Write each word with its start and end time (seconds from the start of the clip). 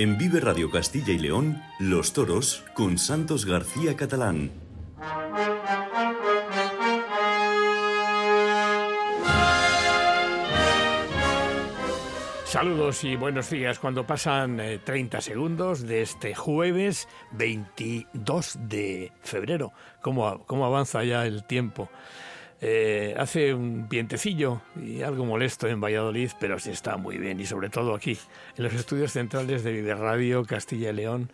En 0.00 0.16
Vive 0.16 0.40
Radio 0.40 0.70
Castilla 0.70 1.12
y 1.12 1.18
León, 1.18 1.62
Los 1.78 2.14
Toros 2.14 2.64
con 2.72 2.96
Santos 2.96 3.44
García 3.44 3.96
Catalán. 3.96 4.50
Saludos 12.46 13.04
y 13.04 13.14
buenos 13.16 13.50
días 13.50 13.78
cuando 13.78 14.06
pasan 14.06 14.80
30 14.82 15.18
eh, 15.18 15.20
segundos 15.20 15.82
de 15.82 16.00
este 16.00 16.34
jueves 16.34 17.06
22 17.32 18.58
de 18.70 19.12
febrero. 19.20 19.74
¿Cómo, 20.00 20.46
cómo 20.46 20.64
avanza 20.64 21.04
ya 21.04 21.26
el 21.26 21.44
tiempo? 21.44 21.90
Eh, 22.62 23.14
hace 23.16 23.54
un 23.54 23.88
vientecillo 23.88 24.60
y 24.76 25.00
algo 25.00 25.24
molesto 25.24 25.66
en 25.66 25.80
Valladolid, 25.80 26.30
pero 26.38 26.58
sí 26.58 26.70
está 26.70 26.98
muy 26.98 27.16
bien 27.16 27.40
y 27.40 27.46
sobre 27.46 27.70
todo 27.70 27.94
aquí, 27.94 28.18
en 28.56 28.64
los 28.64 28.74
estudios 28.74 29.12
centrales 29.12 29.64
de 29.64 29.72
Vive 29.72 29.94
Radio 29.94 30.44
Castilla 30.44 30.90
y 30.90 30.94
León 30.94 31.30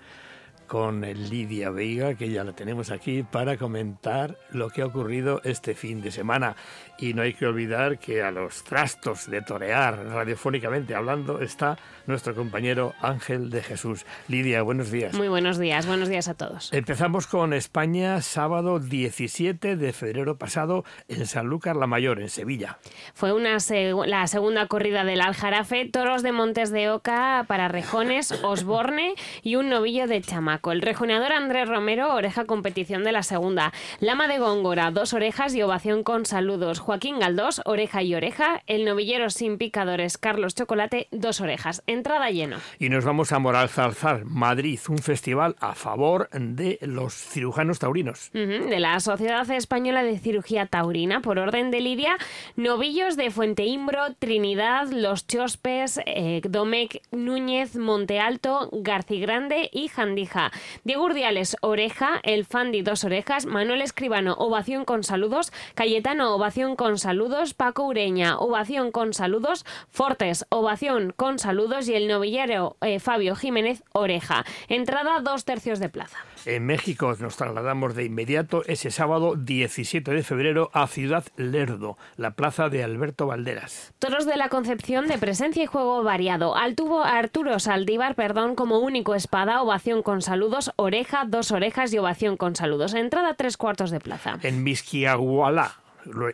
con 0.66 1.01
Lidia 1.01 1.70
Veiga, 1.70 2.15
que 2.15 2.30
ya 2.30 2.45
la 2.45 2.52
tenemos 2.52 2.91
aquí, 2.91 3.23
para 3.23 3.57
comentar 3.57 4.38
lo 4.51 4.70
que 4.70 4.83
ha 4.83 4.87
ocurrido 4.87 5.41
este 5.45 5.74
fin 5.74 6.01
de 6.01 6.11
semana. 6.11 6.57
Y 6.98 7.15
no 7.15 7.23
hay 7.23 7.34
que 7.34 7.47
olvidar 7.47 7.98
que 7.98 8.23
a 8.23 8.30
los 8.30 8.65
trastos 8.65 9.30
de 9.30 9.43
torear 9.43 10.07
radiofónicamente 10.07 10.95
hablando 10.95 11.41
está 11.41 11.79
nuestro 12.07 12.34
compañero 12.34 12.95
Ángel 13.01 13.51
de 13.51 13.62
Jesús. 13.62 14.07
Lidia, 14.29 14.62
buenos 14.62 14.91
días. 14.91 15.15
Muy 15.15 15.29
buenos 15.29 15.59
días, 15.59 15.87
buenos 15.87 16.09
días 16.09 16.29
a 16.29 16.34
todos. 16.34 16.73
Empezamos 16.73 17.27
con 17.27 17.52
España, 17.52 18.21
sábado 18.23 18.79
17 18.79 19.77
de 19.77 19.93
febrero 19.93 20.38
pasado 20.38 20.85
en 21.09 21.27
Sanlúcar 21.27 21.77
la 21.77 21.87
Mayor, 21.87 22.21
en 22.21 22.29
Sevilla. 22.29 22.79
Fue 23.15 23.33
una 23.33 23.59
la 24.07 24.27
segunda 24.27 24.66
corrida 24.66 25.05
del 25.05 25.21
Aljarafe, 25.21 25.87
toros 25.87 26.23
de 26.23 26.33
Montes 26.33 26.71
de 26.71 26.91
Oca 26.91 27.45
para 27.48 27.69
rejones, 27.69 28.33
Osborne 28.43 29.15
y 29.43 29.57
un 29.57 29.68
novillo 29.68 30.07
de 30.07 30.21
El 30.65 30.82
rejoneador 30.82 31.32
Andrés 31.32 31.68
Romero, 31.68 32.15
oreja 32.15 32.45
competición 32.45 33.04
de 33.04 33.12
la 33.12 33.23
segunda. 33.23 33.73
Lama 34.01 34.29
de 34.29 34.38
Góngora, 34.38 34.90
dos 34.90 35.15
orejas 35.15 35.54
y 35.54 35.62
ovación 35.62 36.02
con 36.02 36.26
saludos. 36.26 36.80
Joaquín 36.80 37.18
Galdós, 37.21 37.62
oreja 37.65 38.02
y 38.02 38.15
oreja. 38.15 38.62
El 38.66 38.84
novillero 38.84 39.30
sin 39.30 39.59
picadores 39.59 40.18
Carlos 40.18 40.54
Chocolate, 40.54 41.09
dos 41.12 41.40
orejas. 41.40 41.82
Entrada 41.87 42.30
lleno. 42.30 42.57
Y 42.79 42.88
nos 42.88 43.04
vamos 43.04 43.32
a 43.32 43.38
Moral 43.38 43.68
Zarzar, 43.68 44.24
Madrid, 44.24 44.80
un 44.88 44.99
festival 44.99 45.57
a 45.60 45.74
favor 45.74 46.29
de 46.32 46.79
los 46.82 47.15
cirujanos 47.15 47.79
taurinos. 47.79 48.30
de 48.32 48.80
la 48.80 48.99
Sociedad 49.01 49.49
Española 49.51 50.02
de 50.02 50.18
Cirugía 50.18 50.66
Taurina, 50.66 51.21
por 51.21 51.38
orden 51.38 51.71
de 51.71 51.80
Lidia, 51.80 52.16
novillos 52.57 53.16
de 53.16 53.30
Fuente 53.30 53.65
Imbro, 53.65 54.15
Trinidad, 54.18 54.88
Los 54.90 55.27
Chospes, 55.27 56.01
eh, 56.07 56.40
Domecq 56.45 57.02
Núñez, 57.12 57.77
Monte 57.77 58.21
Alto, 58.21 58.68
Grande 58.73 59.71
y 59.73 59.88
Jandija. 59.88 60.46
Diego 60.85 61.05
Urdiales, 61.05 61.57
oreja, 61.61 62.21
El 62.23 62.45
Fandi, 62.45 62.83
dos 62.83 63.05
orejas, 63.05 63.47
Manuel 63.47 63.83
Escribano, 63.83 64.34
ovación 64.34 64.84
con 64.84 65.05
saludos, 65.05 65.53
Cayetano, 65.75 66.34
ovación 66.34 66.77
con 66.77 66.99
saludos, 66.99 67.55
Paco 67.55 67.84
Ureña, 67.84 68.39
ovación 68.39 68.93
con 68.93 69.15
saludos, 69.15 69.65
Fortes, 69.91 70.47
ovación 70.49 71.12
con 71.17 71.39
saludos. 71.39 71.89
Y 71.89 71.94
el 71.94 72.09
novillero 72.09 72.77
eh, 72.81 73.00
Fabio 73.00 73.37
Jiménez, 73.37 73.83
oreja. 73.93 74.44
Entrada 74.69 75.21
dos 75.21 75.44
tercios 75.44 75.78
de 75.78 75.89
plaza. 75.89 76.19
En 76.47 76.65
México 76.65 77.12
nos 77.19 77.37
trasladamos 77.37 77.97
de 77.97 78.05
inmediato 78.05 78.62
ese 78.66 78.93
sábado 78.93 79.34
17 79.34 80.12
de 80.12 80.22
febrero 80.22 80.71
a 80.72 80.87
Ciudad 80.87 81.25
Lerdo, 81.37 81.99
la 82.16 82.34
plaza 82.34 82.69
de 82.69 82.84
Alberto 82.84 83.27
Valderas. 83.27 83.93
Toros 83.99 84.27
de 84.27 84.37
la 84.37 84.49
Concepción 84.49 85.09
de 85.09 85.19
presencia 85.19 85.65
y 85.65 85.67
juego 85.67 86.05
variado. 86.05 86.55
Al 86.55 86.77
tubo 86.77 87.03
Arturo 87.03 87.59
Saldívar, 87.59 88.15
perdón, 88.15 88.55
como 88.55 88.78
único 88.78 89.17
espada, 89.17 89.61
ovación 89.61 90.05
con 90.05 90.22
saludos, 90.22 90.71
oreja, 90.77 91.25
dos 91.27 91.50
orejas 91.50 91.93
y 91.93 91.99
ovación 91.99 92.37
con 92.37 92.55
saludos. 92.55 92.94
Entrada 92.94 93.35
tres 93.35 93.56
cuartos 93.56 93.91
de 93.91 93.99
plaza. 93.99 94.39
En 94.43 94.62
Misquiahuala, 94.62 95.75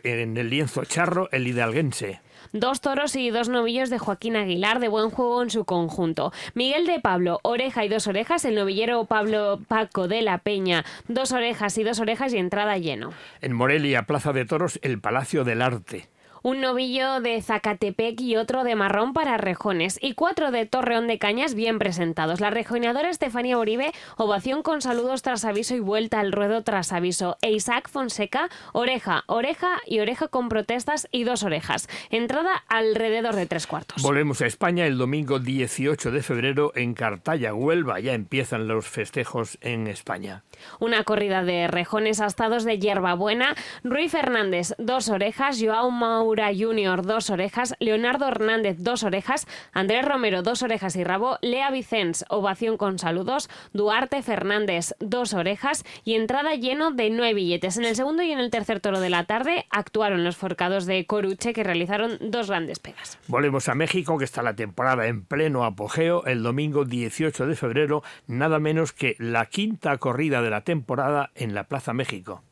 en 0.03 0.37
el 0.37 0.49
lienzo 0.49 0.85
charro, 0.85 1.29
el 1.31 1.47
hidalguense. 1.47 2.21
Dos 2.51 2.81
toros 2.81 3.15
y 3.15 3.29
dos 3.31 3.49
novillos 3.49 3.89
de 3.89 3.97
Joaquín 3.97 4.35
Aguilar 4.35 4.79
de 4.79 4.87
buen 4.87 5.09
juego 5.09 5.41
en 5.41 5.49
su 5.49 5.65
conjunto. 5.65 6.31
Miguel 6.53 6.85
de 6.85 6.99
Pablo, 6.99 7.39
oreja 7.41 7.83
y 7.83 7.89
dos 7.89 8.07
orejas. 8.07 8.45
El 8.45 8.55
novillero 8.55 9.05
Pablo 9.05 9.59
Paco 9.67 10.07
de 10.07 10.21
la 10.21 10.37
Peña, 10.39 10.85
dos 11.07 11.31
orejas 11.31 11.77
y 11.77 11.83
dos 11.83 11.99
orejas 11.99 12.33
y 12.33 12.37
entrada 12.37 12.77
lleno. 12.77 13.11
En 13.41 13.53
Morelia, 13.53 14.03
Plaza 14.03 14.33
de 14.33 14.45
Toros, 14.45 14.79
el 14.83 14.99
Palacio 14.99 15.43
del 15.43 15.61
Arte 15.61 16.12
un 16.43 16.59
novillo 16.59 17.21
de 17.21 17.41
Zacatepec 17.41 18.19
y 18.19 18.35
otro 18.35 18.65
de 18.65 18.75
marrón 18.75 19.13
para 19.13 19.37
rejones, 19.37 19.97
y 20.01 20.13
cuatro 20.13 20.51
de 20.51 20.65
Torreón 20.65 21.07
de 21.07 21.17
Cañas 21.17 21.55
bien 21.55 21.79
presentados. 21.79 22.41
La 22.41 22.49
rejoneadora 22.49 23.09
Estefanía 23.09 23.57
Uribe, 23.57 23.93
ovación 24.17 24.61
con 24.61 24.81
saludos 24.81 25.21
tras 25.21 25.45
aviso 25.45 25.73
y 25.73 25.79
vuelta 25.79 26.19
al 26.19 26.33
ruedo 26.33 26.61
tras 26.63 26.91
aviso. 26.91 27.37
E 27.41 27.51
Isaac 27.51 27.89
Fonseca, 27.89 28.49
oreja, 28.73 29.23
oreja 29.27 29.79
y 29.87 30.01
oreja 30.01 30.27
con 30.27 30.49
protestas 30.49 31.07
y 31.11 31.23
dos 31.23 31.43
orejas. 31.43 31.87
Entrada 32.09 32.61
alrededor 32.67 33.35
de 33.35 33.45
tres 33.45 33.65
cuartos. 33.65 34.03
Volvemos 34.03 34.41
a 34.41 34.45
España 34.45 34.85
el 34.85 34.97
domingo 34.97 35.39
18 35.39 36.11
de 36.11 36.21
febrero 36.21 36.73
en 36.75 36.93
Cartaya, 36.93 37.53
Huelva. 37.53 38.01
Ya 38.01 38.13
empiezan 38.13 38.67
los 38.67 38.85
festejos 38.85 39.57
en 39.61 39.87
España. 39.87 40.43
Una 40.81 41.05
corrida 41.05 41.43
de 41.43 41.67
rejones 41.69 42.19
astados 42.19 42.65
de 42.65 42.79
hierbabuena. 42.79 43.55
Rui 43.85 44.09
Fernández, 44.09 44.75
dos 44.77 45.07
orejas. 45.07 45.61
Joao 45.61 45.89
Mau 46.33 46.53
Junior, 46.57 47.05
dos 47.05 47.29
orejas, 47.29 47.75
Leonardo 47.79 48.27
Hernández, 48.27 48.77
dos 48.79 49.03
orejas, 49.03 49.47
Andrés 49.71 50.03
Romero, 50.05 50.41
dos 50.41 50.63
orejas 50.63 50.95
y 50.95 51.03
rabo, 51.03 51.37
Lea 51.41 51.69
Vicens, 51.69 52.25
ovación 52.29 52.77
con 52.77 52.97
saludos, 52.97 53.49
Duarte 53.73 54.21
Fernández, 54.23 54.95
dos 54.99 55.33
orejas 55.33 55.83
y 56.03 56.15
entrada 56.15 56.55
lleno 56.55 56.91
de 56.91 57.09
nueve 57.09 57.35
billetes. 57.35 57.77
En 57.77 57.85
el 57.85 57.95
segundo 57.95 58.23
y 58.23 58.31
en 58.31 58.39
el 58.39 58.49
tercer 58.49 58.79
toro 58.79 58.99
de 58.99 59.09
la 59.09 59.25
tarde 59.25 59.65
actuaron 59.69 60.23
los 60.23 60.35
forcados 60.35 60.85
de 60.85 61.05
Coruche 61.05 61.53
que 61.53 61.63
realizaron 61.63 62.17
dos 62.19 62.47
grandes 62.47 62.79
pegas. 62.79 63.19
Volvemos 63.27 63.69
a 63.69 63.75
México, 63.75 64.17
que 64.17 64.25
está 64.25 64.41
la 64.41 64.55
temporada 64.55 65.07
en 65.07 65.23
pleno 65.23 65.65
apogeo, 65.65 66.25
el 66.25 66.43
domingo 66.43 66.85
18 66.85 67.45
de 67.45 67.55
febrero, 67.55 68.03
nada 68.27 68.59
menos 68.59 68.91
que 68.91 69.15
la 69.19 69.45
quinta 69.45 69.97
corrida 69.97 70.41
de 70.41 70.49
la 70.49 70.61
temporada 70.61 71.31
en 71.35 71.53
la 71.53 71.65
Plaza 71.65 71.93
México. 71.93 72.43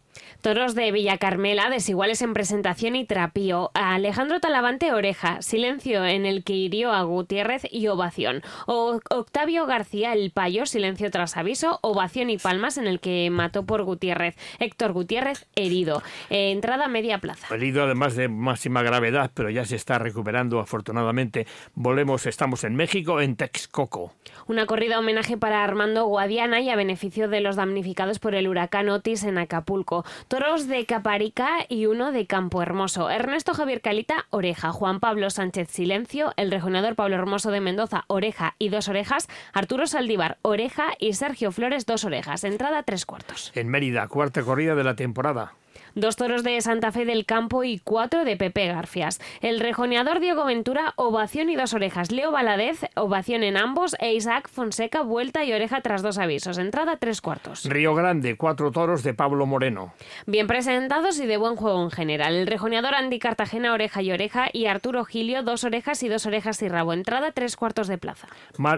Toros 0.42 0.74
de 0.74 0.92
Villa 0.92 1.20
Carmela, 1.20 1.70
desiguales 1.70 2.24
en 2.24 2.34
presentación 2.34 2.96
y 2.96 3.06
trapío. 3.06 3.70
Alejandro 3.76 4.40
Talavante, 4.40 4.92
oreja. 4.92 5.40
Silencio 5.44 6.04
en 6.04 6.26
el 6.26 6.44
que 6.44 6.54
hirió 6.54 6.92
a 6.92 7.04
Gutiérrez 7.04 7.68
y 7.70 7.86
ovación. 7.88 8.42
O 8.66 9.00
Octavio 9.12 9.68
García, 9.68 10.14
el 10.14 10.32
payo, 10.32 10.66
silencio 10.66 11.12
tras 11.12 11.38
aviso, 11.38 11.78
ovación 11.84 12.32
y 12.32 12.40
palmas 12.40 12.80
en 12.80 12.88
el 12.88 13.00
que 13.00 13.30
mató 13.30 13.68
por 13.68 13.84
Gutiérrez. 13.84 14.36
Héctor 14.58 14.94
Gutiérrez, 14.94 15.46
herido. 15.56 16.02
Eh, 16.32 16.52
entrada 16.52 16.88
media 16.88 17.20
plaza. 17.20 17.54
Herido 17.54 17.84
además 17.84 18.16
de 18.16 18.28
máxima 18.28 18.82
gravedad, 18.82 19.30
pero 19.36 19.52
ya 19.52 19.64
se 19.66 19.76
está 19.76 20.00
recuperando 20.00 20.60
afortunadamente. 20.60 21.46
Volvemos, 21.76 22.26
estamos 22.26 22.64
en 22.64 22.76
México, 22.76 23.22
en 23.22 23.36
Texcoco. 23.36 24.14
Una 24.48 24.66
corrida 24.66 24.98
homenaje 24.98 25.38
para 25.38 25.64
Armando 25.64 26.08
Guadiana 26.08 26.62
y 26.62 26.72
a 26.72 26.76
beneficio 26.76 27.28
de 27.28 27.42
los 27.42 27.58
damnificados 27.58 28.18
por 28.18 28.34
el 28.34 28.48
huracán 28.48 28.90
Otis 28.90 29.24
en 29.24 29.38
Acapulco 29.38 30.04
toros 30.32 30.70
de 30.70 30.86
Caparica 30.86 31.66
y 31.68 31.88
uno 31.88 32.14
de 32.14 32.26
Campo 32.26 32.62
Hermoso. 32.62 33.10
Ernesto 33.10 33.54
Javier 33.54 33.82
Calita, 33.82 34.28
oreja. 34.30 34.72
Juan 34.72 35.02
Pablo 35.02 35.30
Sánchez 35.30 35.68
Silencio, 35.70 36.32
el 36.38 36.52
rejonador 36.52 36.96
Pablo 36.96 37.18
Hermoso 37.18 37.52
de 37.52 37.60
Mendoza, 37.60 38.06
oreja 38.08 38.56
y 38.58 38.70
dos 38.70 38.88
orejas. 38.88 39.28
Arturo 39.52 39.88
Saldívar, 39.88 40.38
oreja 40.42 40.94
y 41.00 41.16
Sergio 41.16 41.52
Flores, 41.52 41.86
dos 41.86 42.06
orejas. 42.06 42.46
Entrada 42.46 42.84
tres 42.84 43.06
cuartos. 43.06 43.52
En 43.56 43.68
Mérida, 43.68 44.08
cuarta 44.08 44.42
corrida 44.42 44.74
de 44.74 44.86
la 44.86 44.96
temporada 44.96 45.52
dos 45.96 46.16
toros 46.16 46.44
de 46.44 46.60
Santa 46.62 46.92
Fe 46.92 47.06
del 47.06 47.26
Campo 47.26 47.64
y 47.64 47.80
cuatro 47.80 48.24
de 48.26 48.38
Pepe 48.38 48.68
Garfias. 48.68 49.20
El 49.42 49.60
rejoneador 49.60 50.20
Diego 50.20 50.46
Ventura, 50.46 50.94
ovación 50.96 51.50
y 51.50 51.56
dos 51.56 51.74
orejas. 51.74 52.12
Leo 52.12 52.32
Valadez, 52.32 52.86
ovación 52.96 53.44
en 53.44 53.58
ambos. 53.58 53.96
E 54.00 54.14
Isaac 54.14 54.50
Fonseca, 54.50 55.02
vuelta 55.02 55.44
y 55.44 55.54
oreja 55.54 55.82
tras 55.82 56.02
dos 56.02 56.18
avisos. 56.18 56.58
Entrada 56.58 56.98
tres 56.98 57.22
cuartos. 57.22 57.66
Río 57.66 57.94
Grande, 57.94 58.38
cuatro 58.38 58.72
toros 58.72 59.04
de 59.04 59.14
Pablo 59.14 59.46
Moreno. 59.46 59.94
Bien 60.26 60.48
presentados 60.48 61.20
y 61.20 61.26
de 61.26 61.38
buen 61.38 61.56
juego 61.56 61.84
en 61.84 61.92
general. 61.92 62.36
El 62.36 62.48
rejoneador 62.48 62.96
Andy 62.96 63.20
Cartagena, 63.20 63.74
oreja 63.74 64.02
y 64.02 64.12
oreja. 64.12 64.48
Y 64.54 64.68
Arturo 64.68 65.04
Gilio, 65.04 65.44
dos 65.44 65.64
orejas 65.64 66.02
y 66.04 66.10
dos 66.10 66.26
orejas 66.26 66.62
y 66.62 66.70
rabo. 66.70 66.94
Entrada 66.94 67.32
tres 67.32 67.56
cuartos 67.56 67.88
de 67.88 67.98
plaza. 67.98 68.28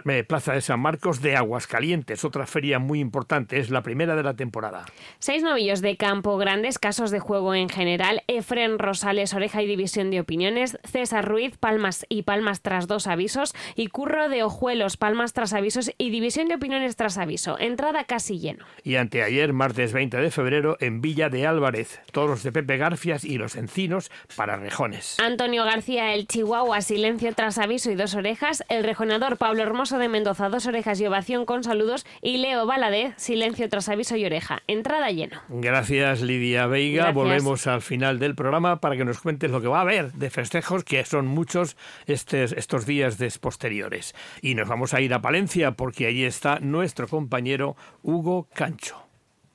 Eh, 0.06 0.24
plaza 0.24 0.54
de 0.54 0.62
San 0.62 0.80
Marcos 0.80 1.22
de 1.22 1.36
Aguascalientes, 1.36 2.26
otra 2.26 2.46
feria 2.46 2.80
muy 2.80 3.00
importante. 3.00 3.60
Es 3.60 3.70
la 3.70 3.84
primera 3.84 4.16
de 4.16 4.24
la 4.24 4.34
temporada. 4.34 4.86
Seis 5.20 5.44
novillos 5.44 5.82
de 5.82 5.98
Campo 5.98 6.38
Grande, 6.38 6.68
escaso 6.68 7.03
de 7.12 7.20
juego 7.20 7.56
en 7.56 7.70
general, 7.70 8.24
Efren 8.28 8.80
Rosales, 8.80 9.34
oreja 9.34 9.62
y 9.62 9.68
división 9.68 10.12
de 10.12 10.20
opiniones, 10.20 10.78
César 10.84 11.28
Ruiz, 11.28 11.58
palmas 11.58 12.06
y 12.10 12.24
palmas 12.24 12.62
tras 12.62 12.88
dos 12.88 13.08
avisos, 13.08 13.54
y 13.76 13.88
Curro 13.88 14.30
de 14.30 14.44
Ojuelos, 14.44 14.98
palmas 14.98 15.34
tras 15.34 15.54
avisos 15.54 15.92
y 15.98 16.10
división 16.10 16.48
de 16.48 16.56
opiniones 16.56 16.96
tras 16.96 17.18
aviso. 17.18 17.58
Entrada 17.60 18.04
casi 18.06 18.40
lleno. 18.40 18.66
Y 18.84 18.96
anteayer, 18.96 19.54
martes 19.54 19.94
20 19.94 20.18
de 20.18 20.32
febrero, 20.32 20.78
en 20.80 21.02
Villa 21.02 21.30
de 21.30 21.48
Álvarez, 21.48 22.02
toros 22.12 22.44
de 22.44 22.52
Pepe 22.52 22.78
Garfias 22.78 23.24
y 23.26 23.38
los 23.38 23.56
encinos 23.56 24.12
para 24.36 24.58
rejones. 24.58 25.18
Antonio 25.20 25.66
García, 25.66 26.14
el 26.14 26.28
Chihuahua, 26.28 26.82
silencio 26.82 27.34
tras 27.34 27.58
aviso 27.58 27.92
y 27.92 27.96
dos 27.96 28.16
orejas, 28.16 28.64
el 28.70 28.84
rejonador 28.84 29.38
Pablo 29.38 29.64
Hermoso 29.64 29.98
de 29.98 30.10
Mendoza, 30.10 30.50
dos 30.50 30.66
orejas 30.66 31.00
y 31.02 31.06
ovación 31.06 31.46
con 31.46 31.64
saludos, 31.64 32.06
y 32.22 32.38
Leo 32.38 32.66
Valadez, 32.66 33.14
silencio 33.18 33.68
tras 33.70 33.90
aviso 33.90 34.16
y 34.16 34.26
oreja. 34.26 34.62
Entrada 34.68 35.10
lleno. 35.12 35.42
Gracias, 35.50 36.22
Lidia 36.22 36.68
Veiga. 36.68 36.93
Gracias. 36.98 37.16
Volvemos 37.16 37.68
al 37.68 37.82
final 37.82 38.20
del 38.20 38.36
programa 38.36 38.80
para 38.80 38.96
que 38.98 39.06
nos 39.06 39.20
cuentes 39.20 39.52
lo 39.52 39.62
que 39.62 39.68
va 39.68 39.80
a 39.80 39.82
haber 39.82 40.12
de 40.14 40.30
festejos, 40.30 40.84
que 40.84 41.04
son 41.06 41.28
muchos 41.28 41.76
estes- 42.08 42.54
estos 42.54 42.86
días 42.86 43.18
des 43.18 43.38
posteriores. 43.40 44.14
Y 44.42 44.56
nos 44.56 44.68
vamos 44.68 44.94
a 44.94 45.02
ir 45.02 45.14
a 45.14 45.22
Palencia 45.22 45.72
porque 45.72 46.08
allí 46.08 46.24
está 46.24 46.60
nuestro 46.60 47.08
compañero 47.08 47.76
Hugo 48.02 48.48
Cancho. 48.54 48.98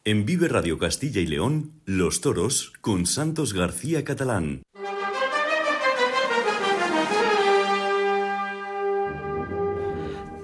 En 0.05 0.25
Vive 0.25 0.49
Radio 0.49 0.79
Castilla 0.79 1.21
y 1.21 1.27
León, 1.27 1.73
Los 1.85 2.21
Toros 2.23 2.73
con 2.81 3.05
Santos 3.05 3.53
García 3.53 4.05
Catalán. 4.05 4.63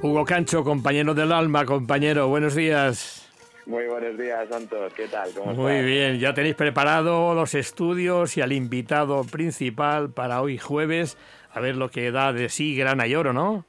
Hugo 0.02 0.25
Cancho, 0.26 0.62
compañero 0.64 1.14
del 1.14 1.32
alma, 1.32 1.64
compañero, 1.64 2.29
buenos 2.29 2.55
días. 2.55 3.24
Muy 3.66 3.87
buenos 3.87 4.19
días, 4.19 4.46
Santos. 4.49 4.93
¿Qué 4.93 5.08
tal? 5.08 5.31
¿Cómo 5.34 5.55
Muy 5.55 5.72
estás? 5.72 5.87
bien, 5.87 6.19
ya 6.19 6.34
tenéis 6.34 6.55
preparado 6.55 7.34
los 7.34 7.55
estudios 7.55 8.37
y 8.37 8.43
al 8.43 8.52
invitado 8.52 9.25
principal 9.25 10.11
para 10.11 10.43
hoy 10.43 10.58
jueves, 10.58 11.16
a 11.50 11.61
ver 11.61 11.76
lo 11.76 11.88
que 11.88 12.11
da 12.11 12.34
de 12.34 12.50
sí 12.50 12.76
Grana 12.76 13.06
y 13.06 13.14
Oro, 13.14 13.32
¿no? 13.32 13.64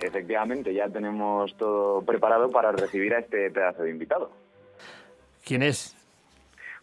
Efectivamente, 0.00 0.74
ya 0.74 0.88
tenemos 0.88 1.56
todo 1.56 2.02
preparado 2.02 2.50
para 2.50 2.72
recibir 2.72 3.14
a 3.14 3.20
este 3.20 3.48
pedazo 3.52 3.84
de 3.84 3.90
invitado. 3.90 4.32
¿Quién 5.44 5.62
es? 5.62 5.96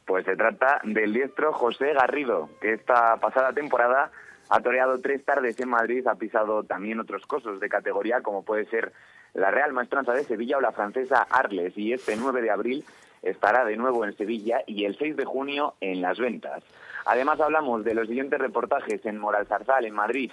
Pues 0.05 0.23
se 0.23 0.37
trata 0.37 0.79
del 0.85 1.13
diestro 1.13 1.51
José 1.51 1.93
Garrido, 1.93 2.49
que 2.61 2.73
esta 2.73 3.17
pasada 3.17 3.51
temporada 3.51 4.11
ha 4.49 4.61
toreado 4.61 4.99
tres 5.01 5.25
tardes 5.25 5.59
en 5.59 5.69
Madrid, 5.69 6.07
ha 6.07 6.15
pisado 6.15 6.63
también 6.63 7.01
otros 7.01 7.25
cosos 7.25 7.59
de 7.59 7.67
categoría, 7.67 8.21
como 8.21 8.43
puede 8.43 8.65
ser 8.67 8.93
la 9.33 9.51
Real 9.51 9.73
Maestranza 9.73 10.13
de 10.13 10.23
Sevilla 10.23 10.57
o 10.57 10.61
la 10.61 10.71
francesa 10.71 11.27
Arles, 11.29 11.77
y 11.77 11.93
este 11.93 12.15
9 12.15 12.41
de 12.41 12.51
abril 12.51 12.85
estará 13.21 13.65
de 13.65 13.77
nuevo 13.77 14.05
en 14.05 14.15
Sevilla 14.15 14.61
y 14.65 14.85
el 14.85 14.97
6 14.97 15.17
de 15.17 15.25
junio 15.25 15.75
en 15.81 16.01
Las 16.01 16.19
Ventas. 16.19 16.63
Además 17.05 17.39
hablamos 17.39 17.83
de 17.83 17.93
los 17.93 18.07
siguientes 18.07 18.39
reportajes 18.39 19.05
en 19.05 19.17
Moralzarzal, 19.17 19.85
en 19.85 19.93
Madrid, 19.93 20.31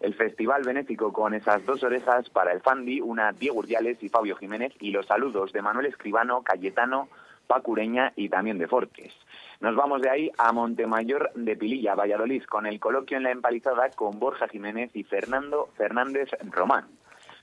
el 0.00 0.14
Festival 0.14 0.62
Benéfico 0.62 1.12
con 1.12 1.34
esas 1.34 1.64
dos 1.64 1.82
orejas 1.82 2.28
para 2.30 2.52
el 2.52 2.60
Fandi, 2.60 3.00
una 3.00 3.32
Diego 3.32 3.58
Urdiales 3.58 4.02
y 4.02 4.08
Fabio 4.08 4.36
Jiménez, 4.36 4.72
y 4.80 4.90
los 4.90 5.06
saludos 5.06 5.52
de 5.52 5.62
Manuel 5.62 5.86
Escribano, 5.86 6.42
Cayetano, 6.42 7.08
Pacureña 7.46 8.12
y 8.16 8.28
también 8.28 8.58
de 8.58 8.66
Fortes. 8.66 9.14
Nos 9.60 9.74
vamos 9.74 10.02
de 10.02 10.10
ahí 10.10 10.30
a 10.36 10.52
Montemayor 10.52 11.30
de 11.34 11.56
Pililla, 11.56 11.94
Valladolid, 11.94 12.42
con 12.44 12.66
el 12.66 12.78
coloquio 12.78 13.16
en 13.16 13.22
la 13.22 13.30
empalizada 13.30 13.88
con 13.90 14.18
Borja 14.18 14.48
Jiménez 14.48 14.90
y 14.94 15.04
Fernando 15.04 15.70
Fernández 15.76 16.30
Román. 16.50 16.86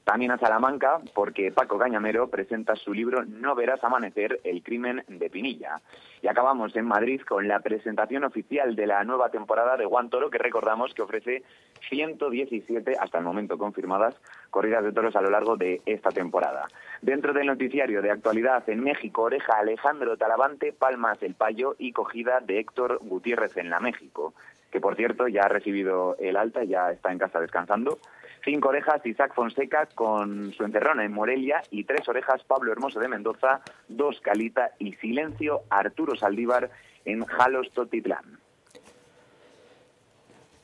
También 0.04 0.32
a 0.32 0.38
Salamanca, 0.38 1.00
porque 1.14 1.52
Paco 1.52 1.78
Cañamero 1.78 2.28
presenta 2.28 2.76
su 2.76 2.94
libro 2.94 3.24
No 3.24 3.56
verás 3.56 3.82
amanecer, 3.86 4.42
el 4.44 4.62
crimen 4.62 5.04
de 5.08 5.30
Pinilla. 5.30 5.80
Y 6.22 6.28
acabamos 6.28 6.76
en 6.76 6.86
Madrid 6.86 7.22
con 7.22 7.48
la 7.48 7.62
presentación 7.62 8.26
oficial 8.26 8.76
de 8.76 8.86
la 8.86 9.04
nueva 9.06 9.30
temporada 9.30 9.78
de 9.78 9.86
Juan 9.86 10.10
Toro, 10.10 10.30
que 10.30 10.38
recordamos 10.38 10.94
que 10.94 11.04
ofrece 11.04 11.44
117, 11.90 12.98
hasta 13.00 13.18
el 13.18 13.24
momento 13.24 13.58
confirmadas, 13.58 14.20
corridas 14.50 14.84
de 14.84 14.92
toros 14.92 15.16
a 15.16 15.22
lo 15.22 15.30
largo 15.30 15.56
de 15.56 15.82
esta 15.86 16.10
temporada. 16.10 16.68
Dentro 17.02 17.32
del 17.32 17.48
noticiario 17.48 18.02
de 18.02 18.12
actualidad 18.12 18.70
en 18.70 18.84
México, 18.84 19.24
oreja 19.24 19.54
Alejandro 19.58 20.18
Talavante, 20.18 20.74
palmas 20.74 21.24
el 21.24 21.36
payo 21.36 21.76
y 21.80 21.94
cogida 21.94 22.42
de 22.42 22.60
Héctor 22.60 23.00
Gutiérrez 23.02 23.56
en 23.56 23.70
la 23.70 23.80
México, 23.80 24.34
que 24.70 24.82
por 24.82 24.96
cierto 24.98 25.30
ya 25.30 25.44
ha 25.44 25.50
recibido 25.50 26.18
el 26.20 26.36
alta, 26.36 26.64
ya 26.66 26.92
está 26.92 27.12
en 27.12 27.20
casa 27.20 27.40
descansando. 27.40 28.00
Cinco 28.44 28.70
orejas 28.70 29.06
Isaac 29.06 29.34
Fonseca 29.34 29.88
con 29.96 30.52
su 30.54 30.64
encerrona 30.64 31.06
en 31.06 31.14
Morelia 31.14 31.62
y 31.72 31.86
tres 31.86 32.08
orejas 32.10 32.44
Pablo 32.44 32.72
Hermoso 32.72 33.00
de 33.00 33.08
Mendoza, 33.08 33.62
dos 33.88 34.20
Calita 34.22 34.72
y 34.80 34.94
silencio 34.96 35.62
Arturo 35.70 36.16
Saldívar 36.16 36.70
en 37.06 37.24
Jalos 37.26 37.72
Totitlán. 37.72 38.40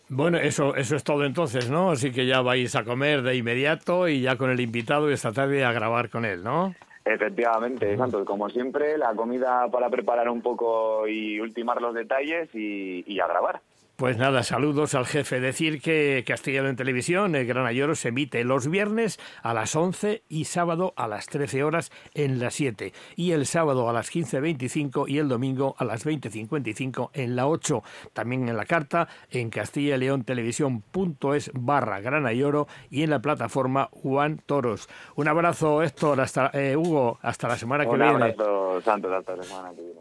Bueno, 0.09 0.39
eso, 0.39 0.75
eso 0.75 0.95
es 0.95 1.03
todo 1.03 1.23
entonces, 1.23 1.69
¿no? 1.69 1.91
Así 1.91 2.11
que 2.11 2.25
ya 2.25 2.41
vais 2.41 2.75
a 2.75 2.83
comer 2.83 3.21
de 3.21 3.35
inmediato 3.35 4.07
y 4.07 4.21
ya 4.21 4.37
con 4.37 4.49
el 4.49 4.59
invitado 4.59 5.09
y 5.09 5.13
esta 5.13 5.31
tarde 5.31 5.63
a 5.63 5.71
grabar 5.71 6.09
con 6.09 6.25
él, 6.25 6.43
¿no? 6.43 6.73
Efectivamente, 7.05 7.95
Santos, 7.95 8.25
como 8.25 8.49
siempre, 8.49 8.97
la 8.97 9.13
comida 9.15 9.67
para 9.71 9.89
preparar 9.89 10.29
un 10.29 10.41
poco 10.41 11.07
y 11.07 11.39
ultimar 11.39 11.81
los 11.81 11.93
detalles 11.93 12.49
y, 12.53 13.03
y 13.07 13.19
a 13.19 13.27
grabar. 13.27 13.61
Pues 13.99 14.15
nada, 14.17 14.43
saludos 14.43 14.95
al 14.95 15.05
jefe. 15.05 15.41
Decir 15.41 15.81
que 15.81 16.23
Castellano 16.25 16.69
en 16.69 16.77
Televisión, 16.77 17.35
el 17.35 17.45
Gran 17.45 17.65
Ayoro, 17.65 17.95
se 17.95 18.07
emite 18.07 18.45
los 18.45 18.69
viernes 18.69 19.19
a 19.43 19.53
las 19.53 19.75
11 19.75 20.23
y 20.29 20.45
sábado 20.45 20.93
a 20.95 21.09
las 21.09 21.25
13 21.25 21.65
horas 21.65 21.91
en 22.13 22.39
las 22.39 22.53
7. 22.53 22.93
Y 23.17 23.33
el 23.33 23.45
sábado 23.45 23.89
a 23.89 23.93
las 23.93 24.09
15.25 24.09 25.09
y 25.09 25.17
el 25.17 25.27
domingo 25.27 25.75
a 25.77 25.83
las 25.83 26.05
20.55 26.05 27.09
en 27.11 27.35
la 27.35 27.47
8. 27.47 27.83
También 28.13 28.47
en 28.47 28.55
la 28.55 28.63
carta 28.63 29.09
en 29.31 29.49
Castilla 29.49 29.97
y 29.97 29.99
León 29.99 30.23
Televisión.es 30.23 31.51
barra 31.53 31.99
Gran 31.99 32.25
Ayoro 32.25 32.69
y 32.89 33.03
en 33.03 33.09
la 33.09 33.19
plataforma 33.19 33.89
Juan 33.91 34.41
Toros. 34.45 34.87
Un 35.15 35.27
abrazo, 35.27 35.83
Héctor, 35.83 36.21
hasta, 36.21 36.51
eh, 36.53 36.77
Hugo, 36.77 37.19
hasta 37.21 37.49
la 37.49 37.57
semana 37.57 37.83
que 37.83 37.89
Un 37.89 37.99
viene. 37.99 38.13
abrazo, 38.13 38.79
Santos, 38.79 39.11
hasta 39.11 39.35
la 39.35 39.43
semana 39.43 39.71
que 39.75 39.81
viene. 39.81 39.99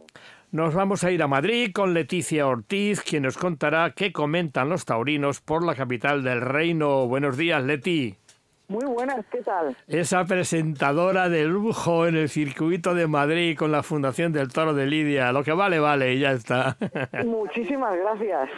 Nos 0.51 0.73
vamos 0.73 1.05
a 1.05 1.11
ir 1.11 1.23
a 1.23 1.29
Madrid 1.29 1.73
con 1.75 1.93
Leticia 1.93 2.47
Ortiz, 2.47 3.03
quien 3.03 3.25
nos 3.25 3.37
contará 3.37 3.93
qué 3.95 4.13
comentan 4.13 4.71
los 4.71 4.87
taurinos 4.87 5.43
por 5.43 5.63
la 5.63 5.75
capital 5.75 6.25
del 6.25 6.41
reino. 6.41 7.07
Buenos 7.07 7.37
días, 7.37 7.63
Leti. 7.63 8.17
Muy 8.71 8.85
buenas, 8.85 9.25
¿qué 9.31 9.41
tal? 9.41 9.75
Esa 9.87 10.27
presentadora 10.27 11.31
de 11.31 11.45
lujo 11.47 12.07
en 12.07 12.17
el 12.17 12.29
circuito 12.29 12.93
de 12.93 13.07
Madrid 13.07 13.57
con 13.57 13.73
la 13.73 13.83
Fundación 13.83 14.35
del 14.35 14.53
Toro 14.53 14.75
de 14.75 14.85
Lidia. 14.85 15.33
Lo 15.33 15.43
que 15.43 15.53
vale, 15.53 15.79
vale, 15.79 16.13
y 16.13 16.19
ya 16.19 16.33
está. 16.33 16.77
Muchísimas 17.25 17.97
gracias. 17.97 18.51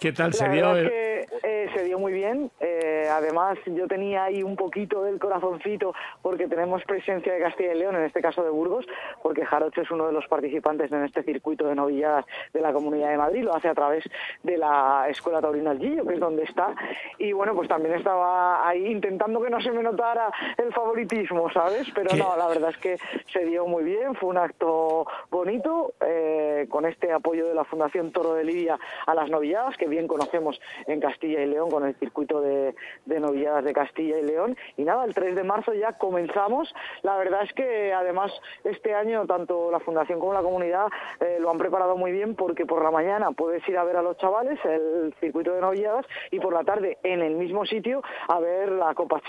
¿Qué 0.00 0.12
tal 0.12 0.30
La 0.30 0.32
se 0.32 0.48
dio? 0.48 0.76
es 0.76 0.90
que 0.90 1.26
eh, 1.44 1.70
se 1.76 1.84
dio 1.84 2.00
muy 2.00 2.12
bien. 2.12 2.50
Eh, 2.58 3.06
además, 3.08 3.56
yo 3.66 3.86
tenía 3.86 4.24
ahí 4.24 4.42
un 4.42 4.56
poquito 4.56 5.04
del 5.04 5.20
corazoncito 5.20 5.94
porque 6.22 6.48
tenemos 6.48 6.82
presencia 6.82 7.32
de 7.32 7.38
Castilla 7.38 7.72
y 7.72 7.78
León, 7.78 7.94
en 7.94 8.02
este 8.02 8.20
caso 8.20 8.42
de 8.42 8.50
Burgos, 8.50 8.84
porque 9.22 9.46
Jarocho 9.46 9.82
es 9.82 9.90
uno 9.92 10.08
de 10.08 10.12
los 10.12 10.26
participantes 10.26 10.90
en 10.90 11.04
este 11.04 11.22
circuito 11.22 11.68
de 11.68 11.76
novilladas 11.76 12.24
de 12.52 12.60
la 12.60 12.72
Comunidad 12.72 13.10
de 13.10 13.16
Madrid. 13.16 13.44
Lo 13.44 13.54
hace 13.54 13.68
a 13.68 13.74
través 13.74 14.02
de 14.42 14.58
la 14.58 15.06
Escuela 15.08 15.40
Taurina 15.40 15.76
Gillo, 15.76 16.04
que 16.04 16.14
es 16.14 16.20
donde 16.20 16.42
está. 16.42 16.74
Y 17.16 17.30
bueno, 17.30 17.54
pues 17.54 17.68
también 17.68 17.94
estaba 17.94 18.66
ahí 18.68 18.88
intentando 18.88 19.40
que 19.40 19.51
no 19.52 19.60
se 19.60 19.70
me 19.70 19.82
notara 19.82 20.32
el 20.56 20.72
favoritismo, 20.72 21.50
¿sabes? 21.50 21.86
Pero 21.94 22.08
¿Qué? 22.10 22.16
no, 22.16 22.34
la 22.38 22.48
verdad 22.48 22.70
es 22.70 22.78
que 22.78 22.96
se 23.30 23.44
dio 23.44 23.66
muy 23.66 23.84
bien. 23.84 24.14
Fue 24.14 24.30
un 24.30 24.38
acto 24.38 25.06
bonito 25.30 25.92
eh, 26.00 26.66
con 26.70 26.86
este 26.86 27.12
apoyo 27.12 27.46
de 27.46 27.54
la 27.54 27.64
Fundación 27.64 28.12
Toro 28.12 28.32
de 28.32 28.44
Lidia 28.44 28.78
a 29.06 29.14
las 29.14 29.28
novilladas, 29.28 29.76
que 29.76 29.88
bien 29.88 30.08
conocemos 30.08 30.58
en 30.86 31.00
Castilla 31.00 31.42
y 31.42 31.46
León 31.46 31.70
con 31.70 31.84
el 31.84 31.94
circuito 31.96 32.40
de, 32.40 32.74
de 33.04 33.20
novilladas 33.20 33.62
de 33.64 33.74
Castilla 33.74 34.18
y 34.18 34.22
León. 34.22 34.56
Y 34.78 34.84
nada, 34.84 35.04
el 35.04 35.12
3 35.12 35.34
de 35.34 35.44
marzo 35.44 35.74
ya 35.74 35.92
comenzamos. 35.98 36.74
La 37.02 37.18
verdad 37.18 37.42
es 37.42 37.52
que 37.52 37.92
además 37.92 38.32
este 38.64 38.94
año 38.94 39.26
tanto 39.26 39.70
la 39.70 39.80
Fundación 39.80 40.18
como 40.18 40.32
la 40.32 40.40
comunidad 40.40 40.86
eh, 41.20 41.36
lo 41.40 41.50
han 41.50 41.58
preparado 41.58 41.98
muy 41.98 42.12
bien 42.12 42.36
porque 42.36 42.64
por 42.64 42.82
la 42.82 42.90
mañana 42.90 43.32
puedes 43.32 43.68
ir 43.68 43.76
a 43.76 43.84
ver 43.84 43.96
a 43.96 44.02
los 44.02 44.16
chavales 44.16 44.58
el 44.64 45.14
circuito 45.20 45.52
de 45.52 45.60
novilladas 45.60 46.06
y 46.30 46.40
por 46.40 46.54
la 46.54 46.64
tarde 46.64 46.96
en 47.02 47.20
el 47.20 47.34
mismo 47.34 47.66
sitio 47.66 48.02
a 48.28 48.40
ver 48.40 48.70
la 48.70 48.94
Copa 48.94 49.20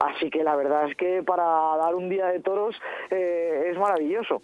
Así 0.00 0.30
que 0.30 0.42
la 0.42 0.56
verdad 0.56 0.90
es 0.90 0.96
que 0.96 1.22
para 1.22 1.44
dar 1.76 1.94
un 1.94 2.08
día 2.08 2.26
de 2.26 2.40
toros 2.40 2.76
eh, 3.10 3.70
es 3.70 3.78
maravilloso. 3.78 4.42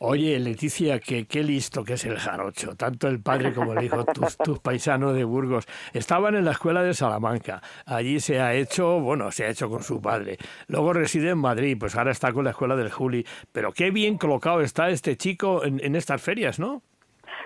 Oye, 0.00 0.38
Leticia, 0.38 0.98
que 0.98 1.26
qué 1.26 1.42
listo 1.42 1.84
que 1.84 1.94
es 1.94 2.04
el 2.04 2.18
jarocho. 2.18 2.74
Tanto 2.76 3.08
el 3.08 3.20
padre 3.20 3.52
como 3.52 3.74
el 3.74 3.84
hijo, 3.84 4.04
tus, 4.04 4.36
tus 4.44 4.58
paisanos 4.60 5.14
de 5.14 5.24
Burgos, 5.24 5.66
estaban 5.92 6.34
en 6.34 6.44
la 6.44 6.52
escuela 6.52 6.82
de 6.82 6.94
Salamanca. 6.94 7.62
Allí 7.86 8.20
se 8.20 8.40
ha 8.40 8.54
hecho, 8.54 9.00
bueno, 9.00 9.30
se 9.30 9.44
ha 9.44 9.48
hecho 9.48 9.68
con 9.68 9.82
su 9.82 10.00
padre. 10.00 10.38
Luego 10.66 10.92
reside 10.92 11.30
en 11.30 11.38
Madrid, 11.38 11.76
pues 11.78 11.96
ahora 11.96 12.12
está 12.12 12.32
con 12.32 12.44
la 12.44 12.50
escuela 12.50 12.76
del 12.76 12.90
Juli. 12.90 13.26
Pero 13.52 13.72
qué 13.72 13.90
bien 13.90 14.18
colocado 14.18 14.60
está 14.60 14.88
este 14.90 15.16
chico 15.16 15.64
en, 15.64 15.82
en 15.84 15.96
estas 15.96 16.22
ferias, 16.22 16.58
¿no? 16.58 16.82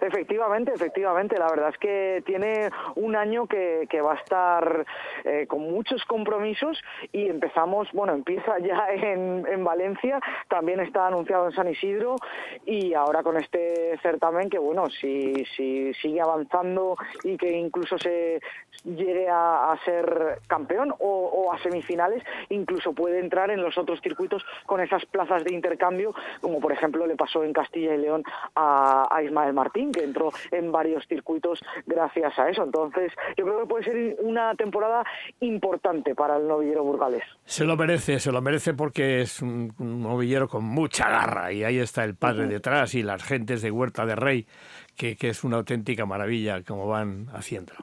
Efectivamente, 0.02 0.73
efectivamente. 0.75 1.38
La 1.38 1.49
verdad 1.49 1.68
es 1.68 1.78
que 1.78 2.23
tiene 2.26 2.71
un 2.97 3.14
año 3.14 3.47
que, 3.47 3.87
va 4.02 4.14
a 4.14 4.16
estar 4.16 4.85
eh, 5.25 5.47
con 5.47 5.61
muchos 5.61 6.04
compromisos 6.06 6.82
y 7.12 7.28
empezamos, 7.28 7.88
bueno, 7.92 8.12
empieza 8.12 8.59
ya 8.59 8.88
en, 8.90 9.47
en 9.49 9.62
Valencia, 9.62 10.18
también 10.49 10.80
está 10.80 11.06
anunciado 11.06 11.47
en 11.47 11.52
San 11.52 11.68
Isidro 11.68 12.16
y 12.66 12.94
ahora 12.94 13.23
con 13.23 13.37
este 13.37 13.97
certamen 14.02 14.50
que, 14.50 14.59
bueno, 14.59 14.90
si, 14.90 15.44
si 15.56 15.94
sigue 15.94 16.21
avanzando 16.21 16.97
y 17.23 17.37
que 17.37 17.52
incluso 17.52 17.97
se 17.97 18.40
llegue 18.85 19.28
a, 19.30 19.78
ser 19.85 20.40
campeón 20.49 20.92
o, 20.99 21.52
a 21.52 21.62
semifinales, 21.62 22.25
incluso 22.49 22.92
puede 22.92 23.21
entrar 23.21 23.50
en 23.52 23.62
los 23.62 23.78
otros 23.78 24.00
circuitos 24.00 24.44
con 24.66 24.80
esas 24.80 25.06
plazas 25.06 25.44
de 25.44 25.54
intercambio, 25.54 26.12
como 26.40 26.59
por 26.59 26.73
ejemplo 26.73 27.06
le 27.06 27.14
pasó 27.14 27.44
en 27.44 27.52
Castilla 27.52 27.94
y 27.94 27.99
León 27.99 28.25
a 28.56 29.21
Ismael 29.23 29.52
Martín, 29.52 29.91
que 29.92 30.04
entró 30.04 30.30
en 30.50 30.72
varios 30.72 31.06
circuitos 31.06 31.61
gracias 31.87 32.38
a 32.38 32.49
eso. 32.49 32.64
Entonces, 32.64 33.12
yo 33.37 33.44
creo 33.44 33.61
que 33.61 33.66
puede 33.66 33.84
ser 33.84 34.16
una 34.20 34.54
temporada 34.54 35.04
importante 35.40 36.14
para 36.14 36.37
el 36.37 36.49
novillero 36.49 36.84
burgalés. 36.84 37.25
Se 37.44 37.64
lo 37.64 37.76
merece, 37.76 38.18
se 38.18 38.32
lo 38.32 38.40
merece 38.40 38.75
porque 38.75 39.22
es 39.22 39.42
un, 39.42 39.72
un 39.78 40.02
novillero 40.02 40.49
con 40.49 40.64
mucha 40.64 41.08
garra 41.08 41.52
y 41.52 41.64
ahí 41.64 41.78
está 41.78 42.04
el 42.04 42.14
padre 42.14 42.46
detrás 42.46 42.94
y 42.94 43.02
las 43.02 43.22
gentes 43.22 43.62
de 43.62 43.70
Huerta 43.70 44.06
de 44.06 44.16
Rey 44.16 44.46
que, 44.96 45.16
que, 45.16 45.28
es 45.28 45.44
una 45.44 45.56
auténtica 45.56 46.06
maravilla 46.06 46.62
como 46.62 46.87
van 46.87 47.26
haciéndolo. 47.32 47.80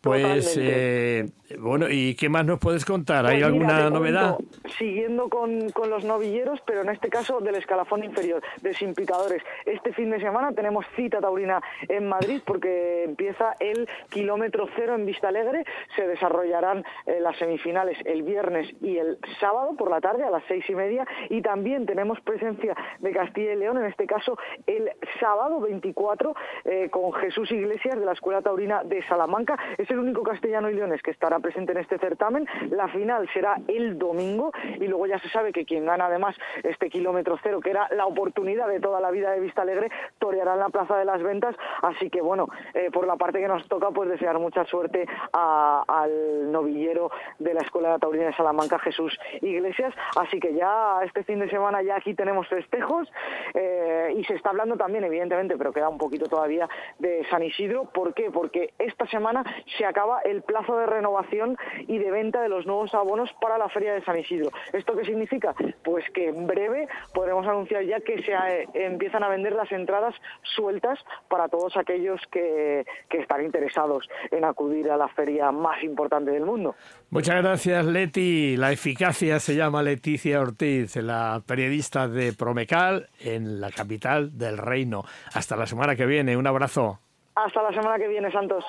Pues 0.00 0.56
eh, 0.60 1.28
bueno, 1.58 1.86
¿y 1.88 2.14
qué 2.14 2.28
más 2.28 2.44
nos 2.44 2.58
puedes 2.58 2.84
contar? 2.84 3.26
¿Hay 3.26 3.40
pues 3.40 3.52
mira, 3.52 3.76
alguna 3.76 3.90
novedad? 3.90 4.36
Siguiendo 4.78 5.28
con, 5.28 5.70
con, 5.70 5.90
los 5.90 6.04
novilleros, 6.04 6.60
pero 6.66 6.82
en 6.82 6.90
este 6.90 7.08
caso 7.08 7.40
del 7.40 7.56
escalafón 7.56 8.04
inferior, 8.04 8.42
de 8.62 8.74
Simpicadores. 8.74 9.42
Este 9.66 9.92
fin 9.92 10.10
de 10.10 10.20
semana 10.20 10.52
tenemos 10.52 10.86
cita 10.96 11.20
taurina 11.20 11.60
en 11.88 12.08
Madrid 12.08 12.40
porque 12.44 13.04
empieza 13.04 13.54
el 13.60 13.88
kilómetro 14.10 14.68
cero 14.76 14.94
en 14.94 15.06
Vista 15.06 15.28
Alegre. 15.28 15.64
Se 15.96 16.06
desarrollarán 16.06 16.84
eh, 17.06 17.18
las 17.20 17.36
semifinales 17.36 17.98
el 18.04 18.22
viernes 18.22 18.68
y 18.80 18.98
el 18.98 19.18
sábado 19.40 19.74
por 19.76 19.90
la 19.90 20.00
tarde 20.00 20.24
a 20.24 20.30
las 20.30 20.42
seis 20.48 20.64
y 20.68 20.74
media. 20.74 21.06
Y 21.28 21.42
también 21.42 21.86
tenemos 21.86 22.20
presencia 22.20 22.74
de 23.00 23.12
Castilla 23.12 23.52
y 23.52 23.56
León, 23.56 23.78
en 23.78 23.86
este 23.86 24.06
caso 24.06 24.38
el 24.66 24.90
sábado 25.20 25.60
24 25.60 26.34
eh, 26.64 26.88
con 26.90 27.12
Jesús 27.12 27.50
Iglesias 27.50 27.98
de 27.98 28.04
la 28.04 28.12
Escuela 28.12 28.42
Taurina 28.42 28.82
de 28.84 29.02
Salamanca. 29.06 29.58
Es 29.78 29.90
el 29.90 29.98
único 29.98 30.22
castellano 30.22 30.70
y 30.70 30.74
leones 30.74 31.02
que 31.02 31.10
estará 31.10 31.38
presente 31.40 31.72
en 31.72 31.78
este 31.78 31.98
certamen. 31.98 32.46
La 32.70 32.88
final 32.88 33.28
será 33.32 33.56
el 33.68 33.98
domingo 33.98 34.52
y 34.78 34.86
luego 34.86 35.06
ya 35.06 35.18
se 35.18 35.28
sabe 35.28 35.52
que 35.52 35.64
quien 35.64 35.86
gana 35.86 36.06
además 36.06 36.36
este 36.62 36.88
kilómetro 36.88 37.38
cero, 37.42 37.60
que 37.60 37.70
era 37.70 37.88
la 37.90 38.06
oportunidad 38.06 38.68
de 38.68 38.80
toda 38.80 39.00
la 39.00 39.10
vida 39.10 39.30
de 39.30 39.40
Vista 39.40 39.62
Alegre, 39.62 39.90
toreará 40.18 40.54
en 40.54 40.60
la 40.60 40.68
Plaza 40.68 40.96
de 40.96 41.04
las 41.04 41.22
Ventas. 41.22 41.56
Así 41.82 42.10
que 42.10 42.20
bueno, 42.20 42.48
eh, 42.74 42.90
por 42.92 43.06
la 43.06 43.16
parte 43.16 43.40
que 43.40 43.48
nos 43.48 43.66
toca, 43.68 43.90
pues 43.90 44.08
desear 44.08 44.38
mucha 44.38 44.64
suerte 44.64 45.06
al 45.32 46.52
novillero 46.52 47.10
de 47.38 47.54
la 47.54 47.60
Escuela 47.60 47.98
Taurina 47.98 48.26
de 48.26 48.34
Salamanca, 48.34 48.78
Jesús 48.78 49.18
Iglesias. 49.40 49.94
Así 50.16 50.38
que 50.40 50.54
ya 50.54 51.00
este 51.04 51.24
fin 51.24 51.40
de 51.40 51.48
semana 51.48 51.82
ya 51.82 51.96
aquí 51.96 52.14
tenemos 52.14 52.48
festejos 52.48 53.10
eh, 53.54 54.14
y 54.16 54.24
se 54.24 54.34
está 54.34 54.50
hablando 54.50 54.76
también, 54.76 55.04
evidentemente, 55.04 55.56
pero 55.56 55.72
queda 55.72 55.88
un 55.88 55.98
poquito 55.98 56.26
todavía 56.26 56.41
de 56.46 57.26
San 57.30 57.42
Isidro. 57.42 57.84
¿Por 57.84 58.14
qué? 58.14 58.30
Porque 58.30 58.72
esta 58.78 59.06
semana 59.06 59.44
se 59.76 59.84
acaba 59.84 60.20
el 60.22 60.42
plazo 60.42 60.76
de 60.76 60.86
renovación 60.86 61.56
y 61.86 61.98
de 61.98 62.10
venta 62.10 62.42
de 62.42 62.48
los 62.48 62.66
nuevos 62.66 62.94
abonos 62.94 63.30
para 63.40 63.58
la 63.58 63.68
Feria 63.68 63.94
de 63.94 64.04
San 64.04 64.18
Isidro. 64.18 64.50
¿Esto 64.72 64.96
qué 64.96 65.04
significa? 65.04 65.54
Pues 65.82 66.04
que 66.10 66.28
en 66.28 66.46
breve 66.46 66.88
podremos 67.14 67.46
anunciar 67.46 67.84
ya 67.84 68.00
que 68.00 68.22
se 68.22 68.32
eh, 68.32 68.68
empiezan 68.74 69.22
a 69.22 69.28
vender 69.28 69.52
las 69.52 69.70
entradas 69.72 70.14
sueltas 70.42 70.98
para 71.28 71.48
todos 71.48 71.76
aquellos 71.76 72.20
que, 72.30 72.84
que 73.08 73.18
están 73.18 73.44
interesados 73.44 74.08
en 74.30 74.44
acudir 74.44 74.90
a 74.90 74.96
la 74.96 75.08
feria 75.08 75.52
más 75.52 75.82
importante 75.82 76.30
del 76.30 76.44
mundo. 76.44 76.74
Muchas 77.10 77.42
gracias, 77.42 77.84
Leti. 77.84 78.56
La 78.56 78.72
eficacia 78.72 79.38
se 79.38 79.54
llama 79.54 79.82
Leticia 79.82 80.40
Ortiz, 80.40 80.96
la 80.96 81.42
periodista 81.46 82.08
de 82.08 82.32
Promecal 82.32 83.08
en 83.20 83.60
la 83.60 83.70
capital 83.70 84.38
del 84.38 84.58
reino. 84.58 85.04
Hasta 85.34 85.56
la 85.56 85.66
semana 85.66 85.94
que 85.94 86.06
viene. 86.06 86.31
Un 86.36 86.46
abrazo. 86.46 86.98
Hasta 87.34 87.62
la 87.62 87.72
semana 87.72 87.96
que 87.98 88.08
viene, 88.08 88.30
Santos. 88.30 88.64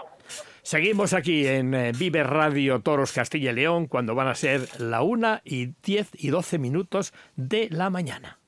Seguimos 0.62 1.13
aquí 1.13 1.46
en 1.46 1.74
eh, 1.74 1.91
Vive 1.98 2.24
Radio 2.24 2.79
Toros 2.79 3.12
Castilla 3.12 3.51
y 3.51 3.55
León 3.55 3.88
cuando 3.88 4.15
van 4.15 4.29
a 4.29 4.36
ser 4.36 4.62
la 4.79 5.01
una 5.01 5.41
y 5.43 5.74
10 5.84 6.12
y 6.13 6.29
12 6.29 6.58
minutos 6.60 7.13
de 7.36 7.67
la 7.70 7.89
mañana. 7.89 8.39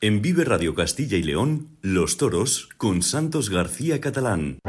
En 0.00 0.22
Vive 0.22 0.44
Radio 0.44 0.74
Castilla 0.74 1.18
y 1.18 1.22
León, 1.22 1.76
Los 1.82 2.16
Toros 2.16 2.68
con 2.76 3.02
Santos 3.02 3.50
García 3.50 4.00
Catalán. 4.00 4.60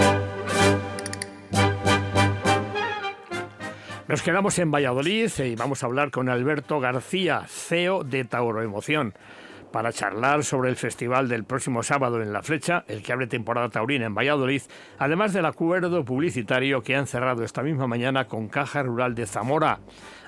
Nos 4.07 4.23
quedamos 4.23 4.59
en 4.59 4.71
Valladolid 4.71 5.31
y 5.39 5.55
vamos 5.55 5.83
a 5.83 5.85
hablar 5.85 6.11
con 6.11 6.27
Alberto 6.27 6.81
García, 6.81 7.45
CEO 7.47 8.03
de 8.03 8.25
Tauro 8.25 8.61
Emoción 8.61 9.13
para 9.71 9.91
charlar 9.91 10.43
sobre 10.43 10.69
el 10.69 10.75
festival 10.75 11.29
del 11.29 11.43
próximo 11.43 11.83
sábado 11.83 12.21
en 12.21 12.33
La 12.33 12.43
Flecha, 12.43 12.83
el 12.87 13.01
que 13.01 13.13
abre 13.13 13.27
temporada 13.27 13.69
taurina 13.69 14.05
en 14.05 14.15
Valladolid, 14.15 14.61
además 14.99 15.33
del 15.33 15.45
acuerdo 15.45 16.03
publicitario 16.05 16.83
que 16.83 16.95
han 16.95 17.07
cerrado 17.07 17.43
esta 17.43 17.63
misma 17.63 17.87
mañana 17.87 18.27
con 18.27 18.47
Caja 18.47 18.83
Rural 18.83 19.15
de 19.15 19.25
Zamora. 19.25 19.79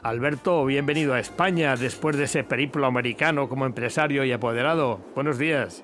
Alberto, 0.01 0.65
bienvenido 0.65 1.13
a 1.13 1.19
España 1.19 1.75
después 1.75 2.17
de 2.17 2.25
ese 2.25 2.43
periplo 2.43 2.85
americano 2.85 3.47
como 3.47 3.65
empresario 3.65 4.23
y 4.23 4.31
apoderado. 4.31 5.00
Buenos 5.15 5.38
días. 5.38 5.83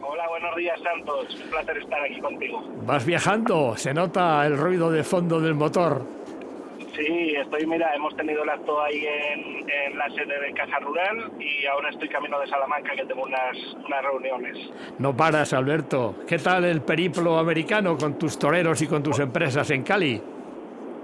Hola, 0.00 0.28
buenos 0.28 0.56
días 0.56 0.80
Santos. 0.82 1.40
Un 1.42 1.50
placer 1.50 1.78
estar 1.78 2.02
aquí 2.02 2.20
contigo. 2.20 2.62
Vas 2.86 3.04
viajando, 3.04 3.76
se 3.76 3.94
nota 3.94 4.46
el 4.46 4.56
ruido 4.56 4.90
de 4.90 5.02
fondo 5.02 5.40
del 5.40 5.54
motor. 5.54 6.23
Sí, 6.96 7.34
estoy, 7.36 7.66
mira, 7.66 7.92
hemos 7.94 8.14
tenido 8.16 8.44
el 8.44 8.48
acto 8.48 8.80
ahí 8.80 9.04
en, 9.04 9.68
en, 9.68 9.98
la 9.98 10.08
sede 10.10 10.38
de 10.40 10.52
Caja 10.52 10.78
Rural 10.78 11.32
y 11.40 11.66
ahora 11.66 11.90
estoy 11.90 12.08
camino 12.08 12.38
de 12.38 12.46
Salamanca 12.46 12.92
que 12.94 13.04
tengo 13.04 13.22
unas, 13.22 13.56
unas 13.84 14.02
reuniones. 14.02 14.70
No 14.98 15.16
paras, 15.16 15.52
Alberto. 15.52 16.14
¿Qué 16.28 16.38
tal 16.38 16.64
el 16.64 16.82
periplo 16.82 17.38
americano 17.38 17.96
con 17.96 18.16
tus 18.16 18.38
toreros 18.38 18.80
y 18.82 18.86
con 18.86 19.02
tus 19.02 19.18
empresas 19.18 19.68
en 19.70 19.82
Cali? 19.82 20.22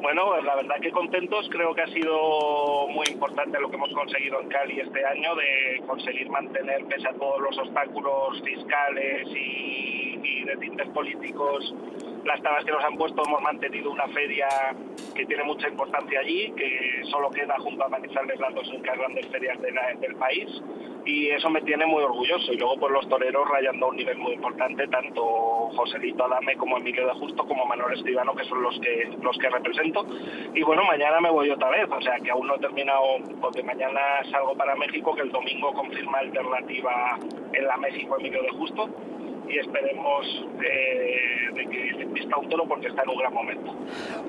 Bueno, 0.01 0.27
pues 0.29 0.45
la 0.45 0.57
verdad 0.57 0.77
que 0.81 0.93
contentos, 0.93 1.49
creo 1.51 1.75
que 1.75 1.83
ha 1.83 1.89
sido 1.89 2.89
muy 2.89 3.07
importante 3.09 3.61
lo 3.61 3.69
que 3.69 3.77
hemos 3.77 3.93
conseguido 3.93 4.41
en 4.41 4.49
Cali 4.49 4.81
este 4.81 5.05
año 5.05 5.35
de 5.35 5.83
conseguir 5.87 6.31
mantener, 6.31 6.85
pese 6.87 7.09
a 7.09 7.13
todos 7.15 7.41
los 7.41 7.59
obstáculos 7.59 8.41
fiscales 8.43 9.29
y, 9.29 10.19
y 10.23 10.45
de 10.45 10.57
tintes 10.57 10.89
políticos, 10.91 11.75
las 12.25 12.43
tablas 12.43 12.65
que 12.65 12.73
nos 12.73 12.85
han 12.85 12.97
puesto, 12.97 13.23
hemos 13.25 13.43
mantenido 13.43 13.91
una 13.91 14.07
feria 14.09 14.49
que 15.15 15.27
tiene 15.27 15.45
mucha 15.45 15.69
importancia 15.69 16.21
allí, 16.21 16.53
que 16.57 17.03
solo 17.11 17.31
queda 17.31 17.59
junto 17.59 17.85
a 17.85 17.89
Manizales 17.89 18.39
las 18.39 18.55
dos 18.55 18.69
únicas 18.69 18.99
grandes 18.99 19.27
ferias 19.29 19.61
de 19.61 19.73
la, 19.73 19.95
del 19.95 20.15
país 20.17 20.49
y 21.05 21.31
eso 21.31 21.49
me 21.51 21.63
tiene 21.63 21.87
muy 21.87 22.03
orgulloso. 22.03 22.53
Y 22.53 22.57
luego 22.57 22.77
pues 22.79 22.93
los 22.93 23.09
toreros 23.09 23.49
rayando 23.49 23.87
a 23.87 23.89
un 23.91 23.97
nivel 23.97 24.19
muy 24.19 24.35
importante, 24.35 24.87
tanto 24.89 25.23
Joselito 25.23 26.25
Adame 26.25 26.57
como 26.57 26.79
Emilio 26.79 27.07
de 27.07 27.13
Justo 27.15 27.47
como 27.47 27.65
Manuel 27.65 27.99
Estivano, 27.99 28.35
que 28.35 28.45
son 28.45 28.63
los 28.63 28.79
que 28.81 29.11
los 29.23 29.37
que 29.39 29.49
represento. 29.49 30.07
Y 30.55 30.63
bueno, 30.63 30.85
mañana 30.85 31.21
me 31.21 31.31
voy 31.31 31.51
otra 31.51 31.71
vez, 31.71 31.89
o 31.91 32.01
sea 32.01 32.19
que 32.23 32.31
aún 32.31 32.47
no 32.47 32.57
he 32.57 32.59
terminado, 32.59 33.19
porque 33.41 33.63
mañana 33.63 34.01
salgo 34.31 34.55
para 34.55 34.75
México, 34.77 35.15
que 35.15 35.23
el 35.23 35.33
domingo 35.33 35.73
confirma 35.73 36.19
alternativa 36.19 37.19
en 37.53 37.67
la 37.67 37.77
México 37.77 38.17
Emilio 38.19 38.43
de 38.43 38.51
Justo 38.51 38.89
y 39.51 39.59
esperemos 39.59 40.47
eh, 40.63 41.49
de 41.55 41.67
que 41.67 41.91
un 42.37 42.49
toro 42.49 42.67
porque 42.69 42.89
está 42.89 43.03
en 43.03 43.09
un 43.09 43.19
gran 43.19 43.35
momento. 43.35 43.75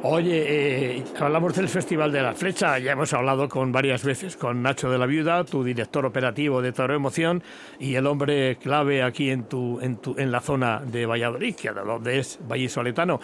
Oye, 0.04 0.98
eh, 0.98 1.04
hablamos 1.20 1.56
del 1.56 1.68
Festival 1.68 2.12
de 2.12 2.22
la 2.22 2.34
Flecha, 2.34 2.80
ya 2.80 2.94
hemos 2.94 3.13
hablado 3.13 3.48
con 3.48 3.72
varias 3.72 4.04
veces 4.04 4.36
con 4.36 4.63
Nacho 4.63 4.90
de 4.90 4.98
la 4.98 5.06
Viuda, 5.06 5.44
tu 5.44 5.63
director 5.63 6.06
operativo 6.06 6.62
de 6.62 6.72
Toro 6.72 6.96
Emoción 6.96 7.44
y 7.80 7.96
el 7.96 8.08
hombre 8.08 8.56
clave 8.58 9.04
aquí 9.04 9.30
en 9.30 9.44
tu 9.44 9.80
en 9.82 9.98
tu 9.98 10.16
en 10.18 10.32
la 10.32 10.40
zona 10.40 10.80
de 10.80 11.06
Valladolid, 11.06 11.56
que 11.56 11.70
donde 11.72 12.20
es 12.20 12.40
Vallisoletano. 12.48 13.20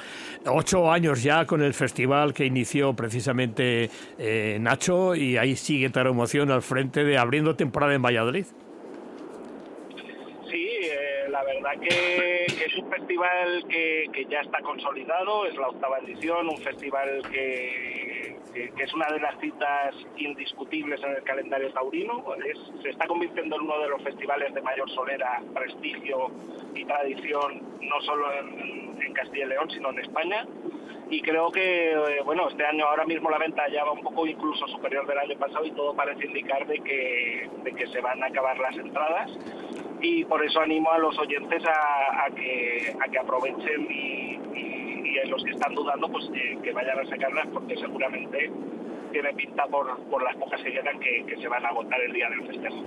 Ocho 0.46 0.92
años 0.92 1.24
ya 1.24 1.46
con 1.46 1.62
el 1.64 1.74
festival 1.74 2.34
que 2.34 2.46
inició 2.46 2.94
precisamente 2.94 3.90
eh, 4.20 4.58
Nacho 4.60 5.16
y 5.16 5.38
ahí 5.38 5.56
sigue 5.56 5.90
Toro 5.90 6.12
Emoción 6.12 6.52
al 6.52 6.62
frente 6.62 7.04
de 7.04 7.18
abriendo 7.18 7.56
temporada 7.56 7.94
en 7.96 8.02
Valladolid 8.02 8.46
la 11.38 11.44
verdad 11.68 11.82
que, 11.82 12.46
que, 12.58 12.66
es 12.66 12.76
un 12.78 12.90
festival 12.90 13.66
que, 13.70 14.06
que, 14.14 14.26
ya 14.26 14.42
está 14.42 14.62
consolidado, 14.62 15.46
es 15.46 15.56
la 15.56 15.70
octava 15.70 16.00
edición, 16.00 16.50
un 16.50 16.58
festival 16.58 17.22
que, 17.32 18.38
que, 18.54 18.84
es 18.84 18.94
una 18.94 19.08
de 19.08 19.20
las 19.20 19.40
citas 19.40 19.96
indiscutibles 20.18 21.02
en 21.04 21.12
el 21.12 21.24
calendario 21.24 21.72
taurino, 21.74 22.24
es, 22.46 22.58
se 22.82 22.90
está 22.90 23.08
convirtiendo 23.08 23.56
en 23.56 23.64
uno 23.64 23.80
de 23.80 23.90
los 23.90 24.02
festivales 24.04 24.54
de 24.54 24.62
mayor 24.62 24.90
solera, 24.92 25.42
prestigio 25.54 26.32
y 26.76 26.86
tradición, 26.86 27.62
no 27.82 28.02
solo 28.02 28.32
en, 28.34 29.02
en 29.02 29.14
Castilla 29.14 29.46
y 29.46 29.50
León, 29.50 29.70
sino 29.72 29.90
en 29.90 30.00
España. 30.00 30.46
Y 31.10 31.22
creo 31.22 31.50
que 31.52 31.94
eh, 31.94 32.22
bueno 32.26 32.50
este 32.50 32.66
año 32.66 32.86
ahora 32.86 33.06
mismo 33.06 33.30
la 33.30 33.38
venta 33.38 33.66
ya 33.70 33.86
va 33.86 33.94
un 33.94 34.02
poco 34.02 34.28
incluso 34.28 34.68
superior 34.68 35.08
del 35.08 35.18
año 35.18 35.40
pasado 35.40 35.66
y 35.66 35.72
todo 35.72 35.96
parece 35.96 36.26
indicar 36.26 36.68
de 36.68 36.80
que, 36.80 37.50
de 37.64 37.72
que 37.72 37.88
se 37.88 38.02
van 38.02 38.22
a 38.24 38.26
acabar 38.26 38.58
las 38.60 38.76
entradas 38.76 39.32
y 40.02 40.24
por 40.26 40.44
eso 40.46 40.62
animo 40.62 40.92
a 40.92 40.98
los 41.00 41.18
oyentes 41.18 41.64
a, 41.66 42.30
que, 42.36 42.96
a 43.00 43.10
que 43.10 43.20
aprovechen 43.20 43.88
y, 43.90 44.38
los 45.30 45.44
que 45.44 45.52
están 45.52 45.74
dudando 45.74 46.08
pues 46.10 46.30
que, 46.64 46.72
vayan 46.72 47.00
a 47.00 47.06
sacarlas 47.06 47.48
porque 47.52 47.76
seguramente 47.76 48.52
tiene 49.12 49.34
pinta 49.34 49.66
por, 49.66 49.88
las 50.24 50.36
pocas 50.36 50.62
que 50.62 50.72
quedan 50.72 51.00
que, 51.00 51.36
se 51.42 51.48
van 51.48 51.66
a 51.66 51.70
agotar 51.70 52.00
el 52.02 52.14
día 52.14 52.30
del 52.30 52.46
festejo. 52.46 52.84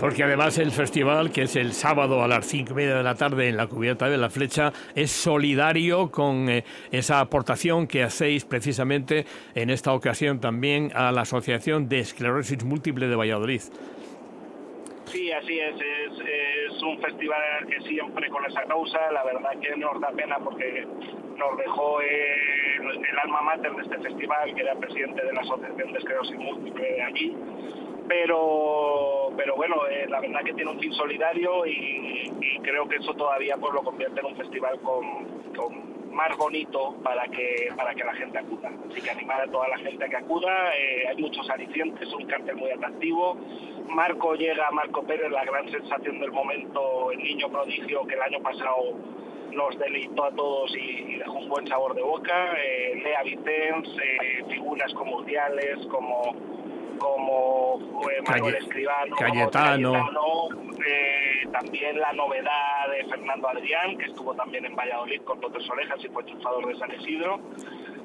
Porque 0.00 0.24
además 0.24 0.58
el 0.58 0.72
festival, 0.72 1.30
que 1.30 1.42
es 1.42 1.56
el 1.56 1.72
sábado 1.72 2.22
a 2.22 2.28
las 2.28 2.46
cinco 2.46 2.72
y 2.72 2.76
media 2.76 2.96
de 2.96 3.02
la 3.04 3.14
tarde 3.14 3.48
en 3.48 3.56
la 3.56 3.68
cubierta 3.68 4.08
de 4.08 4.18
la 4.18 4.28
flecha, 4.28 4.72
es 4.94 5.12
solidario 5.12 6.10
con 6.10 6.48
eh, 6.48 6.64
esa 6.90 7.20
aportación 7.20 7.86
que 7.86 8.02
hacéis 8.02 8.44
precisamente 8.44 9.24
en 9.54 9.70
esta 9.70 9.92
ocasión 9.92 10.40
también 10.40 10.90
a 10.94 11.12
la 11.12 11.22
Asociación 11.22 11.88
de 11.88 12.00
Esclerosis 12.00 12.64
Múltiple 12.64 13.06
de 13.06 13.16
Valladolid. 13.16 13.62
Sí, 15.08 15.32
así 15.32 15.58
es. 15.58 15.74
es. 15.80 16.82
un 16.82 17.00
festival 17.00 17.40
que 17.66 17.80
siempre 17.88 18.28
con 18.28 18.44
esa 18.44 18.62
causa, 18.64 19.10
la 19.10 19.24
verdad 19.24 19.50
que 19.60 19.76
nos 19.76 20.00
da 20.00 20.10
pena 20.10 20.38
porque 20.38 20.86
nos 21.36 21.56
dejó 21.58 22.00
el, 22.00 23.18
alma 23.22 23.42
mater 23.42 23.72
de 23.72 23.82
este 23.82 23.98
festival, 23.98 24.54
que 24.54 24.60
era 24.60 24.74
presidente 24.76 25.24
de 25.24 25.32
la 25.32 25.40
Asociación 25.40 25.92
de 25.92 25.98
Esclerosis 25.98 26.38
Múltiple 26.38 26.92
de 26.92 27.02
allí. 27.02 27.36
Pero, 28.06 29.32
pero 29.36 29.56
bueno, 29.56 29.86
eh, 29.88 30.06
la 30.08 30.20
verdad 30.20 30.42
que 30.44 30.54
tiene 30.54 30.70
un 30.70 30.80
fin 30.80 30.92
solidario 30.92 31.66
y, 31.66 32.30
creo 32.62 32.88
que 32.88 32.96
eso 32.96 33.14
todavía 33.14 33.56
pues 33.56 33.72
lo 33.72 33.82
convierte 33.82 34.20
en 34.20 34.26
un 34.26 34.36
festival 34.36 34.78
con 34.80 35.97
más 36.18 36.36
bonito 36.36 36.96
para 37.04 37.24
que 37.28 37.72
para 37.76 37.94
que 37.94 38.02
la 38.02 38.12
gente 38.14 38.38
acuda. 38.38 38.72
Así 38.90 39.00
que 39.00 39.10
animar 39.10 39.40
a 39.40 39.46
toda 39.46 39.68
la 39.68 39.78
gente 39.78 40.04
a 40.04 40.08
que 40.08 40.16
acuda. 40.16 40.52
Eh, 40.74 41.06
hay 41.08 41.16
muchos 41.16 41.48
alicientes, 41.48 42.12
un 42.12 42.26
cartel 42.26 42.56
muy 42.56 42.70
atractivo. 42.72 43.36
Marco 43.88 44.34
llega, 44.34 44.68
Marco 44.72 45.04
Pérez, 45.04 45.30
la 45.30 45.44
gran 45.44 45.70
sensación 45.70 46.18
del 46.18 46.32
momento, 46.32 47.12
el 47.12 47.18
niño 47.22 47.48
prodigio 47.48 48.04
que 48.04 48.16
el 48.16 48.22
año 48.22 48.40
pasado 48.40 48.94
nos 49.52 49.78
deleitó 49.78 50.24
a 50.24 50.32
todos 50.32 50.76
y, 50.76 51.18
dejó 51.18 51.38
un 51.38 51.48
buen 51.48 51.66
sabor 51.68 51.94
de 51.94 52.02
boca. 52.02 52.52
Eh, 52.58 53.00
Lea 53.04 53.22
Vicens, 53.22 53.88
eh, 53.88 54.44
figuras 54.48 54.92
como 54.94 55.22
como 55.88 56.34
como 56.98 57.78
Manuel 58.26 58.54
Escribano, 58.56 59.16
Cayetano, 59.16 60.48
eh, 60.86 61.48
también 61.52 61.98
la 61.98 62.12
novedad 62.12 62.88
de 62.90 63.04
Fernando 63.08 63.48
Adrián, 63.48 63.96
que 63.96 64.06
estuvo 64.06 64.34
también 64.34 64.64
en 64.64 64.76
Valladolid 64.76 65.22
con 65.22 65.40
Potes 65.40 65.68
Orejas 65.70 65.98
y 66.04 66.08
fue 66.08 66.24
triunfador 66.24 66.66
de 66.66 66.78
San 66.78 66.92
Isidro. 67.00 67.40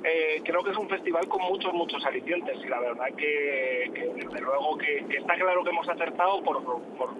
Eh, 0.03 0.41
creo 0.43 0.63
que 0.63 0.71
es 0.71 0.77
un 0.77 0.89
festival 0.89 1.27
con 1.27 1.41
muchos, 1.43 1.73
muchos 1.73 2.03
alicientes 2.05 2.57
y 2.63 2.67
la 2.67 2.79
verdad 2.79 3.05
que, 3.17 3.89
desde 4.15 4.41
luego 4.41 4.77
que, 4.77 4.97
está 5.17 5.35
claro 5.35 5.63
que 5.63 5.69
hemos 5.69 5.87
acertado 5.87 6.43
por, 6.43 6.61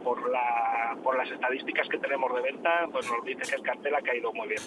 por, 0.04 0.30
la, 0.30 0.98
por 1.02 1.18
las 1.18 1.32
estadísticas 1.32 1.88
que 1.88 1.98
tenemos 1.98 2.34
de 2.36 2.42
venta, 2.42 2.88
pues 2.92 3.10
nos 3.10 3.24
dice 3.24 3.42
que 3.50 3.56
el 3.56 3.62
cartel 3.62 3.96
ha 3.96 4.02
caído 4.02 4.34
muy 4.34 4.50
bien. 4.50 4.62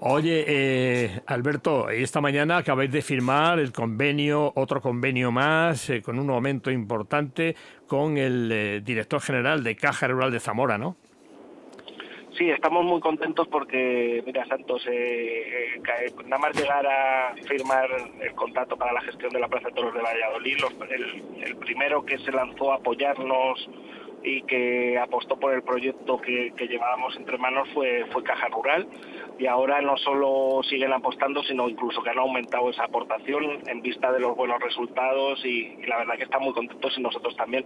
Oye, 0.00 0.44
eh, 0.46 1.20
Alberto, 1.26 1.90
esta 1.90 2.22
mañana 2.22 2.56
acabáis 2.56 2.90
de 2.90 3.02
firmar 3.02 3.58
el 3.58 3.72
convenio, 3.72 4.52
otro 4.56 4.80
convenio 4.80 5.30
más, 5.30 5.90
eh, 5.90 6.00
con 6.00 6.18
un 6.18 6.30
aumento 6.30 6.70
importante 6.70 7.54
con 7.86 8.16
el 8.16 8.82
director 8.82 9.20
general 9.20 9.62
de 9.62 9.76
Caja 9.76 10.08
Rural 10.08 10.32
de 10.32 10.40
Zamora, 10.40 10.78
¿no? 10.78 10.96
Sí, 12.36 12.48
estamos 12.48 12.82
muy 12.84 12.98
contentos 13.00 13.46
porque, 13.48 14.22
mira, 14.24 14.46
Santos, 14.46 14.86
eh, 14.86 15.76
eh, 15.76 16.12
nada 16.24 16.38
más 16.38 16.56
llegar 16.58 16.86
a 16.86 17.34
firmar 17.46 17.90
el 18.20 18.32
contrato 18.34 18.74
para 18.76 18.94
la 18.94 19.02
gestión 19.02 19.30
de 19.32 19.40
la 19.40 19.48
Plaza 19.48 19.68
de 19.68 19.74
Toros 19.74 19.92
de 19.92 20.00
Valladolid, 20.00 20.56
el, 20.90 21.56
primero 21.56 22.06
que 22.06 22.16
se 22.18 22.32
lanzó 22.32 22.72
a 22.72 22.76
apoyarnos 22.76 23.68
y 24.22 24.42
que 24.42 24.98
apostó 24.98 25.38
por 25.38 25.52
el 25.52 25.62
proyecto 25.62 26.18
que, 26.22 26.54
llevábamos 26.58 27.14
entre 27.16 27.36
manos 27.36 27.68
fue, 27.74 28.06
fue 28.12 28.22
Caja 28.22 28.48
Rural 28.48 28.86
y 29.38 29.46
ahora 29.46 29.80
no 29.80 29.96
solo 29.96 30.62
siguen 30.62 30.92
apostando, 30.92 31.42
sino 31.42 31.68
incluso 31.68 32.02
que 32.02 32.10
han 32.10 32.18
aumentado 32.18 32.70
esa 32.70 32.84
aportación 32.84 33.60
en 33.66 33.82
vista 33.82 34.12
de 34.12 34.20
los 34.20 34.36
buenos 34.36 34.60
resultados 34.60 35.44
y, 35.44 35.76
la 35.86 35.98
verdad 35.98 36.16
que 36.16 36.24
están 36.24 36.42
muy 36.42 36.52
contentos 36.52 36.96
y 36.96 37.02
nosotros 37.02 37.36
también. 37.36 37.64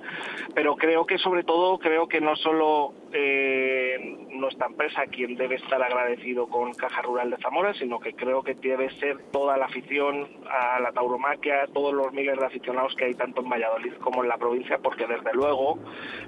Pero 0.55 0.77
creo 0.77 1.07
que 1.07 1.19
sobre 1.19 1.45
todo, 1.45 1.79
creo 1.79 2.09
que 2.09 2.21
no 2.21 2.37
solo 2.37 2.95
eh, 3.13 4.17
nuestra 4.31 4.67
empresa 4.67 5.07
quien 5.07 5.37
debe 5.37 5.57
estar 5.57 5.83
agradecido 5.83 6.47
con 6.47 6.73
Caja 6.75 7.03
Rural 7.03 7.31
de 7.31 7.37
Zamora, 7.39 7.75
sino 7.75 7.99
que 7.99 8.15
creo 8.15 8.43
que 8.43 8.55
debe 8.55 8.91
ser 8.99 9.19
toda 9.31 9.57
la 9.57 9.67
afición 9.67 10.29
a 10.49 10.81
la 10.81 10.93
tauromaquia, 10.93 11.67
todos 11.73 11.93
los 11.95 12.13
miles 12.13 12.39
de 12.39 12.47
aficionados 12.47 12.95
que 12.97 13.07
hay 13.07 13.15
tanto 13.15 13.43
en 13.43 13.49
Valladolid 13.49 13.95
como 13.95 14.23
en 14.23 14.29
la 14.29 14.37
provincia, 14.37 14.79
porque 14.79 15.07
desde 15.07 15.33
luego 15.33 15.79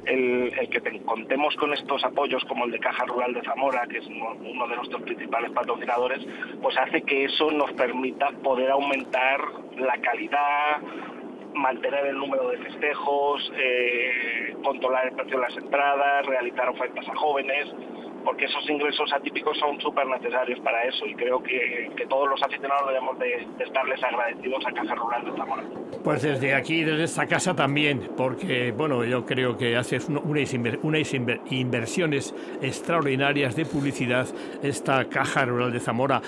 el, 0.04 0.52
que 0.71 1.00
contemos 1.04 1.54
con 1.57 1.73
estos 1.73 2.04
apoyos 2.04 2.45
como 2.45 2.64
el 2.64 2.71
de 2.71 2.78
Caja 2.78 3.04
Rural 3.04 3.35
de 3.35 3.42
Zamora, 3.42 3.87
que 3.87 3.99
es 3.99 4.07
uno 4.07 4.68
de 4.68 4.76
nuestros 4.76 5.02
principales 5.02 5.27
patrocinadores, 5.28 6.20
pues 6.62 6.76
hace 6.78 7.02
que 7.02 7.25
eso 7.25 7.50
nos 7.50 7.73
permita 7.73 8.30
poder 8.42 8.70
aumentar 8.70 9.40
la 9.76 9.97
calidad, 9.99 10.80
mantener 11.54 12.06
el 12.06 12.18
número 12.18 12.49
de 12.49 12.58
festejos, 12.58 13.52
eh, 13.56 14.54
controlar 14.62 15.07
el 15.07 15.14
precio 15.14 15.38
de 15.38 15.42
las 15.42 15.57
entradas, 15.57 16.26
realizar 16.26 16.68
ofertas 16.68 17.09
a 17.09 17.14
jóvenes 17.16 17.68
porque 18.29 18.45
esos 18.45 18.69
ingresos 18.69 19.11
atípicos 19.11 19.57
son 19.57 19.81
súper 19.81 20.07
necesarios 20.07 20.61
para 20.61 20.83
eso 20.85 21.07
y 21.07 21.14
creo 21.14 21.43
que, 21.43 21.91
todos 22.11 22.29
los 22.29 22.43
aficionados 22.43 22.87
debemos 22.88 23.19
de, 23.19 23.47
estarles 23.59 24.05
agradecidos 24.05 24.67
a 24.67 24.73
Caja 24.73 24.95
Rural 24.97 25.25
de 25.25 25.33
Zamora. 25.33 25.62
Pues 26.05 26.21
desde 26.21 26.55
aquí, 26.55 26.85
desde 26.85 27.05
esta 27.05 27.27
casa 27.27 27.57
también, 27.57 28.11
porque 28.19 28.73
bueno, 28.73 29.03
yo 29.07 29.25
creo 29.25 29.57
que 29.57 29.77
haces 29.77 30.11
unas, 30.11 30.53
unas 30.83 31.14
inversiones 31.14 32.35
extraordinarias 32.61 33.57
de 33.57 33.64
publicidad 33.64 34.27
esta 34.62 35.07
Caja 35.07 35.47
Rural 35.47 35.73
de 35.73 35.81
Zamora. 35.81 36.21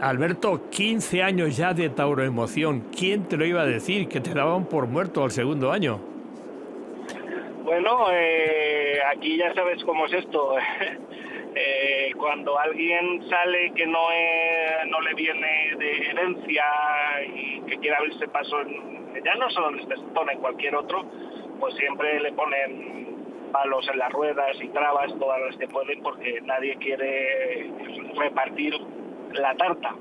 Alberto, 0.00 0.70
15 0.70 1.24
años 1.24 1.56
ya 1.56 1.74
de 1.74 1.88
tauroemoción, 1.88 2.84
¿quién 2.96 3.24
te 3.24 3.36
lo 3.36 3.44
iba 3.44 3.62
a 3.62 3.66
decir 3.66 4.06
que 4.06 4.20
te 4.20 4.32
daban 4.32 4.66
por 4.66 4.86
muerto 4.86 5.24
al 5.24 5.32
segundo 5.32 5.72
año? 5.72 5.98
Bueno, 7.64 8.06
eh, 8.12 9.00
aquí 9.12 9.36
ya 9.36 9.52
sabes 9.54 9.82
cómo 9.82 10.06
es 10.06 10.12
esto. 10.12 10.54
Eh, 11.54 12.12
cuando 12.16 12.58
alguien 12.58 13.28
sale 13.28 13.72
que 13.74 13.86
no, 13.86 14.06
no 14.86 15.00
le 15.00 15.14
viene 15.14 15.74
de 15.78 16.10
herencia 16.10 16.64
y 17.34 17.60
que 17.62 17.78
quiere 17.78 17.96
abrirse 17.96 18.28
paso, 18.28 18.60
en, 18.60 19.22
ya 19.24 19.34
no 19.36 19.50
solo 19.50 19.70
en 19.70 19.80
este 19.80 19.96
sector, 19.96 20.30
en 20.30 20.38
cualquier 20.40 20.76
otro, 20.76 21.04
pues 21.58 21.74
siempre 21.74 22.20
le 22.20 22.32
ponen 22.32 23.08
palos 23.52 23.88
en 23.88 23.98
las 23.98 24.12
ruedas 24.12 24.56
y 24.60 24.68
trabas 24.68 25.12
todas 25.18 25.40
las 25.40 25.56
que 25.56 25.68
pueden 25.68 26.02
porque 26.02 26.40
nadie 26.42 26.76
quiere 26.76 27.70
repartir 28.16 28.74
la 29.32 29.54
tarta. 29.56 29.94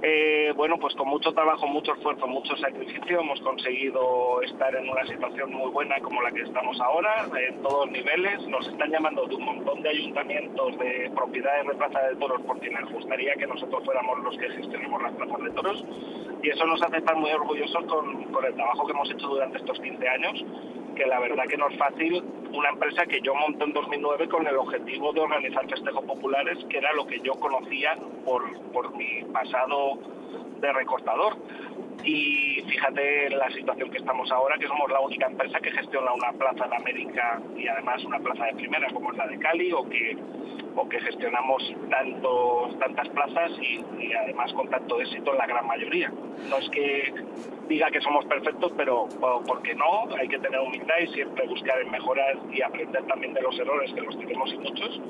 Eh, 0.00 0.52
bueno, 0.54 0.78
pues 0.78 0.94
con 0.94 1.08
mucho 1.08 1.32
trabajo, 1.32 1.66
mucho 1.66 1.92
esfuerzo, 1.92 2.28
mucho 2.28 2.56
sacrificio 2.56 3.18
hemos 3.18 3.40
conseguido 3.40 4.40
estar 4.42 4.72
en 4.76 4.88
una 4.88 5.04
situación 5.04 5.52
muy 5.52 5.70
buena 5.72 5.98
como 5.98 6.22
la 6.22 6.30
que 6.30 6.42
estamos 6.42 6.80
ahora, 6.80 7.26
en 7.48 7.60
todos 7.62 7.90
niveles. 7.90 8.46
Nos 8.46 8.68
están 8.68 8.92
llamando 8.92 9.26
de 9.26 9.34
un 9.34 9.44
montón 9.44 9.82
de 9.82 9.88
ayuntamientos, 9.88 10.78
de 10.78 11.10
propiedades 11.16 11.66
de 11.66 11.74
plaza 11.74 12.00
de 12.00 12.16
toros, 12.16 12.40
porque 12.46 12.70
les 12.70 12.92
gustaría 12.92 13.34
que 13.34 13.48
nosotros 13.48 13.84
fuéramos 13.84 14.20
los 14.20 14.38
que 14.38 14.48
gestionemos 14.50 15.02
las 15.02 15.12
plazas 15.14 15.42
de 15.42 15.50
toros. 15.50 15.84
Y 16.44 16.50
eso 16.50 16.64
nos 16.66 16.80
hace 16.80 16.98
estar 16.98 17.16
muy 17.16 17.32
orgullosos 17.32 17.84
con, 17.86 18.22
el 18.44 18.54
trabajo 18.54 18.86
que 18.86 18.92
hemos 18.92 19.10
hecho 19.10 19.26
durante 19.26 19.58
estos 19.58 19.80
15 19.80 20.08
años 20.08 20.44
que 20.94 21.06
la 21.06 21.20
verdad 21.20 21.44
que 21.48 21.56
no 21.56 21.68
es 21.68 21.78
fácil 21.78 22.24
una 22.52 22.70
empresa 22.70 23.06
que 23.06 23.20
yo 23.20 23.32
monté 23.32 23.62
en 23.62 23.72
2009 23.72 24.28
con 24.28 24.44
el 24.44 24.56
objetivo 24.56 25.12
de 25.12 25.20
organizar 25.20 25.68
festejos 25.68 26.04
populares, 26.04 26.58
que 26.68 26.78
era 26.78 26.92
lo 26.94 27.06
que 27.06 27.20
yo 27.20 27.34
conocía 27.34 27.96
por 28.24 28.96
mi 28.96 29.22
pasado 29.32 29.87
de 30.60 30.72
recortador. 30.72 31.36
Y 32.04 32.62
fíjate 32.68 33.30
la 33.30 33.50
situación 33.50 33.90
que 33.90 33.98
estamos 33.98 34.30
ahora, 34.30 34.56
que 34.58 34.68
somos 34.68 34.90
la 34.90 35.00
única 35.00 35.26
empresa 35.26 35.58
que 35.60 35.70
gestiona 35.72 36.12
una 36.12 36.32
plaza 36.32 36.68
de 36.68 36.76
América 36.76 37.40
y 37.56 37.66
además 37.66 38.04
una 38.04 38.20
plaza 38.20 38.44
de 38.46 38.54
primera 38.54 38.88
como 38.92 39.10
es 39.12 39.18
la 39.18 39.26
de 39.26 39.38
Cali, 39.38 39.72
o 39.72 39.88
que, 39.88 40.16
o 40.76 40.88
que 40.88 41.00
gestionamos 41.00 41.62
tantos, 41.90 42.78
tantas 42.78 43.08
plazas 43.08 43.50
y, 43.60 43.84
y 44.00 44.12
además 44.12 44.52
con 44.52 44.68
tanto 44.68 45.00
éxito 45.00 45.32
en 45.32 45.38
la 45.38 45.46
gran 45.46 45.66
mayoría. 45.66 46.12
No 46.48 46.58
es 46.58 46.70
que 46.70 47.12
diga 47.68 47.90
que 47.90 48.00
somos 48.00 48.24
perfectos, 48.24 48.72
pero 48.76 49.06
porque 49.46 49.74
no, 49.74 50.08
hay 50.16 50.28
que 50.28 50.38
tener 50.38 50.60
humildad 50.60 50.96
y 51.02 51.06
siempre 51.08 51.46
buscar 51.46 51.80
en 51.80 51.90
mejoras 51.90 52.36
y 52.50 52.62
aprender 52.62 53.04
también 53.06 53.34
de 53.34 53.42
los 53.42 53.58
errores, 53.58 53.92
que 53.92 54.00
los 54.00 54.18
tenemos 54.18 54.52
y 54.52 54.58
muchos, 54.58 55.00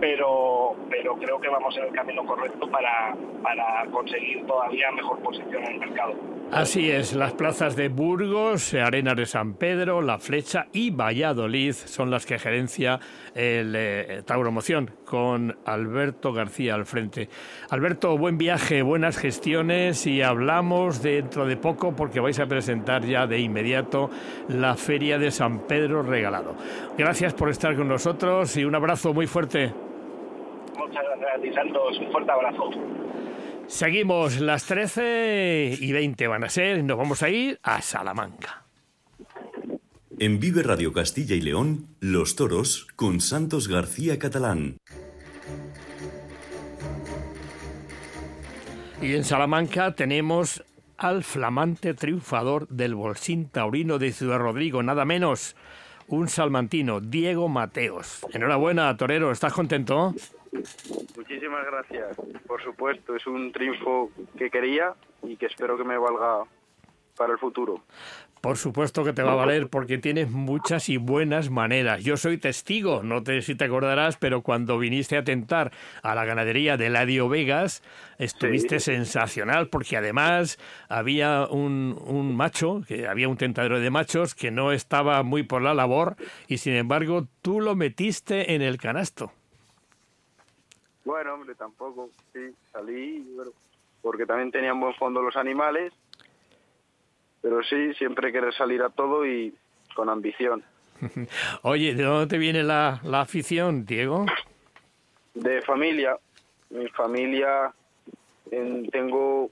pero, 0.00 0.74
pero 0.90 1.14
creo 1.16 1.40
que 1.40 1.48
vamos 1.48 1.76
en 1.76 1.84
el 1.84 1.92
camino 1.92 2.24
correcto 2.24 2.68
para, 2.68 3.16
para 3.42 3.86
conseguir 3.90 4.44
todavía 4.46 4.90
mejor 4.92 5.20
posición 5.22 5.64
en 5.64 5.72
el 5.74 5.78
mercado. 5.78 6.37
Así 6.50 6.90
es, 6.90 7.14
las 7.14 7.34
plazas 7.34 7.76
de 7.76 7.90
Burgos, 7.90 8.72
Arenas 8.72 9.16
de 9.16 9.26
San 9.26 9.52
Pedro, 9.54 10.00
La 10.00 10.18
Flecha 10.18 10.66
y 10.72 10.90
Valladolid 10.90 11.72
son 11.72 12.10
las 12.10 12.24
que 12.24 12.38
gerencia 12.38 12.98
el 13.34 13.74
eh, 13.76 14.22
Tauromoción 14.24 14.90
con 15.04 15.58
Alberto 15.66 16.32
García 16.32 16.74
al 16.74 16.86
frente. 16.86 17.28
Alberto, 17.68 18.16
buen 18.16 18.38
viaje, 18.38 18.80
buenas 18.80 19.18
gestiones 19.18 20.06
y 20.06 20.22
hablamos 20.22 21.02
dentro 21.02 21.44
de 21.44 21.58
poco 21.58 21.94
porque 21.94 22.18
vais 22.18 22.40
a 22.40 22.46
presentar 22.46 23.04
ya 23.04 23.26
de 23.26 23.40
inmediato 23.40 24.08
la 24.48 24.74
Feria 24.74 25.18
de 25.18 25.30
San 25.30 25.66
Pedro 25.66 26.02
Regalado. 26.02 26.54
Gracias 26.96 27.34
por 27.34 27.50
estar 27.50 27.76
con 27.76 27.88
nosotros 27.88 28.56
y 28.56 28.64
un 28.64 28.74
abrazo 28.74 29.12
muy 29.12 29.26
fuerte. 29.26 29.70
Muchas 30.78 31.04
gracias, 31.20 31.54
Santos. 31.54 31.98
Un 32.00 32.10
fuerte 32.10 32.32
abrazo. 32.32 32.70
Seguimos 33.68 34.40
las 34.40 34.64
13 34.64 35.76
y 35.78 35.92
20 35.92 36.26
van 36.26 36.42
a 36.42 36.48
ser, 36.48 36.82
nos 36.82 36.96
vamos 36.96 37.22
a 37.22 37.28
ir 37.28 37.60
a 37.62 37.82
Salamanca. 37.82 38.64
En 40.18 40.40
Vive 40.40 40.62
Radio 40.62 40.92
Castilla 40.92 41.36
y 41.36 41.42
León, 41.42 41.86
Los 42.00 42.34
Toros 42.34 42.88
con 42.96 43.20
Santos 43.20 43.68
García 43.68 44.18
Catalán. 44.18 44.78
Y 49.02 49.14
en 49.14 49.22
Salamanca 49.22 49.94
tenemos 49.94 50.64
al 50.96 51.22
flamante 51.22 51.92
triunfador 51.92 52.66
del 52.68 52.94
Bolsín 52.94 53.50
Taurino 53.50 53.98
de 53.98 54.12
Ciudad 54.12 54.38
Rodrigo, 54.38 54.82
nada 54.82 55.04
menos, 55.04 55.54
un 56.08 56.28
salmantino, 56.28 57.00
Diego 57.00 57.48
Mateos. 57.48 58.26
Enhorabuena, 58.32 58.96
Torero, 58.96 59.30
¿estás 59.30 59.52
contento? 59.52 60.14
Muchísimas 61.16 61.64
gracias. 61.66 62.16
Por 62.46 62.62
supuesto, 62.62 63.16
es 63.16 63.26
un 63.26 63.52
triunfo 63.52 64.10
que 64.36 64.50
quería 64.50 64.94
y 65.22 65.36
que 65.36 65.46
espero 65.46 65.76
que 65.76 65.84
me 65.84 65.98
valga 65.98 66.44
para 67.16 67.32
el 67.32 67.38
futuro. 67.38 67.82
Por 68.40 68.56
supuesto 68.56 69.02
que 69.02 69.12
te 69.12 69.22
va 69.22 69.32
a 69.32 69.34
valer 69.34 69.68
porque 69.68 69.98
tienes 69.98 70.30
muchas 70.30 70.88
y 70.88 70.96
buenas 70.96 71.50
maneras. 71.50 72.04
Yo 72.04 72.16
soy 72.16 72.38
testigo, 72.38 73.02
no 73.02 73.24
sé 73.24 73.42
si 73.42 73.56
te 73.56 73.64
acordarás, 73.64 74.16
pero 74.16 74.42
cuando 74.42 74.78
viniste 74.78 75.16
a 75.16 75.24
tentar 75.24 75.72
a 76.02 76.14
la 76.14 76.24
ganadería 76.24 76.76
de 76.76 76.88
Ladio 76.88 77.28
Vegas, 77.28 77.82
estuviste 78.18 78.78
sensacional 78.78 79.68
porque 79.68 79.96
además 79.96 80.58
había 80.88 81.48
un, 81.50 82.00
un 82.06 82.36
macho, 82.36 82.82
que 82.86 83.08
había 83.08 83.28
un 83.28 83.36
tentadero 83.36 83.80
de 83.80 83.90
machos 83.90 84.36
que 84.36 84.52
no 84.52 84.70
estaba 84.70 85.24
muy 85.24 85.42
por 85.42 85.60
la 85.60 85.74
labor 85.74 86.14
y 86.46 86.58
sin 86.58 86.74
embargo 86.74 87.26
tú 87.42 87.60
lo 87.60 87.74
metiste 87.74 88.54
en 88.54 88.62
el 88.62 88.78
canasto. 88.78 89.32
Bueno, 91.08 91.32
hombre, 91.32 91.54
tampoco, 91.54 92.10
sí, 92.34 92.50
salí, 92.70 93.26
porque 94.02 94.26
también 94.26 94.50
tenían 94.50 94.78
buen 94.78 94.92
fondo 94.96 95.22
los 95.22 95.36
animales, 95.36 95.90
pero 97.40 97.62
sí, 97.62 97.94
siempre 97.94 98.30
querer 98.30 98.52
salir 98.52 98.82
a 98.82 98.90
todo 98.90 99.24
y 99.26 99.54
con 99.94 100.10
ambición. 100.10 100.62
Oye, 101.62 101.94
¿de 101.94 102.02
dónde 102.02 102.26
te 102.26 102.36
viene 102.36 102.62
la, 102.62 103.00
la 103.04 103.22
afición, 103.22 103.86
Diego? 103.86 104.26
De 105.32 105.62
familia, 105.62 106.18
mi 106.68 106.88
familia, 106.88 107.72
en- 108.50 108.90
tengo 108.90 109.50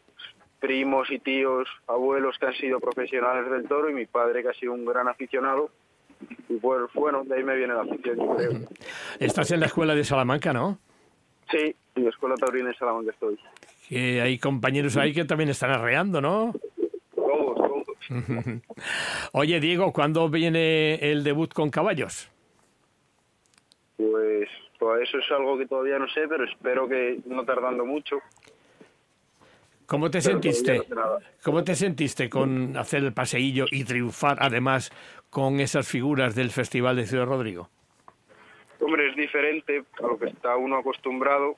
primos 0.60 1.10
y 1.10 1.18
tíos, 1.20 1.66
abuelos 1.86 2.36
que 2.38 2.46
han 2.48 2.54
sido 2.54 2.80
profesionales 2.80 3.50
del 3.50 3.66
toro 3.66 3.88
y 3.88 3.94
mi 3.94 4.04
padre 4.04 4.42
que 4.42 4.50
ha 4.50 4.54
sido 4.54 4.74
un 4.74 4.84
gran 4.84 5.08
aficionado. 5.08 5.70
Y 6.50 6.56
pues, 6.58 6.82
bueno, 6.92 7.24
de 7.24 7.34
ahí 7.36 7.42
me 7.44 7.56
viene 7.56 7.72
la 7.72 7.80
afición, 7.80 8.18
yo 8.18 8.36
creo. 8.36 8.50
Estás 9.20 9.50
en 9.52 9.60
la 9.60 9.66
escuela 9.66 9.94
de 9.94 10.04
Salamanca, 10.04 10.52
¿no? 10.52 10.78
Sí, 11.50 11.74
en 11.94 12.04
la 12.04 12.10
Escuela 12.10 12.34
Taurina 12.36 12.68
de 12.68 12.74
Salamanca 12.74 13.10
estoy. 13.12 13.38
Que 13.88 14.20
hay 14.20 14.38
compañeros 14.38 14.96
ahí 14.96 15.12
que 15.12 15.24
también 15.24 15.50
están 15.50 15.70
arreando, 15.70 16.20
¿no? 16.20 16.52
Todos, 17.14 17.56
todos. 17.56 18.62
Oye, 19.32 19.60
Diego, 19.60 19.92
¿cuándo 19.92 20.28
viene 20.28 20.94
el 20.96 21.22
debut 21.24 21.52
con 21.52 21.70
caballos? 21.70 22.28
Pues, 23.96 24.48
pues 24.78 25.08
eso 25.08 25.18
es 25.18 25.24
algo 25.30 25.56
que 25.56 25.66
todavía 25.66 25.98
no 25.98 26.08
sé, 26.08 26.26
pero 26.28 26.44
espero 26.44 26.88
que 26.88 27.20
no 27.26 27.44
tardando 27.44 27.84
mucho. 27.84 28.18
¿Cómo 29.86 30.10
te 30.10 30.18
Pero 30.20 30.32
sentiste? 30.32 30.82
no. 30.88 31.18
¿Cómo 31.44 31.62
te 31.62 31.76
sentiste 31.76 32.28
con 32.28 32.76
hacer 32.76 33.04
el 33.04 33.12
paseillo 33.12 33.66
y 33.70 33.84
triunfar 33.84 34.38
además 34.40 34.90
con 35.30 35.60
esas 35.60 35.86
figuras 35.86 36.34
del 36.34 36.50
Festival 36.50 36.96
de 36.96 37.06
Ciudad 37.06 37.26
Rodrigo? 37.26 37.70
Hombre, 38.86 39.10
es 39.10 39.16
diferente 39.16 39.82
a 39.98 40.02
lo 40.06 40.16
que 40.16 40.26
está 40.26 40.56
uno 40.56 40.76
acostumbrado, 40.76 41.56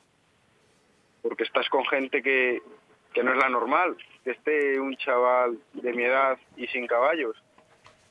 porque 1.21 1.43
estás 1.45 1.69
con 1.69 1.85
gente 1.85 2.23
que, 2.23 2.63
que 3.13 3.23
no 3.23 3.33
es 3.33 3.39
la 3.39 3.51
normal, 3.51 3.97
que 4.25 4.31
esté 4.31 4.81
un 4.81 4.97
chaval 4.97 5.59
de 5.75 5.93
mi 5.93 6.05
edad 6.05 6.39
y 6.57 6.67
sin 6.69 6.87
caballos. 6.87 7.37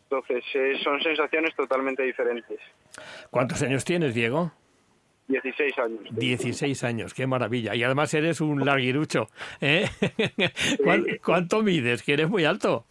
Entonces, 0.04 0.44
eh, 0.54 0.74
son 0.84 1.02
sensaciones 1.02 1.56
totalmente 1.56 2.04
diferentes. 2.04 2.60
¿Cuántos 3.32 3.62
años 3.64 3.84
tienes, 3.84 4.14
Diego? 4.14 4.52
16 5.30 5.80
años. 5.80 6.02
16 6.12 6.84
años, 6.84 7.14
qué 7.16 7.26
maravilla. 7.26 7.74
Y 7.74 7.84
además 7.84 8.14
eres 8.14 8.40
un 8.40 8.64
larguirucho. 8.64 9.28
¿eh? 9.62 9.90
¿Cuán- 10.84 11.06
¿Cuánto 11.26 11.64
mides? 11.64 12.04
Que 12.04 12.14
eres 12.14 12.30
muy 12.30 12.46
alto. 12.46 12.86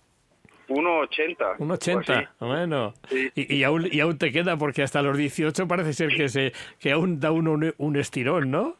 1,80. 0.68 1.57
Un 1.59 1.70
o 1.70 1.74
80, 1.74 2.18
así. 2.18 2.29
bueno. 2.40 2.94
Sí. 3.09 3.31
Y, 3.35 3.57
y 3.57 3.64
aún, 3.64 3.88
y 3.90 4.00
aún 4.00 4.18
te 4.18 4.33
queda, 4.33 4.57
porque 4.57 4.83
hasta 4.83 5.02
los 5.02 5.16
18 5.16 5.68
parece 5.68 5.92
ser 5.92 6.09
que, 6.11 6.29
se, 6.29 6.52
que 6.79 6.92
aún 6.92 7.20
da 7.20 7.31
uno 7.31 7.52
un, 7.52 7.74
un 7.79 7.96
estirón, 7.96 8.50
¿no? 8.50 8.76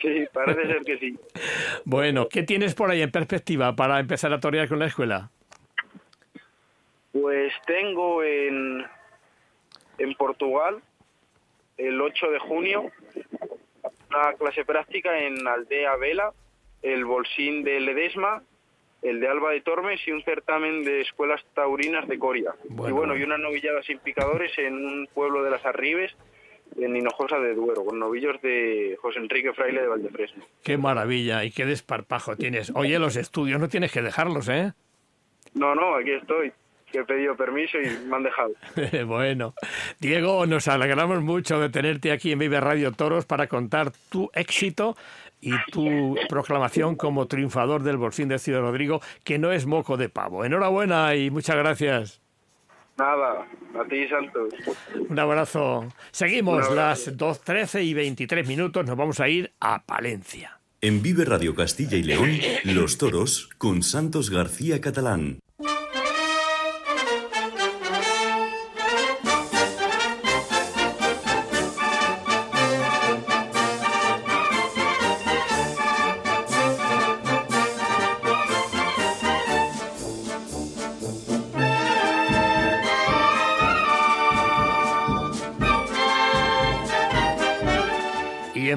Sí, 0.00 0.26
parece 0.32 0.66
ser 0.66 0.82
que 0.84 0.98
sí. 0.98 1.18
Bueno, 1.84 2.28
¿qué 2.28 2.42
tienes 2.42 2.74
por 2.74 2.90
ahí 2.90 3.02
en 3.02 3.10
perspectiva 3.10 3.74
para 3.76 4.00
empezar 4.00 4.32
a 4.32 4.40
torear 4.40 4.68
con 4.68 4.78
la 4.78 4.86
escuela? 4.86 5.30
Pues 7.12 7.52
tengo 7.66 8.22
en, 8.22 8.84
en 9.98 10.14
Portugal 10.14 10.82
el 11.76 12.00
8 12.00 12.30
de 12.30 12.38
junio 12.40 12.90
una 14.10 14.32
clase 14.34 14.64
práctica 14.64 15.18
en 15.18 15.46
Aldea 15.46 15.96
Vela, 15.96 16.32
el 16.82 17.04
Bolsín 17.04 17.64
de 17.64 17.80
Ledesma, 17.80 18.42
el 19.04 19.20
de 19.20 19.28
Alba 19.28 19.52
de 19.52 19.60
Tormes 19.60 20.00
y 20.06 20.12
un 20.12 20.22
certamen 20.24 20.82
de 20.82 21.02
escuelas 21.02 21.44
taurinas 21.54 22.08
de 22.08 22.18
Coria. 22.18 22.54
Bueno, 22.64 22.88
y 22.88 22.92
bueno, 22.92 23.12
bueno. 23.12 23.16
y 23.16 23.22
una 23.22 23.38
novillada 23.38 23.82
sin 23.82 23.98
picadores 23.98 24.50
en 24.58 24.74
un 24.74 25.08
pueblo 25.12 25.44
de 25.44 25.50
las 25.50 25.64
Arribes, 25.66 26.12
en 26.78 26.96
Hinojosa 26.96 27.38
de 27.38 27.54
Duero, 27.54 27.84
con 27.84 27.98
novillos 27.98 28.40
de 28.40 28.96
José 29.00 29.18
Enrique 29.18 29.52
Fraile 29.52 29.82
de 29.82 29.88
Valdefresno. 29.88 30.44
Qué 30.62 30.78
maravilla 30.78 31.44
y 31.44 31.50
qué 31.50 31.66
desparpajo 31.66 32.36
tienes. 32.36 32.72
Oye, 32.74 32.98
los 32.98 33.16
estudios 33.16 33.60
no 33.60 33.68
tienes 33.68 33.92
que 33.92 34.00
dejarlos, 34.00 34.48
¿eh? 34.48 34.72
No, 35.52 35.74
no, 35.74 35.96
aquí 35.96 36.10
estoy, 36.10 36.50
que 36.90 37.00
he 37.00 37.04
pedido 37.04 37.36
permiso 37.36 37.78
y 37.78 37.86
me 38.08 38.16
han 38.16 38.22
dejado. 38.22 38.54
bueno, 39.06 39.54
Diego, 40.00 40.46
nos 40.46 40.66
alegramos 40.66 41.22
mucho 41.22 41.60
de 41.60 41.68
tenerte 41.68 42.10
aquí 42.10 42.32
en 42.32 42.38
Vive 42.38 42.58
Radio 42.58 42.90
Toros 42.90 43.26
para 43.26 43.48
contar 43.48 43.92
tu 44.10 44.30
éxito 44.34 44.96
y 45.44 45.52
tu 45.70 46.16
proclamación 46.28 46.96
como 46.96 47.26
triunfador 47.26 47.82
del 47.82 47.98
Bolsín 47.98 48.28
de 48.28 48.38
Ciudad 48.38 48.60
Rodrigo, 48.60 49.00
que 49.24 49.38
no 49.38 49.52
es 49.52 49.66
moco 49.66 49.96
de 49.96 50.08
pavo. 50.08 50.44
Enhorabuena 50.44 51.14
y 51.14 51.30
muchas 51.30 51.56
gracias. 51.56 52.20
Nada, 52.96 53.46
a 53.78 53.84
ti, 53.88 54.06
Santos. 54.08 54.54
Un 55.08 55.18
abrazo. 55.18 55.88
Seguimos 56.12 56.68
Un 56.68 56.76
las 56.76 57.08
abrazo. 57.08 57.10
2.13 57.44 57.84
y 57.84 57.92
23 57.94 58.46
minutos. 58.46 58.86
Nos 58.86 58.96
vamos 58.96 59.20
a 59.20 59.28
ir 59.28 59.52
a 59.60 59.84
Palencia. 59.84 60.60
En 60.80 61.02
Vive 61.02 61.24
Radio 61.24 61.54
Castilla 61.54 61.96
y 61.96 62.02
León, 62.02 62.30
Los 62.64 62.98
Toros 62.98 63.50
con 63.58 63.82
Santos 63.82 64.30
García 64.30 64.80
Catalán. 64.80 65.38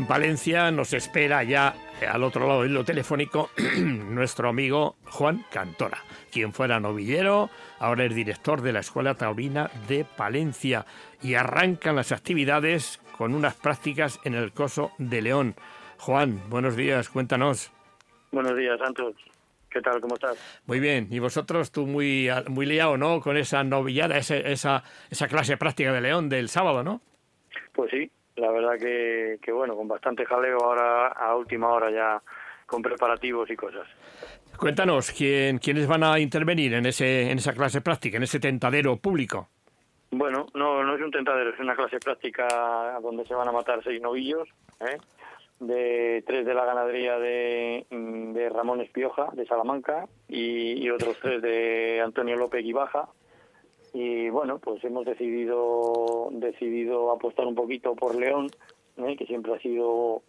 En 0.08 0.14
Palencia 0.14 0.72
nos 0.72 0.94
espera 0.94 1.44
ya 1.44 1.76
eh, 2.02 2.06
al 2.06 2.24
otro 2.24 2.48
lado 2.48 2.62
del 2.62 2.72
hilo 2.72 2.86
telefónico 2.86 3.50
nuestro 3.78 4.48
amigo 4.48 4.96
Juan 5.10 5.44
Cantora, 5.52 5.98
quien 6.32 6.54
fuera 6.54 6.80
novillero, 6.80 7.50
ahora 7.80 8.06
es 8.06 8.16
director 8.16 8.62
de 8.62 8.72
la 8.72 8.80
Escuela 8.80 9.16
Taurina 9.16 9.70
de 9.90 10.06
Palencia 10.06 10.86
y 11.22 11.34
arrancan 11.34 11.98
las 11.98 12.12
actividades 12.14 13.02
con 13.18 13.34
unas 13.36 13.56
prácticas 13.56 14.20
en 14.24 14.34
el 14.36 14.54
Coso 14.54 14.92
de 14.98 15.22
León. 15.22 15.56
Juan, 15.98 16.42
buenos 16.50 16.78
días, 16.78 17.10
cuéntanos. 17.10 17.72
Buenos 18.32 18.56
días, 18.56 18.80
Santos. 18.80 19.14
¿Qué 19.70 19.82
tal? 19.82 20.00
¿Cómo 20.00 20.16
estás? 20.16 20.38
Muy 20.68 20.80
bien, 20.80 21.08
y 21.12 21.20
vosotros 21.20 21.72
tú 21.72 21.86
muy, 21.86 22.30
muy 22.48 22.66
liado, 22.66 22.98
¿no? 22.98 23.20
Con 23.20 23.36
esa 23.36 23.64
novillada, 23.66 24.18
ese- 24.18 24.52
esa, 24.54 24.84
esa 25.10 25.28
clase 25.28 25.58
práctica 25.58 25.92
de 25.92 26.00
León 26.02 26.30
del 26.30 26.48
sábado, 26.48 26.84
¿no? 26.84 27.02
Pues 27.74 27.92
sí, 27.92 28.10
la 28.38 28.52
verdad 28.52 28.78
que, 28.80 29.38
que 29.42 29.52
bueno, 29.52 29.76
con 29.76 29.88
bastante 29.88 30.26
jaleo 30.26 30.58
ahora 30.64 31.08
a 31.08 31.36
última 31.36 31.70
hora 31.70 31.92
ya 31.92 32.22
con 32.66 32.82
preparativos 32.82 33.50
y 33.50 33.56
cosas. 33.56 33.88
Cuéntanos, 34.58 35.12
¿quién, 35.12 35.60
¿quiénes 35.60 35.88
van 35.88 36.04
a 36.04 36.20
intervenir 36.20 36.74
en, 36.74 36.86
ese, 36.86 37.32
en 37.32 37.38
esa 37.38 37.54
clase 37.54 37.82
práctica, 37.82 38.18
en 38.18 38.24
ese 38.24 38.40
tentadero 38.40 38.98
público? 38.98 39.50
Bueno, 40.12 40.48
no, 40.54 40.84
no 40.84 40.96
es 40.96 41.02
un 41.02 41.12
tentadero, 41.12 41.52
es 41.52 41.60
una 41.60 41.76
clase 41.76 42.00
práctica 42.00 43.00
donde 43.02 43.26
se 43.26 43.36
van 43.36 43.48
a 43.48 43.52
matar 43.52 43.84
seis 43.84 44.02
novillos, 44.02 44.48
¿eh? 44.80 44.98
de 45.60 46.24
tres 46.26 46.46
de 46.46 46.54
la 46.54 46.66
ganadería 46.66 47.18
de, 47.20 47.86
de 47.90 48.50
Ramón 48.50 48.82
Espioja, 48.82 49.28
de 49.34 49.46
Salamanca, 49.46 50.06
y, 50.28 50.84
y 50.84 50.90
otros 50.90 51.18
tres 51.22 51.42
de 51.42 52.02
Antonio 52.04 52.36
López 52.36 52.64
y 52.64 52.74
Baja. 52.74 53.10
Y 54.00 54.30
bueno, 54.30 54.60
pues 54.60 54.84
hemos 54.84 55.06
decidido, 55.06 56.28
decidido 56.32 57.12
apostar 57.12 57.48
un 57.48 57.56
poquito 57.56 57.96
por 57.96 58.14
León, 58.14 58.46
¿eh? 58.98 59.16
que 59.18 59.26
siempre 59.26 59.56
ha 59.56 59.60
sido 59.60 60.22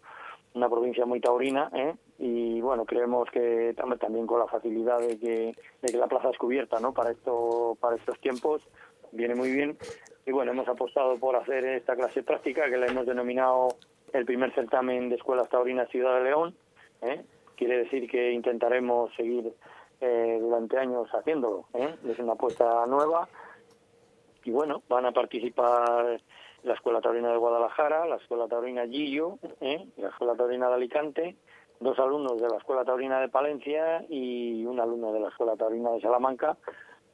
una 0.55 0.67
provincia 0.67 1.05
muy 1.05 1.19
taurina, 1.19 1.69
¿eh? 1.75 1.93
y 2.17 2.61
bueno, 2.61 2.85
creemos 2.85 3.29
que 3.29 3.75
tam- 3.75 3.99
también 3.99 4.25
con 4.25 4.39
la 4.39 4.47
facilidad 4.47 4.97
de 4.99 5.19
que, 5.19 5.55
de 5.83 5.91
que 5.91 5.97
la 5.99 6.07
plaza 6.07 6.31
es 6.31 6.37
cubierta, 6.39 6.79
¿no? 6.79 6.93
Para 6.95 7.11
esto, 7.11 7.77
para 7.79 7.95
estos 7.95 8.19
tiempos, 8.21 8.67
viene 9.11 9.35
muy 9.35 9.51
bien. 9.51 9.77
Y 10.25 10.31
bueno, 10.31 10.51
hemos 10.51 10.67
apostado 10.67 11.17
por 11.19 11.35
hacer 11.35 11.63
esta 11.65 11.95
clase 11.95 12.23
práctica 12.23 12.67
que 12.71 12.77
la 12.77 12.87
hemos 12.87 13.05
denominado 13.05 13.67
el 14.13 14.25
primer 14.25 14.51
certamen 14.55 15.09
de 15.09 15.15
escuelas 15.17 15.47
taurinas 15.49 15.89
Ciudad 15.89 16.17
de 16.17 16.23
León. 16.23 16.55
¿eh? 17.03 17.21
Quiere 17.55 17.77
decir 17.83 18.09
que 18.09 18.31
intentaremos 18.31 19.13
seguir 19.15 19.53
eh, 20.01 20.37
durante 20.41 20.79
años 20.79 21.07
haciéndolo. 21.13 21.65
¿eh? 21.75 21.93
Es 22.09 22.17
una 22.17 22.33
apuesta 22.33 22.87
nueva 22.87 23.29
y 24.43 24.51
bueno, 24.51 24.83
van 24.89 25.05
a 25.05 25.11
participar 25.11 26.19
la 26.63 26.73
Escuela 26.73 27.01
Taurina 27.01 27.31
de 27.31 27.37
Guadalajara, 27.37 28.05
la 28.05 28.17
Escuela 28.17 28.47
Taurina 28.47 28.87
Gillo, 28.87 29.37
¿eh? 29.61 29.85
la 29.97 30.09
Escuela 30.09 30.35
Taurina 30.35 30.67
de 30.67 30.73
Alicante, 30.75 31.35
dos 31.79 31.97
alumnos 31.99 32.41
de 32.41 32.49
la 32.49 32.57
Escuela 32.57 32.83
Taurina 32.83 33.21
de 33.21 33.29
Palencia 33.29 34.03
y 34.09 34.65
un 34.65 34.79
alumno 34.79 35.13
de 35.13 35.19
la 35.21 35.29
Escuela 35.29 35.55
Taurina 35.55 35.91
de 35.91 36.01
Salamanca, 36.01 36.57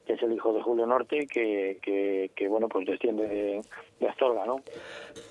que 0.05 0.13
es 0.13 0.21
el 0.21 0.33
hijo 0.33 0.53
de 0.53 0.61
Julio 0.61 0.85
Norte, 0.85 1.27
que, 1.27 1.79
que, 1.81 2.31
que, 2.35 2.47
bueno, 2.47 2.67
pues 2.69 2.85
desciende 2.85 3.27
de, 3.27 4.07
Astorga, 4.07 4.45
¿no? 4.45 4.61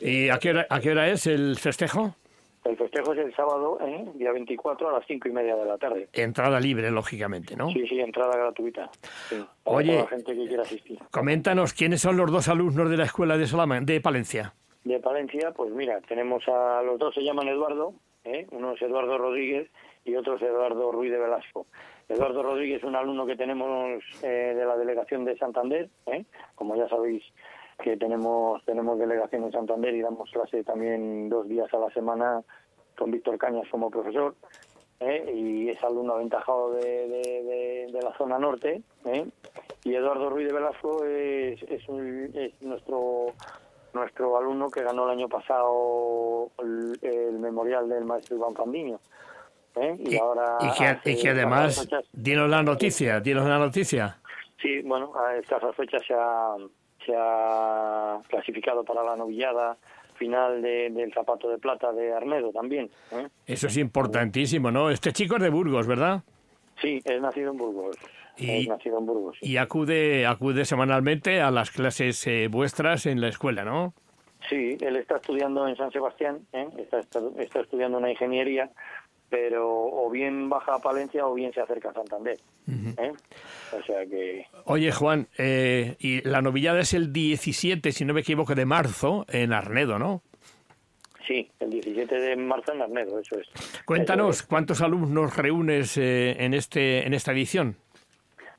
¿Y 0.00 0.28
a 0.30 0.38
qué, 0.38 0.50
hora, 0.50 0.66
a 0.68 0.80
qué 0.80 0.90
hora 0.90 1.08
es 1.08 1.26
el 1.26 1.56
festejo? 1.56 2.14
El 2.64 2.78
festejo 2.78 3.12
es 3.12 3.18
el 3.18 3.36
sábado, 3.36 3.78
¿eh? 3.82 4.06
día 4.14 4.32
24 4.32 4.88
a 4.88 4.92
las 4.92 5.06
cinco 5.06 5.28
y 5.28 5.32
media 5.32 5.54
de 5.54 5.66
la 5.66 5.76
tarde. 5.76 6.08
Entrada 6.14 6.58
libre, 6.58 6.90
lógicamente, 6.90 7.54
¿no? 7.56 7.68
Sí, 7.70 7.86
sí, 7.86 8.00
entrada 8.00 8.34
gratuita. 8.36 8.90
Sí, 9.28 9.44
para 9.62 9.76
Oye. 9.76 9.92
toda 9.92 10.02
la 10.04 10.08
gente 10.08 10.34
que 10.34 10.46
quiera 10.46 10.62
asistir. 10.62 10.98
Coméntanos, 11.10 11.74
¿quiénes 11.74 12.00
son 12.00 12.16
los 12.16 12.32
dos 12.32 12.48
alumnos 12.48 12.88
de 12.88 12.96
la 12.96 13.04
escuela 13.04 13.36
de, 13.36 13.46
Salaman 13.46 13.84
de 13.84 14.00
Palencia? 14.00 14.54
De 14.82 14.98
Palencia, 14.98 15.52
pues 15.52 15.72
mira, 15.72 16.00
tenemos 16.08 16.42
a 16.48 16.82
los 16.82 16.98
dos 16.98 17.14
se 17.14 17.22
llaman 17.22 17.48
Eduardo, 17.48 17.92
¿eh? 18.24 18.46
uno 18.50 18.72
es 18.72 18.80
Eduardo 18.80 19.18
Rodríguez 19.18 19.68
y 20.06 20.16
otro 20.16 20.36
es 20.36 20.42
Eduardo 20.42 20.90
Ruiz 20.90 21.10
de 21.10 21.18
Velasco. 21.18 21.66
Eduardo 22.08 22.42
Rodríguez 22.42 22.78
es 22.78 22.84
un 22.84 22.96
alumno 22.96 23.26
que 23.26 23.36
tenemos 23.36 24.02
eh, 24.22 24.54
de 24.56 24.64
la 24.64 24.76
delegación 24.76 25.24
de 25.26 25.36
Santander, 25.36 25.88
¿eh? 26.06 26.24
como 26.54 26.76
ya 26.76 26.88
sabéis 26.88 27.22
que 27.82 27.96
tenemos 27.96 28.64
tenemos 28.64 28.98
delegación 28.98 29.44
en 29.44 29.52
Santander 29.52 29.94
y 29.94 30.00
damos 30.02 30.30
clase 30.30 30.62
también 30.64 31.28
dos 31.28 31.48
días 31.48 31.72
a 31.74 31.78
la 31.78 31.90
semana 31.90 32.42
con 32.96 33.10
Víctor 33.10 33.38
Cañas 33.38 33.66
como 33.70 33.90
profesor. 33.90 34.34
¿eh? 35.00 35.32
y 35.34 35.68
es 35.68 35.82
alumno 35.82 36.14
aventajado 36.14 36.72
de, 36.74 37.08
de- 37.08 37.42
de- 37.42 37.88
de 37.92 38.02
la 38.02 38.16
zona 38.16 38.38
norte. 38.38 38.80
¿eh? 39.04 39.26
Y 39.82 39.94
Eduardo 39.94 40.30
Ruiz 40.30 40.46
de 40.46 40.54
Velasco 40.54 41.04
es, 41.04 41.60
es, 41.64 41.86
un- 41.88 42.30
es 42.34 42.52
nuestro 42.62 43.26
nuestro 43.92 44.36
alumno 44.38 44.70
que 44.70 44.82
ganó 44.82 45.04
el 45.04 45.18
año 45.18 45.28
pasado 45.28 46.50
el, 46.58 46.98
el 47.02 47.38
memorial 47.38 47.88
del 47.88 48.04
maestro 48.04 48.36
Iván 48.36 48.54
Fandiño. 48.54 48.98
¿eh? 49.76 49.96
Y, 49.98 50.16
ahora 50.16 50.56
y 50.60 50.78
que, 50.78 50.86
hace 50.86 51.10
y 51.12 51.20
que 51.22 51.28
además, 51.30 51.88
dinos 52.12 52.48
la 52.48 52.62
noticia, 52.62 53.20
dinos 53.20 53.46
la 53.46 53.58
noticia. 53.58 54.16
Sí, 54.62 54.80
bueno, 54.82 55.12
a 55.16 55.36
escasas 55.36 55.74
fechas 55.76 56.02
se 56.06 56.14
ha, 56.14 56.54
se 57.04 57.14
ha 57.16 58.18
clasificado 58.28 58.84
para 58.84 59.02
la 59.02 59.16
novillada 59.16 59.76
final 60.16 60.62
de- 60.62 60.90
del 60.90 61.12
zapato 61.12 61.48
de 61.48 61.58
plata 61.58 61.92
de 61.92 62.12
Arnedo 62.12 62.50
también. 62.52 62.88
¿eh? 63.12 63.28
Eso 63.46 63.66
es 63.66 63.76
importantísimo, 63.76 64.70
¿no? 64.70 64.90
Este 64.90 65.12
chico 65.12 65.36
es 65.36 65.42
de 65.42 65.50
Burgos, 65.50 65.86
¿verdad? 65.86 66.22
Sí, 66.80 67.00
es 67.04 67.20
nacido 67.20 67.50
en 67.52 67.56
Burgos. 67.56 67.96
Y- 68.36 68.62
Es 68.62 68.68
nacido 68.68 68.98
en 68.98 69.06
Burgos. 69.06 69.36
sí. 69.40 69.50
Y 69.52 69.56
acude, 69.58 70.26
acude 70.26 70.64
semanalmente 70.64 71.40
a 71.40 71.50
las 71.50 71.70
clases 71.70 72.26
eh, 72.26 72.48
vuestras 72.50 73.06
en 73.06 73.20
la 73.20 73.28
escuela, 73.28 73.64
¿no? 73.64 73.94
Sí, 74.48 74.76
él 74.80 74.96
está 74.96 75.16
estudiando 75.16 75.66
en 75.66 75.74
San 75.76 75.90
Sebastián, 75.90 76.40
¿eh? 76.52 76.68
está, 76.78 76.98
está, 76.98 77.20
está 77.38 77.60
estudiando 77.60 77.96
una 77.98 78.10
ingeniería, 78.10 78.70
pero 79.34 79.68
o 79.68 80.08
bien 80.10 80.48
baja 80.48 80.76
a 80.76 80.78
Palencia 80.78 81.26
o 81.26 81.34
bien 81.34 81.52
se 81.52 81.60
acerca 81.60 81.90
a 81.90 81.92
Santander. 81.92 82.38
¿eh? 82.68 83.12
O 83.72 83.82
sea 83.82 84.06
que 84.06 84.46
Oye, 84.64 84.92
Juan, 84.92 85.26
eh, 85.38 85.96
y 85.98 86.20
la 86.20 86.40
novillada 86.40 86.78
es 86.78 86.94
el 86.94 87.12
17, 87.12 87.90
si 87.90 88.04
no 88.04 88.14
me 88.14 88.20
equivoco, 88.20 88.54
de 88.54 88.64
marzo 88.64 89.26
en 89.28 89.52
Arnedo, 89.52 89.98
¿no? 89.98 90.22
sí, 91.26 91.50
el 91.58 91.70
17 91.70 92.14
de 92.14 92.36
marzo 92.36 92.74
en 92.74 92.82
Arnedo, 92.82 93.18
eso 93.18 93.36
es. 93.40 93.48
Cuéntanos, 93.84 94.36
Eso 94.36 94.44
es. 94.44 94.46
¿cuántos 94.46 94.80
alumnos 94.82 95.36
reúnes 95.36 95.96
eh, 95.96 96.36
en, 96.38 96.54
este, 96.54 97.04
en 97.04 97.12
esta 97.12 97.32
edición? 97.32 97.76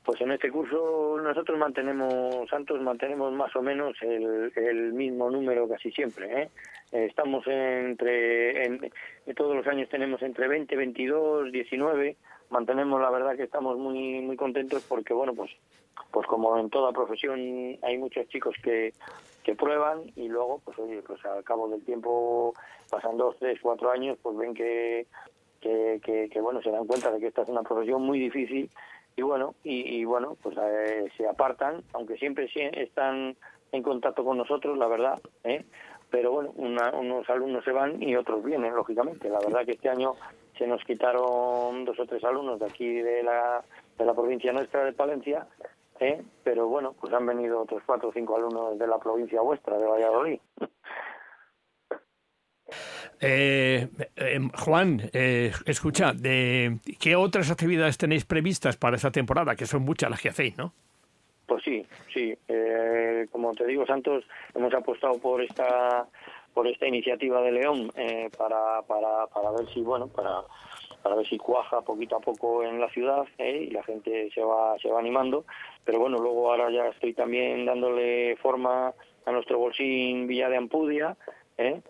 Pues 0.06 0.20
en 0.20 0.30
este 0.30 0.52
curso 0.52 1.18
nosotros 1.20 1.58
mantenemos, 1.58 2.48
Santos, 2.48 2.80
mantenemos 2.80 3.32
más 3.32 3.54
o 3.56 3.60
menos 3.60 3.96
el, 4.02 4.92
mismo 4.92 5.28
número 5.28 5.68
casi 5.68 5.90
siempre. 5.90 6.42
¿eh? 6.42 6.48
Estamos 6.92 7.44
entre, 7.48 8.66
en, 8.66 8.92
en 9.26 9.34
todos 9.34 9.56
los 9.56 9.66
años 9.66 9.88
tenemos 9.88 10.22
entre 10.22 10.46
20, 10.46 10.76
22, 10.76 11.50
19. 11.50 12.16
Mantenemos, 12.50 13.00
la 13.00 13.10
verdad 13.10 13.34
que 13.34 13.42
estamos 13.42 13.76
muy 13.78 14.20
muy 14.20 14.36
contentos 14.36 14.84
porque, 14.88 15.12
bueno, 15.12 15.34
pues 15.34 15.50
pues 16.12 16.24
como 16.28 16.56
en 16.56 16.70
toda 16.70 16.92
profesión 16.92 17.76
hay 17.82 17.98
muchos 17.98 18.28
chicos 18.28 18.54
que, 18.62 18.92
que 19.42 19.56
prueban 19.56 20.02
y 20.14 20.28
luego, 20.28 20.60
pues 20.64 20.78
oye, 20.78 21.02
pues 21.02 21.24
al 21.24 21.42
cabo 21.42 21.68
del 21.68 21.84
tiempo, 21.84 22.54
pasan 22.88 23.16
dos, 23.16 23.34
tres, 23.40 23.58
cuatro 23.60 23.90
años, 23.90 24.16
pues 24.22 24.36
ven 24.36 24.54
que, 24.54 25.08
que, 25.60 26.00
que, 26.04 26.28
que, 26.30 26.40
bueno, 26.40 26.62
se 26.62 26.70
dan 26.70 26.86
cuenta 26.86 27.10
de 27.10 27.18
que 27.18 27.26
esta 27.26 27.42
es 27.42 27.48
una 27.48 27.62
profesión 27.62 28.02
muy 28.02 28.20
difícil 28.20 28.70
y 29.16 29.22
bueno, 29.22 29.54
y, 29.64 29.96
y 30.00 30.04
bueno, 30.04 30.36
pues 30.42 30.56
eh, 30.60 31.10
se 31.16 31.26
apartan, 31.26 31.82
aunque 31.94 32.16
siempre 32.18 32.48
están 32.74 33.36
en 33.72 33.82
contacto 33.82 34.24
con 34.24 34.36
nosotros, 34.38 34.76
la 34.78 34.86
verdad, 34.88 35.18
¿eh? 35.44 35.64
pero 36.10 36.30
bueno, 36.32 36.52
una- 36.56 36.90
unos 36.94 37.28
alumnos 37.30 37.64
se 37.64 37.72
van 37.72 38.00
y 38.02 38.14
otros 38.14 38.44
vienen, 38.44 38.74
lógicamente. 38.74 39.28
La 39.28 39.40
verdad 39.40 39.64
que 39.64 39.72
este 39.72 39.88
año 39.88 40.14
se 40.56 40.66
nos 40.66 40.82
quitaron 40.84 41.84
dos 41.84 41.98
o 41.98 42.06
tres 42.06 42.22
alumnos 42.24 42.60
de 42.60 42.66
aquí 42.66 42.86
de 43.00 43.22
la, 43.22 43.64
de 43.98 44.04
la 44.04 44.14
provincia 44.14 44.52
nuestra 44.52 44.84
de 44.84 44.92
Palencia, 44.92 45.46
¿eh? 45.98 46.22
pero 46.44 46.68
bueno, 46.68 46.94
pues 47.00 47.12
han 47.12 47.26
venido 47.26 47.60
otros 47.62 47.82
cuatro 47.86 48.10
o 48.10 48.12
cinco 48.12 48.36
alumnos 48.36 48.78
de 48.78 48.86
la 48.86 48.98
provincia 48.98 49.40
vuestra, 49.40 49.78
de 49.78 49.86
Valladolid. 49.86 50.40
Eh, 53.20 53.88
eh, 54.16 54.40
Juan, 54.54 55.02
eh, 55.12 55.52
escucha, 55.64 56.12
de, 56.12 56.78
¿qué 57.00 57.16
otras 57.16 57.50
actividades 57.50 57.96
tenéis 57.98 58.24
previstas 58.24 58.76
para 58.76 58.96
esta 58.96 59.10
temporada? 59.10 59.56
Que 59.56 59.66
son 59.66 59.82
muchas 59.82 60.10
las 60.10 60.20
que 60.20 60.28
hacéis, 60.28 60.56
¿no? 60.58 60.72
Pues 61.46 61.62
sí, 61.62 61.86
sí. 62.12 62.36
Eh, 62.48 63.26
como 63.30 63.54
te 63.54 63.66
digo, 63.66 63.86
Santos, 63.86 64.24
hemos 64.54 64.74
apostado 64.74 65.18
por 65.18 65.42
esta 65.42 66.06
por 66.52 66.66
esta 66.66 66.86
iniciativa 66.86 67.42
de 67.42 67.52
León 67.52 67.90
eh, 67.96 68.30
para, 68.36 68.80
para, 68.88 69.26
para 69.26 69.50
ver 69.50 69.68
si 69.74 69.82
bueno 69.82 70.08
para 70.08 70.40
para 71.02 71.14
ver 71.14 71.26
si 71.28 71.36
cuaja 71.36 71.82
poquito 71.82 72.16
a 72.16 72.20
poco 72.20 72.62
en 72.64 72.80
la 72.80 72.88
ciudad 72.88 73.26
eh, 73.36 73.66
y 73.68 73.70
la 73.70 73.82
gente 73.82 74.30
se 74.34 74.42
va 74.42 74.76
se 74.78 74.90
va 74.90 74.98
animando. 74.98 75.44
Pero 75.84 76.00
bueno, 76.00 76.18
luego 76.18 76.50
ahora 76.50 76.70
ya 76.70 76.88
estoy 76.88 77.12
también 77.12 77.66
dándole 77.66 78.36
forma 78.36 78.92
a 79.26 79.32
nuestro 79.32 79.58
bolsín 79.58 80.26
Villa 80.26 80.48
de 80.48 80.56
Ampudia. 80.56 81.16
¿eh? 81.58 81.80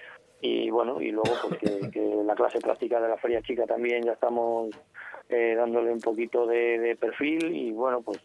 Y 0.46 0.70
bueno 0.70 1.00
y 1.00 1.10
luego 1.10 1.30
pues 1.42 1.58
que, 1.60 2.22
la 2.24 2.34
clase 2.34 2.58
práctica 2.60 3.00
de 3.00 3.08
la 3.08 3.16
feria 3.16 3.42
chica 3.42 3.66
también 3.66 4.02
ya 4.04 4.12
estamos 4.12 4.70
eh, 5.28 5.54
dándole 5.56 5.92
un 5.92 6.00
poquito 6.00 6.46
de, 6.46 6.78
de 6.78 6.96
perfil 6.96 7.54
y 7.54 7.72
bueno 7.72 8.02
pues 8.02 8.18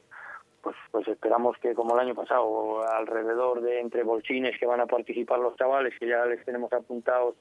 pues 0.61 0.75
pues 0.91 1.07
esperamos 1.07 1.57
que 1.57 1.73
como 1.73 1.95
el 1.95 2.01
año 2.01 2.15
pasado 2.15 2.87
alrededor 2.87 3.61
de 3.61 3.79
entre 3.79 4.03
bolsines 4.03 4.57
que 4.59 4.65
van 4.65 4.81
a 4.81 4.85
participar 4.85 5.39
los 5.39 5.55
chavales 5.55 5.93
que 5.99 6.07
ya 6.07 6.25
les 6.25 6.43
tenemos 6.45 6.71
apuntados 6.73 7.35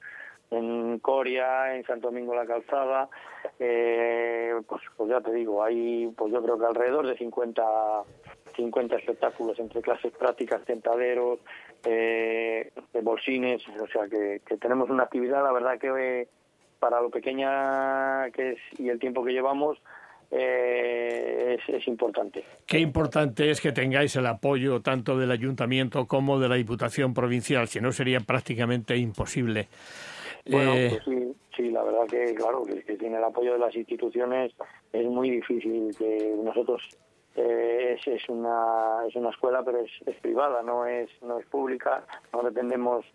en 0.51 0.99
Coria, 0.99 1.75
en 1.75 1.85
Santo 1.85 2.07
Domingo 2.07 2.35
la 2.35 2.45
Calzada, 2.45 3.09
eh, 3.57 4.53
pues, 4.67 4.81
pues 4.97 5.09
ya 5.09 5.21
te 5.21 5.31
digo, 5.33 5.63
hay 5.63 6.11
pues 6.15 6.31
yo 6.31 6.43
creo 6.43 6.59
que 6.59 6.65
alrededor 6.65 7.07
de 7.07 7.17
50, 7.17 7.63
50 8.55 8.95
espectáculos 8.97 9.57
entre 9.59 9.81
clases 9.81 10.11
prácticas, 10.11 10.63
tentaderos, 10.65 11.39
eh, 11.85 12.71
de 12.93 13.01
bolsines, 13.01 13.63
o 13.69 13.87
sea 13.87 14.07
que, 14.09 14.41
tenemos 14.57 14.89
una 14.89 15.03
actividad, 15.03 15.41
la 15.41 15.53
verdad 15.53 15.79
que 15.79 16.27
para 16.79 16.99
lo 17.01 17.09
pequeña 17.09 18.29
que 18.31 18.51
es 18.51 18.59
y 18.77 18.89
el 18.89 18.99
tiempo 18.99 19.23
que 19.23 19.31
llevamos 19.31 19.77
eh, 20.31 21.57
es, 21.59 21.75
es 21.75 21.87
importante. 21.87 22.43
Qué 22.65 22.79
importante 22.79 23.51
es 23.51 23.61
que 23.61 23.71
tengáis 23.71 24.15
el 24.17 24.25
apoyo 24.25 24.81
tanto 24.81 25.17
del 25.17 25.31
ayuntamiento 25.31 26.07
como 26.07 26.39
de 26.39 26.49
la 26.49 26.55
Diputación 26.55 27.13
Provincial, 27.13 27.67
si 27.69 27.79
no 27.79 27.91
sería 27.93 28.19
prácticamente 28.19 28.97
imposible. 28.97 29.67
Bueno, 30.49 30.73
Eh, 30.73 30.89
pues 30.89 31.03
sí, 31.05 31.35
sí, 31.55 31.71
la 31.71 31.83
verdad 31.83 32.07
que, 32.07 32.33
claro, 32.33 32.63
que, 32.63 32.83
que 32.83 32.97
sin 32.97 33.13
el 33.13 33.23
apoyo 33.23 33.53
de 33.53 33.59
las 33.59 33.75
instituciones 33.75 34.53
es 34.91 35.05
muy 35.05 35.29
difícil 35.29 35.95
que 35.97 36.35
nosotros 36.43 36.81
eh, 37.35 37.97
es, 37.97 38.07
es, 38.07 38.27
una 38.27 39.05
es 39.07 39.15
una 39.15 39.29
escuela 39.29 39.63
pero 39.63 39.79
es, 39.79 39.91
es, 40.05 40.15
privada 40.17 40.61
no 40.63 40.85
es 40.85 41.09
no 41.21 41.39
es 41.39 41.45
pública 41.45 42.03
no 42.33 42.43
dependemos 42.43 43.05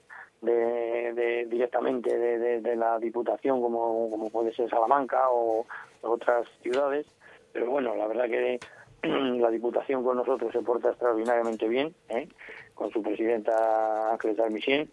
de, 0.41 1.13
de 1.13 1.47
directamente 1.47 2.17
de, 2.17 2.61
de, 2.63 2.77
la 2.77 2.99
diputación 2.99 3.61
como, 3.61 4.09
como 4.11 4.31
puede 4.31 4.55
ser 4.55 4.71
Salamanca 4.71 5.29
o 5.31 5.67
otras 6.01 6.47
ciudades 6.63 7.07
pero 7.53 7.71
bueno 7.71 7.95
la 7.95 8.07
verdad 8.07 8.25
que 8.25 8.59
la 9.03 9.51
diputación 9.51 10.03
con 10.03 10.17
nosotros 10.17 10.51
se 10.51 10.63
porta 10.63 10.91
extraordinariamente 10.91 11.69
bien 11.69 11.95
¿eh? 12.09 12.27
con 12.75 12.91
su 12.93 13.03
presidenta 13.03 14.13
Ángeles 14.13 14.39
Almicien 14.39 14.91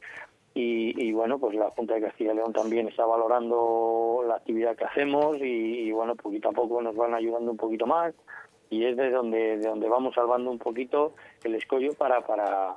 y, 0.56 0.94
y, 1.04 1.12
bueno, 1.14 1.40
pues 1.40 1.56
la 1.56 1.72
Junta 1.72 1.96
de 1.96 2.02
Castilla 2.02 2.34
y 2.34 2.36
León 2.36 2.54
también 2.54 2.88
está 2.88 3.06
valorando 3.06 4.24
la 4.28 4.36
actividad 4.36 4.76
que 4.76 4.86
hacemos 4.86 5.38
y, 5.38 5.88
y, 5.88 5.92
bueno, 5.92 6.16
poquito 6.16 6.50
a 6.50 6.54
poco 6.54 6.82
nos 6.82 6.96
van 6.96 7.16
ayudando 7.16 7.52
un 7.52 7.58
poquito 7.58 7.88
más. 7.88 8.14
Y 8.70 8.86
es 8.86 8.98
de 8.98 9.10
donde, 9.12 9.58
de 9.58 9.68
donde 9.68 9.90
vamos 9.90 10.16
salvando 10.16 10.50
un 10.52 10.60
poquito 10.60 11.14
el 11.44 11.56
escollo 11.56 11.94
para, 11.94 12.22
para, 12.22 12.76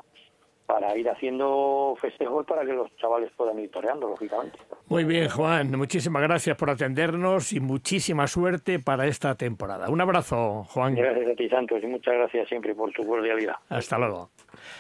para 0.67 0.97
ir 0.97 1.09
haciendo 1.09 1.97
festejos 2.01 2.45
para 2.47 2.65
que 2.65 2.73
los 2.73 2.95
chavales 2.97 3.31
puedan 3.37 3.59
ir 3.59 3.71
toreando, 3.71 4.09
lógicamente. 4.09 4.59
Muy 4.89 5.05
bien, 5.05 5.29
Juan, 5.29 5.71
muchísimas 5.77 6.23
gracias 6.23 6.57
por 6.57 6.71
atendernos 6.71 7.53
y 7.53 7.61
muchísima 7.61 8.27
suerte 8.27 8.79
para 8.79 9.07
esta 9.07 9.35
temporada. 9.35 9.89
Un 9.89 10.01
abrazo, 10.01 10.65
Juan. 10.65 10.95
Gracias 10.95 11.31
a 11.31 11.35
ti, 11.35 11.49
Santos, 11.49 11.83
y 11.83 11.87
muchas 11.87 12.15
gracias 12.15 12.49
siempre 12.49 12.75
por 12.75 12.93
tu 12.93 13.07
cordialidad. 13.07 13.57
Hasta 13.69 13.99
luego. 13.99 14.31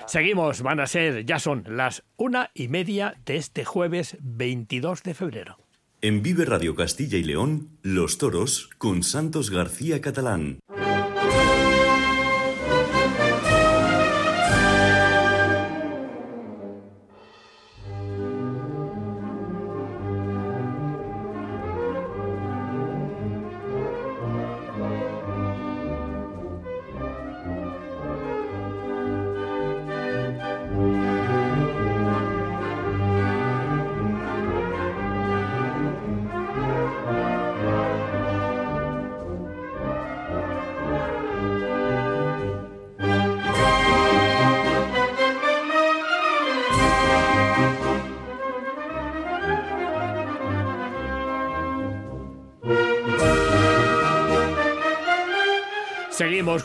Seguimos, 0.06 0.62
van 0.62 0.80
a 0.80 0.86
ser, 0.86 1.24
ya 1.24 1.38
son 1.38 1.64
las 1.68 2.04
una 2.16 2.50
y 2.54 2.68
media 2.68 3.14
de 3.24 3.36
este 3.36 3.64
jueves 3.64 4.16
22 4.20 5.02
de 5.02 5.14
febrero. 5.14 5.56
En 6.02 6.22
Vive 6.22 6.44
Radio 6.44 6.74
Castilla 6.74 7.16
y 7.18 7.24
León, 7.24 7.68
Los 7.82 8.18
Toros 8.18 8.70
con 8.78 9.02
Santos 9.02 9.50
García 9.50 10.00
Catalán. 10.00 10.58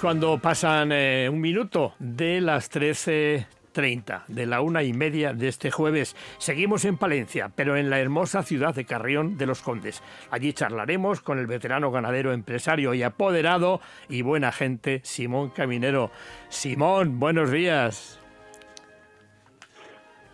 Cuando 0.02 0.40
pasan 0.40 0.92
eh, 0.92 1.30
un 1.32 1.40
minuto 1.40 1.94
de 2.00 2.42
las 2.42 2.72
13.30, 2.72 4.26
de 4.28 4.46
la 4.48 4.62
una 4.62 4.82
y 4.82 4.94
media 4.94 5.34
de 5.34 5.48
este 5.48 5.70
jueves. 5.70 6.16
Seguimos 6.40 6.86
en 6.86 6.98
Palencia, 6.98 7.52
pero 7.56 7.78
en 7.78 7.92
la 7.92 8.00
hermosa 8.00 8.42
ciudad 8.42 8.74
de 8.74 8.86
Carrión 8.86 9.38
de 9.38 9.46
los 9.46 9.62
Condes. 9.62 10.02
Allí 10.32 10.54
charlaremos 10.54 11.22
con 11.22 11.38
el 11.38 11.46
veterano 11.46 11.92
ganadero, 11.92 12.34
empresario 12.34 12.96
y 12.96 13.04
apoderado 13.04 13.80
y 14.10 14.24
buena 14.24 14.52
gente, 14.52 15.02
Simón 15.04 15.52
Caminero. 15.52 16.10
Simón, 16.50 17.20
buenos 17.20 17.52
días. 17.52 18.20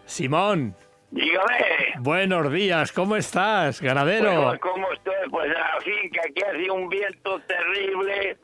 Simón. 0.06 0.76
Dígame. 1.12 1.94
Buenos 2.00 2.52
días, 2.54 2.94
¿cómo 2.94 3.18
estás, 3.18 3.82
ganadero? 3.82 4.44
Bueno, 4.44 4.60
¿Cómo 4.62 4.92
estoy? 4.94 5.14
Pues 5.30 5.50
la 5.50 5.78
finca, 5.82 6.22
aquí 6.26 6.42
hace 6.42 6.72
un 6.72 6.88
viento 6.88 7.40
terrible 7.42 8.38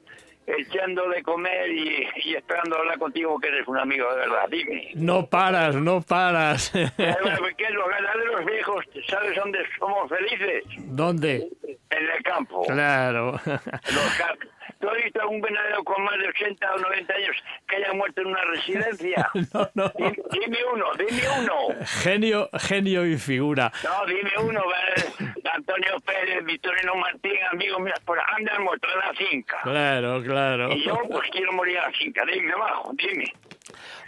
echando 0.47 1.07
de 1.09 1.23
comer 1.23 1.69
y, 1.69 2.07
y, 2.23 2.35
esperando 2.35 2.77
hablar 2.77 2.97
contigo 2.99 3.39
que 3.39 3.47
eres 3.47 3.67
un 3.67 3.77
amigo 3.77 4.09
de 4.11 4.17
verdad. 4.17 4.47
Dime. 4.49 4.91
No 4.95 5.27
paras, 5.27 5.75
no 5.75 6.01
paras. 6.01 6.71
¿Qué 6.73 6.83
es 6.83 7.71
los 7.71 7.89
ganaderos 7.89 8.45
viejos? 8.45 8.85
¿Sabes 9.07 9.35
dónde 9.35 9.59
somos 9.79 10.09
felices? 10.09 10.63
¿Dónde? 10.77 11.49
En 11.89 12.09
el 12.09 12.23
campo. 12.23 12.63
Claro. 12.65 13.39
Los. 13.45 14.21
¿Tú 14.83 14.89
has 14.89 15.01
visto 15.01 15.21
algún 15.21 15.39
venadero 15.39 15.81
con 15.85 16.03
más 16.03 16.19
de 16.19 16.27
80 16.27 16.73
o 16.75 16.77
90 16.77 17.13
años 17.13 17.37
que 17.69 17.77
haya 17.77 17.93
muerto 17.93 18.19
en 18.19 18.27
una 18.27 18.43
residencia? 18.43 19.29
no, 19.53 19.69
no. 19.75 19.89
Dime, 19.97 20.17
dime, 20.29 20.57
uno, 20.73 20.85
dime 20.99 21.21
uno. 21.39 21.85
Genio, 21.85 22.49
genio 22.59 23.05
y 23.05 23.17
figura. 23.17 23.71
No, 23.81 24.05
dime 24.05 24.31
uno. 24.45 24.61
Antonio 25.53 26.01
Pérez, 26.05 26.43
Victorino 26.43 26.95
Martín, 26.95 27.31
amigos 27.49 27.79
míos, 27.79 27.97
por 28.03 28.19
andan 28.35 28.57
en 28.57 28.65
la 28.65 29.13
finca. 29.13 29.61
Claro, 29.63 30.21
claro. 30.21 30.73
Y 30.73 30.83
yo 30.83 30.99
pues 31.09 31.29
quiero 31.31 31.53
morir 31.53 31.77
en 31.77 31.83
la 31.83 31.91
finca. 31.93 32.25
Dime 32.25 32.51
abajo, 32.51 32.91
dime. 32.97 33.33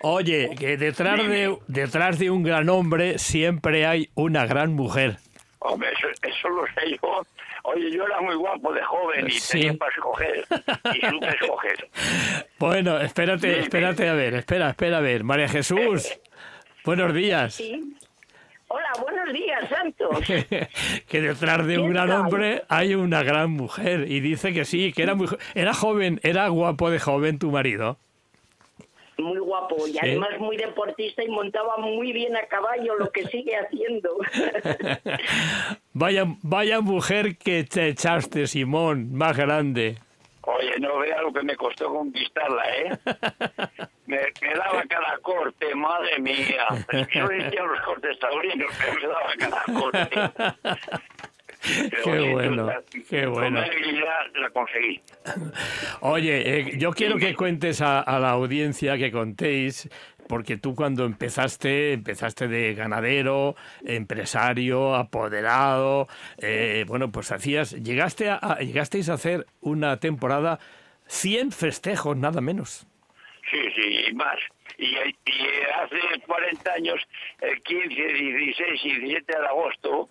Oye, 0.02 0.56
que 0.60 0.76
detrás 0.76 1.26
de, 1.26 1.58
detrás 1.68 2.20
de 2.20 2.32
un 2.32 2.44
gran 2.44 2.68
hombre 2.68 3.18
siempre 3.18 3.86
hay 3.86 4.10
una 4.14 4.46
gran 4.46 4.74
mujer. 4.74 5.20
Hombre, 5.60 5.90
eso, 5.94 6.10
eso 6.22 6.50
lo 6.50 6.66
sé 6.66 6.98
yo. 7.02 7.26
Oye, 7.68 7.92
yo 7.92 8.06
era 8.06 8.22
muy 8.22 8.36
guapo 8.36 8.72
de 8.74 8.82
joven 8.84 9.28
y 9.28 9.32
Sí. 9.32 9.60
tenía 9.62 9.74
para 9.74 9.92
escoger. 9.92 10.46
Y 10.94 11.06
supe 11.08 11.30
escoger. 11.30 11.90
Bueno, 12.60 13.00
espérate, 13.02 13.60
espérate 13.60 14.08
a 14.08 14.14
ver, 14.14 14.34
espera, 14.36 14.70
espera 14.70 14.98
a 14.98 15.02
ver. 15.02 15.24
María 15.26 15.50
Jesús, 15.50 16.18
buenos 16.86 17.14
días. 17.14 17.56
Sí. 17.56 17.96
Hola, 18.68 18.88
buenos 19.02 19.34
días, 19.34 19.68
Santos. 19.70 20.20
que 21.08 21.22
detrás 21.22 21.66
de 21.68 21.78
un 21.78 21.88
¿Qué 21.88 21.94
gran 21.94 22.08
tal? 22.08 22.22
hombre 22.22 22.64
hay 22.70 22.96
una 22.96 23.24
gran 23.24 23.52
mujer 23.52 24.10
y 24.10 24.20
dice 24.22 24.54
que 24.54 24.64
sí, 24.66 24.94
que 24.94 25.04
era 25.04 25.16
muy 25.16 25.28
jo- 25.28 25.38
era 25.54 25.74
joven, 25.74 26.20
era 26.24 26.48
guapo 26.48 26.90
de 26.90 27.00
joven 27.00 27.38
tu 27.40 27.52
marido. 27.52 27.98
Muy 29.18 29.40
guapo 29.40 29.88
y 29.88 29.98
además 29.98 30.38
muy 30.40 30.58
deportista 30.58 31.24
y 31.24 31.30
montaba 31.30 31.78
muy 31.78 32.12
bien 32.12 32.36
a 32.36 32.46
caballo, 32.48 32.96
lo 32.96 33.12
que 33.12 33.26
sigue 33.28 33.56
haciendo. 33.58 34.18
Vaya 35.94 36.26
vaya 36.42 36.82
mujer 36.82 37.38
que 37.38 37.64
te 37.64 37.88
echaste, 37.88 38.48
Simón, 38.48 39.14
más 39.14 39.38
grande. 39.38 39.98
Oye, 40.42 40.78
no 40.80 41.00
vea 41.00 41.22
lo 41.22 41.34
que 41.34 41.42
me 41.42 41.56
costó 41.56 41.92
conquistarla, 41.92 42.64
¿eh? 42.76 42.98
Me, 44.06 44.20
me 44.40 44.54
daba 44.54 44.84
cada 44.88 45.18
corte, 45.18 45.74
madre 45.74 46.20
mía. 46.20 46.68
No 46.92 47.32
existían 47.32 47.68
los 47.68 47.82
cortes 47.82 48.20
taurinos, 48.20 48.72
pero 48.78 48.94
me 48.94 49.08
daba 49.08 49.34
cada 49.40 49.64
corte. 49.80 50.80
Pero, 51.90 52.04
Qué 52.04 52.10
oye, 52.12 52.32
bueno, 52.34 52.66
la- 52.68 52.84
qué 53.10 53.26
bueno. 53.26 53.62
la 54.36 54.50
conseguí. 54.52 55.02
Oye, 56.02 56.60
eh, 56.60 56.78
yo 56.78 56.92
quiero 56.92 57.18
que 57.18 57.36
cuentes 57.36 57.82
a, 57.82 58.00
a 58.02 58.20
la 58.20 58.32
audiencia 58.32 58.98
que 58.98 59.12
contéis, 59.12 59.90
porque 60.28 60.58
tú 60.58 60.76
cuando 60.76 61.06
empezaste, 61.06 61.94
empezaste 61.94 62.48
de 62.48 62.74
ganadero, 62.74 63.56
empresario, 63.86 64.96
apoderado, 64.96 66.08
eh, 66.38 66.86
bueno, 66.88 67.12
pues 67.12 67.32
hacías, 67.32 67.72
llegaste 67.72 68.30
a, 68.30 68.36
a- 68.36 68.60
llegasteis 68.60 69.10
a 69.10 69.14
hacer 69.14 69.46
una 69.62 70.00
temporada 70.00 70.60
100 71.08 71.52
festejos, 71.52 72.18
nada 72.18 72.42
menos. 72.42 72.88
Sí, 73.52 73.60
sí, 73.76 74.06
y 74.10 74.14
más. 74.14 74.38
Y, 74.78 74.86
y 74.88 75.48
hace 75.84 76.20
40 76.26 76.72
años, 76.74 77.00
el 77.42 77.62
15, 77.62 77.96
16 78.14 78.86
y 78.86 78.90
17 79.00 79.40
de 79.40 79.46
agosto, 79.48 80.10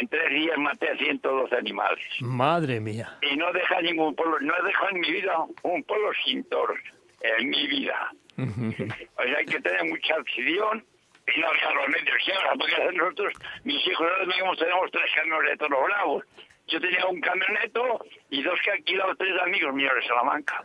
en 0.00 0.08
tres 0.08 0.30
días 0.30 0.58
maté 0.58 0.90
a 0.90 0.96
112 0.96 1.56
animales. 1.56 2.04
Madre 2.20 2.80
mía. 2.80 3.16
Y 3.22 3.36
no 3.36 3.52
deja 3.52 3.80
ningún 3.80 4.14
pueblo, 4.14 4.38
no 4.40 4.52
he 4.58 4.66
dejado 4.66 4.90
en 4.90 5.00
mi 5.00 5.10
vida 5.10 5.36
un 5.62 5.82
pueblo 5.84 6.10
sin 6.24 6.44
toros, 6.44 6.78
en 7.20 7.48
mi 7.50 7.66
vida. 7.66 8.12
O 8.36 9.22
sea, 9.22 9.38
hay 9.38 9.46
que 9.46 9.60
tener 9.60 9.84
mucha 9.84 10.14
acción 10.14 10.84
y 11.26 11.40
no 11.40 11.48
había 11.48 11.70
los 11.70 11.88
medios 11.88 12.16
porque 12.58 12.96
nosotros, 12.96 13.32
mis 13.64 13.86
hijos 13.86 14.06
ahora 14.10 14.26
mismo 14.26 14.56
tenemos 14.56 14.90
tres 14.90 15.10
camiones 15.14 15.50
de 15.52 15.56
toros 15.56 15.84
bravos. 15.84 16.24
Yo 16.66 16.80
tenía 16.80 17.04
un 17.06 17.20
camioneto 17.20 18.06
y 18.30 18.42
dos 18.42 18.58
que 18.64 18.70
alquilado 18.70 19.14
tres 19.16 19.34
amigos 19.42 19.74
míos 19.74 19.92
de 20.00 20.08
Salamanca. 20.08 20.64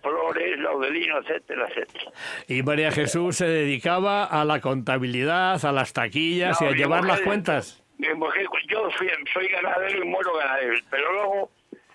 Flores, 0.00 0.58
Laudelino, 0.60 1.18
etcétera, 1.18 1.66
etcétera. 1.68 2.12
Y 2.46 2.62
María 2.62 2.92
Jesús 2.92 3.36
se 3.36 3.46
dedicaba 3.46 4.24
a 4.24 4.44
la 4.44 4.60
contabilidad, 4.60 5.64
a 5.64 5.72
las 5.72 5.92
taquillas 5.92 6.60
y 6.60 6.64
No, 6.64 6.70
a 6.70 6.72
mi 6.72 6.78
llevar 6.78 7.04
las 7.04 7.20
cuentas. 7.22 7.83
Mi 7.98 8.08
mujer- 8.14 8.46
yo 8.68 8.90
fui- 8.92 9.10
soy 9.32 9.48
ganadero 9.48 10.02
y 10.04 10.06
muero 10.08 10.34
ganadero, 10.34 10.74
pero 10.90 11.12
luego 11.12 11.50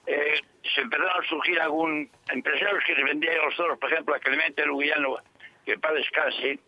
eh, 0.08 0.40
se 0.74 0.82
empezaron 0.82 1.12
a 1.24 1.28
surgir 1.28 1.60
algún 1.62 2.10
empresarios 2.32 2.84
que 2.86 2.96
se 2.96 3.04
vendían 3.04 3.36
los 3.46 3.56
toros, 3.56 3.78
por 3.78 3.92
ejemplo, 3.92 4.16
a 4.16 4.20
Clemente 4.20 4.66
Luguillano, 4.66 5.18
que 5.66 5.78
para 5.78 5.94
descanse, 5.96 6.60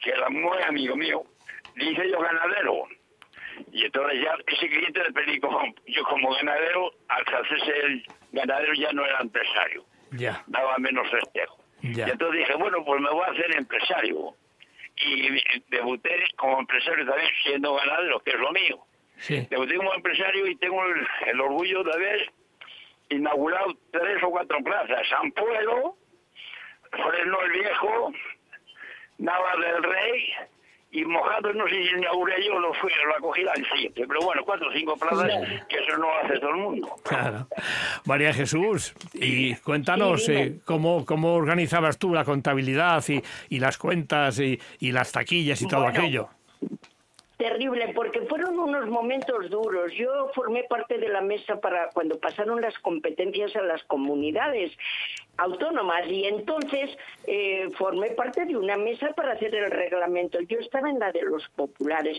que 0.00 0.10
era 0.10 0.28
muy 0.30 0.62
amigo 0.62 0.96
mío, 0.96 1.22
le 1.74 1.90
hice 1.90 2.08
yo 2.10 2.20
ganadero. 2.20 2.84
Y 3.72 3.84
entonces 3.86 4.20
ya 4.22 4.36
ese 4.46 4.68
cliente 4.68 5.02
le 5.02 5.12
pedí 5.12 5.40
como, 5.40 5.60
yo 5.86 6.02
como 6.04 6.34
ganadero, 6.34 6.90
al 7.08 7.22
hacerse 7.22 7.76
el 7.84 8.04
ganadero 8.32 8.72
ya 8.74 8.92
no 8.92 9.04
era 9.04 9.20
empresario. 9.20 9.84
Ya. 10.12 10.42
Daba 10.46 10.76
menos 10.78 11.08
festejo. 11.10 11.58
Ya. 11.82 12.08
Y 12.08 12.10
entonces 12.12 12.38
dije, 12.40 12.54
bueno, 12.54 12.84
pues 12.84 13.00
me 13.00 13.10
voy 13.10 13.24
a 13.26 13.30
hacer 13.32 13.56
empresario. 13.56 14.34
Y 14.96 15.42
debuté 15.68 16.24
como 16.36 16.60
empresario 16.60 17.06
también 17.06 17.30
siendo 17.42 17.74
ganadero, 17.74 18.20
que 18.20 18.30
es 18.30 18.38
lo 18.38 18.50
mío. 18.52 18.86
Sí. 19.18 19.46
Debuté 19.50 19.76
como 19.76 19.94
empresario 19.94 20.46
y 20.46 20.56
tengo 20.56 20.82
el, 20.84 21.06
el 21.26 21.40
orgullo 21.40 21.82
de 21.84 21.92
haber 21.92 22.32
inaugurado 23.10 23.76
tres 23.90 24.22
o 24.22 24.30
cuatro 24.30 24.58
plazas. 24.62 25.06
San 25.08 25.30
Pueblo, 25.32 25.96
Fresno 26.90 27.42
el 27.42 27.52
Viejo, 27.52 28.12
Nava 29.18 29.56
del 29.56 29.82
Rey 29.82 30.34
y 30.92 31.04
Mojado, 31.04 31.52
no 31.52 31.68
sé 31.68 31.74
si 31.74 31.98
inauguré 31.98 32.34
yo, 32.46 32.58
lo 32.58 32.72
fui, 32.74 32.90
lo 33.06 33.16
acogí 33.16 33.42
al 33.46 33.64
siguiente. 33.72 34.04
Pero 34.06 34.20
bueno, 34.20 34.42
cuatro 34.44 34.68
o 34.68 34.72
cinco 34.72 34.96
plazas, 34.96 35.30
que 35.68 35.76
eso 35.76 35.92
no 35.98 36.06
lo 36.06 36.16
hace 36.18 36.38
todo 36.38 36.50
el 36.50 36.56
mundo. 36.56 36.88
Claro. 37.04 37.48
María 38.06 38.32
Jesús, 38.32 38.94
y 39.12 39.54
cuéntanos 39.56 40.24
Sí, 40.24 40.32
eh, 40.32 40.58
cómo, 40.64 41.04
cómo 41.04 41.34
organizabas 41.34 41.98
tú 41.98 42.14
la 42.14 42.24
contabilidad 42.24 43.04
y, 43.08 43.22
y 43.48 43.58
las 43.58 43.76
cuentas 43.78 44.38
y, 44.40 44.58
y 44.78 44.92
las 44.92 45.12
taquillas 45.12 45.60
y 45.60 45.68
todo 45.68 45.82
Bueno, 45.82 45.98
aquello. 45.98 46.28
Terrible, 47.36 47.92
porque 47.94 48.22
fueron 48.22 48.58
unos 48.58 48.86
momentos 48.88 49.50
duros. 49.50 49.92
Yo 49.92 50.30
formé 50.34 50.64
parte 50.64 50.96
de 50.96 51.08
la 51.08 51.20
mesa 51.20 51.60
para 51.60 51.90
cuando 51.90 52.18
pasaron 52.18 52.62
las 52.62 52.78
competencias 52.78 53.54
a 53.56 53.60
las 53.60 53.84
comunidades 53.84 54.72
autónomas 55.36 56.06
y 56.08 56.24
entonces 56.24 56.96
eh, 57.26 57.68
formé 57.76 58.12
parte 58.12 58.46
de 58.46 58.56
una 58.56 58.78
mesa 58.78 59.08
para 59.14 59.32
hacer 59.32 59.54
el 59.54 59.70
reglamento. 59.70 60.40
Yo 60.40 60.58
estaba 60.60 60.88
en 60.88 60.98
la 60.98 61.12
de 61.12 61.22
los 61.22 61.46
populares 61.50 62.18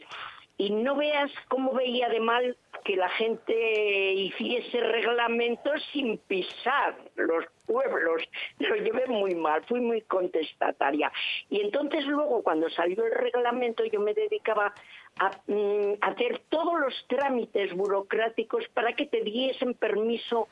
y 0.58 0.72
no 0.72 0.96
veas 0.96 1.32
cómo 1.50 1.74
veía 1.74 2.10
de 2.10 2.20
mal 2.20 2.58
que 2.84 2.96
la 2.96 3.10
gente 3.10 4.14
hiciese 4.14 4.82
reglamentos 4.82 5.84
sin 5.94 6.18
pisar 6.18 6.98
los 7.16 7.46
pueblos. 7.66 8.24
Lo 8.60 8.76
llevé 8.76 9.06
muy 9.08 9.36
mal, 9.36 9.64
fui 9.66 9.80
muy 9.80 10.02
contestataria. 10.02 11.12
Y 11.50 11.62
entonces 11.62 12.06
luego 12.06 12.42
cuando 12.42 12.70
salió 12.70 13.06
el 13.06 13.12
reglamento 13.12 13.86
yo 13.86 14.00
me 14.00 14.14
dedicaba 14.14 14.74
a 15.20 15.32
mm, 15.48 15.94
hacer 16.02 16.42
todos 16.50 16.80
los 16.80 16.94
trámites 17.08 17.74
burocráticos 17.74 18.64
para 18.74 18.94
que 18.94 19.06
te 19.06 19.22
diesen 19.22 19.74
permiso 19.74 20.48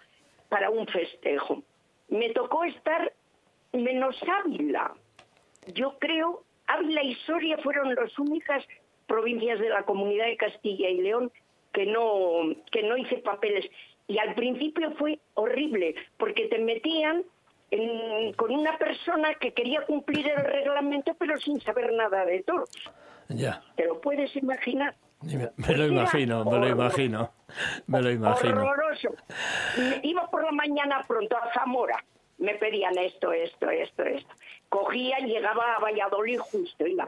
para 0.49 0.69
un 0.69 0.87
festejo. 0.87 1.63
Me 2.09 2.29
tocó 2.31 2.63
estar 2.63 3.11
menos 3.73 4.15
Ávila. 4.43 4.93
Yo 5.73 5.97
creo, 5.99 6.43
Ávila 6.67 7.03
y 7.03 7.15
Soria 7.25 7.57
fueron 7.57 7.93
las 7.95 8.17
únicas 8.19 8.63
provincias 9.07 9.59
de 9.59 9.69
la 9.69 9.83
comunidad 9.83 10.25
de 10.25 10.37
Castilla 10.37 10.89
y 10.89 11.01
León 11.01 11.31
que 11.73 11.85
no, 11.85 12.55
que 12.71 12.83
no 12.83 12.97
hice 12.97 13.17
papeles. 13.17 13.69
Y 14.07 14.17
al 14.19 14.35
principio 14.35 14.91
fue 14.91 15.19
horrible, 15.33 15.95
porque 16.17 16.47
te 16.47 16.59
metían 16.59 17.23
en- 17.75 18.33
con 18.33 18.51
una 18.51 18.77
persona 18.77 19.33
que 19.35 19.53
quería 19.53 19.81
cumplir 19.85 20.27
el 20.29 20.43
reglamento, 20.43 21.13
pero 21.15 21.37
sin 21.37 21.59
saber 21.61 21.91
nada 21.93 22.25
de 22.25 22.43
todo. 22.43 22.65
Ya. 23.29 23.61
¿Te 23.75 23.85
lo 23.85 23.99
puedes 24.01 24.35
imaginar? 24.35 24.95
Me, 25.21 25.49
me 25.55 25.77
lo 25.77 25.87
imagino, 25.87 26.45
me 26.45 26.57
lo 26.59 26.67
imagino. 26.67 27.31
Me 27.87 28.01
lo 28.01 28.11
imagino. 28.11 28.61
Horroroso. 28.63 29.09
Iba 30.03 30.29
por 30.29 30.43
la 30.43 30.51
mañana 30.51 31.03
pronto 31.07 31.35
a 31.37 31.51
Zamora. 31.53 32.03
Me 32.37 32.55
pedían 32.55 32.97
esto, 32.97 33.31
esto, 33.31 33.69
esto, 33.69 34.03
esto. 34.03 34.33
Cogía 34.69 35.17
llegaba 35.19 35.75
a 35.75 35.79
Valladolid 35.79 36.37
justo. 36.39 36.85
Iba. 36.85 37.07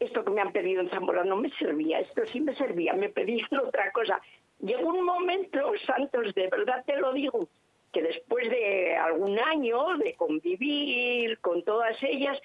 Esto 0.00 0.24
que 0.24 0.30
me 0.30 0.40
han 0.40 0.50
pedido 0.52 0.80
en 0.80 0.90
Zamora 0.90 1.22
no 1.24 1.36
me 1.36 1.48
servía, 1.50 2.00
esto 2.00 2.22
sí 2.32 2.40
me 2.40 2.56
servía, 2.56 2.92
me 2.94 3.08
pedían 3.08 3.46
otra 3.68 3.92
cosa. 3.92 4.20
Llegó 4.58 4.88
un 4.88 5.04
momento, 5.04 5.58
Santos, 5.86 6.34
de 6.34 6.48
verdad 6.48 6.82
te 6.84 6.96
lo 6.96 7.12
digo, 7.12 7.48
que 7.92 8.02
después 8.02 8.48
de 8.50 8.96
algún 8.96 9.38
año 9.38 9.96
de 9.98 10.14
convivir 10.14 11.38
con 11.40 11.62
todas 11.62 11.96
ellas, 12.02 12.38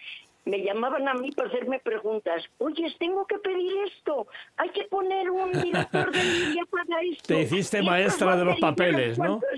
me 0.45 0.61
llamaban 0.63 1.05
a 1.09 1.13
mí 1.13 1.31
para 1.31 1.49
hacerme 1.49 1.79
preguntas. 1.79 2.41
Oye, 2.59 2.85
tengo 2.99 3.25
que 3.27 3.37
pedir 3.39 3.69
esto. 3.85 4.27
Hay 4.55 4.69
que 4.69 4.85
poner 4.85 5.29
un 5.29 5.51
director 5.51 6.09
de 6.11 6.23
línea 6.23 6.63
para 6.71 7.01
esto. 7.11 7.23
Te 7.27 7.41
hiciste 7.41 7.81
maestra 7.81 8.37
de 8.37 8.45
los 8.45 8.57
papeles, 8.59 9.19
¿no? 9.19 9.41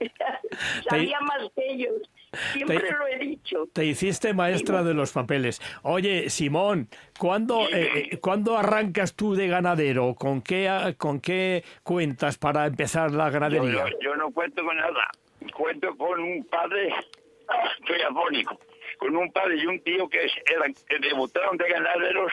Sabía 0.88 1.20
más 1.20 1.38
que 1.54 1.72
ellos. 1.72 1.94
Siempre 2.52 2.80
Te- 2.80 2.92
lo 2.92 3.06
he 3.06 3.18
dicho. 3.18 3.68
Te 3.72 3.84
hiciste 3.86 4.34
maestra 4.34 4.82
de 4.82 4.92
los 4.92 5.12
papeles. 5.12 5.60
Oye, 5.82 6.28
Simón, 6.30 6.88
¿cuándo, 7.16 7.68
eh, 7.68 8.08
eh, 8.10 8.18
¿cuándo 8.18 8.58
arrancas 8.58 9.14
tú 9.14 9.36
de 9.36 9.46
ganadero? 9.46 10.14
¿Con 10.16 10.42
qué, 10.42 10.68
ah, 10.68 10.94
¿Con 10.96 11.20
qué 11.20 11.62
cuentas 11.84 12.36
para 12.38 12.66
empezar 12.66 13.12
la 13.12 13.26
Yo, 13.26 13.32
ganadería? 13.34 13.84
yo- 13.88 13.98
yo 14.00 14.16
no 14.16 14.32
cuento 14.32 14.64
con 14.64 14.76
nada. 14.76 15.10
Cuento 15.52 15.96
con 15.96 16.20
un 16.20 16.44
padre, 16.44 16.92
ah, 17.48 17.70
soy 17.86 18.00
afónico, 18.02 18.58
con 18.98 19.16
un 19.16 19.30
padre 19.32 19.56
y 19.56 19.66
un 19.66 19.80
tío 19.80 20.08
que 20.08 20.26
eran, 20.46 20.74
que 20.88 20.98
debutaron 20.98 21.56
de 21.56 21.68
ganaderos 21.68 22.32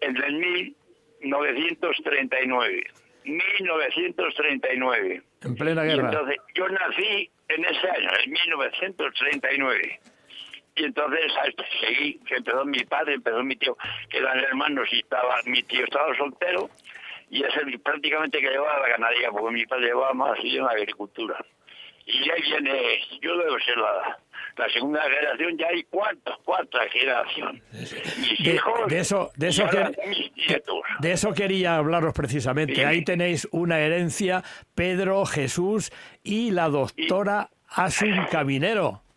en 0.00 0.16
el 0.16 0.74
1939. 1.20 2.84
1939. 3.24 5.22
En 5.42 5.54
plena 5.54 5.84
Y 5.84 5.88
guerra. 5.88 6.10
entonces 6.10 6.36
yo 6.54 6.68
nací 6.68 7.30
en 7.48 7.64
ese 7.64 7.88
año, 7.88 8.08
en 8.24 8.32
1939. 8.32 10.00
Y 10.74 10.84
entonces 10.84 11.32
a 11.40 11.46
esto 11.46 11.64
seguí, 11.80 12.18
empezó 12.30 12.64
mi 12.64 12.82
padre, 12.84 13.14
empezó 13.14 13.42
mi 13.42 13.56
tío, 13.56 13.76
que 14.08 14.18
eran 14.18 14.38
hermanos 14.40 14.88
y 14.90 15.00
estaba, 15.00 15.36
mi 15.44 15.62
tío 15.62 15.84
estaba 15.84 16.14
soltero 16.16 16.70
y 17.28 17.44
es 17.44 17.56
el 17.58 17.78
prácticamente 17.80 18.40
que 18.40 18.48
llevaba 18.50 18.80
la 18.80 18.88
ganadería, 18.88 19.30
porque 19.30 19.54
mi 19.54 19.66
padre 19.66 19.86
llevaba 19.86 20.14
más 20.14 20.38
en 20.42 20.64
la 20.64 20.70
agricultura. 20.70 21.44
Y 22.06 22.30
ahí 22.30 22.42
viene, 22.42 22.72
yo 23.20 23.36
debo 23.36 23.58
ser 23.60 23.76
la, 23.76 24.18
la 24.56 24.68
segunda 24.70 25.02
generación, 25.02 25.56
ya 25.58 25.66
hay 25.68 25.82
cuarta, 25.84 26.36
cuarta 26.44 26.78
generación. 26.90 27.62
Mis 27.72 27.90
De, 28.44 28.54
hijos 28.54 28.88
de 28.88 28.98
eso, 28.98 29.30
de, 29.36 29.46
y 29.46 29.50
eso 29.50 29.68
que- 29.68 30.62
de 31.00 31.34
quería 31.34 31.76
hablaros 31.76 32.12
precisamente. 32.14 32.84
Ahí 32.84 33.04
tenéis 33.04 33.46
una 33.52 33.78
herencia, 33.80 34.42
Pedro, 34.74 35.24
Jesús 35.26 35.92
y 36.24 36.50
la 36.50 36.68
doctora 36.68 37.50
Asun 37.68 38.26
Cabinero. 38.30 39.02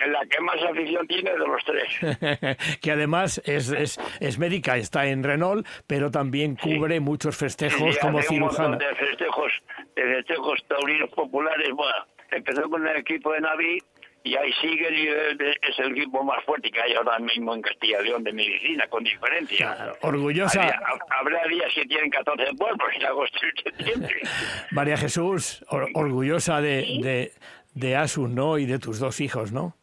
En 0.00 0.12
la 0.12 0.20
que 0.26 0.40
más 0.40 0.54
afición 0.62 1.08
tiene 1.08 1.32
de 1.32 1.38
los 1.38 1.64
tres. 1.64 2.56
que 2.80 2.92
además 2.92 3.42
es, 3.44 3.68
es, 3.72 3.98
es 4.20 4.38
médica, 4.38 4.76
está 4.76 5.06
en 5.06 5.24
Renault, 5.24 5.66
pero 5.88 6.12
también 6.12 6.54
cubre 6.54 7.00
muchos 7.00 7.36
festejos 7.36 7.94
Sí, 7.96 8.00
como 8.00 8.22
cirujana. 8.22 8.76
de 8.76 8.94
festejos, 8.94 9.50
de 9.96 10.02
festejos 10.04 10.64
taurinos 10.68 11.10
populares. 11.10 11.70
Bueno, 11.74 11.96
empezó 12.30 12.68
con 12.68 12.86
el 12.86 12.96
equipo 12.96 13.32
de 13.32 13.40
Navi 13.40 13.78
y 14.24 14.36
ahí 14.36 14.52
sigue 14.60 14.88
y 14.92 15.08
es 15.08 15.78
el 15.78 15.92
equipo 15.92 16.22
más 16.24 16.44
fuerte 16.44 16.70
que 16.70 16.80
hay 16.80 16.92
ahora 16.94 17.18
mismo 17.18 17.54
en 17.54 17.62
Castilla 17.62 18.00
y 18.00 18.04
León 18.08 18.24
de 18.24 18.32
medicina, 18.32 18.86
con 18.88 19.04
diferencia. 19.04 19.94
orgullosa. 20.02 20.70
Habrá 21.10 21.44
días 21.48 21.72
que 21.74 21.84
tienen 21.86 22.10
14 22.10 22.52
pueblos 22.56 22.88
en 22.96 23.06
agosto 23.06 23.38
y 23.46 23.62
septiembre. 23.62 24.16
María 24.72 24.96
Jesús, 24.96 25.64
or- 25.68 25.88
orgullosa 25.94 26.60
de, 26.60 26.98
de, 27.02 27.32
de 27.74 27.96
Asun, 27.96 28.34
¿no? 28.34 28.58
Y 28.58 28.66
de 28.66 28.78
tus 28.78 28.98
dos 28.98 29.20
hijos, 29.20 29.52
¿no? 29.52 29.76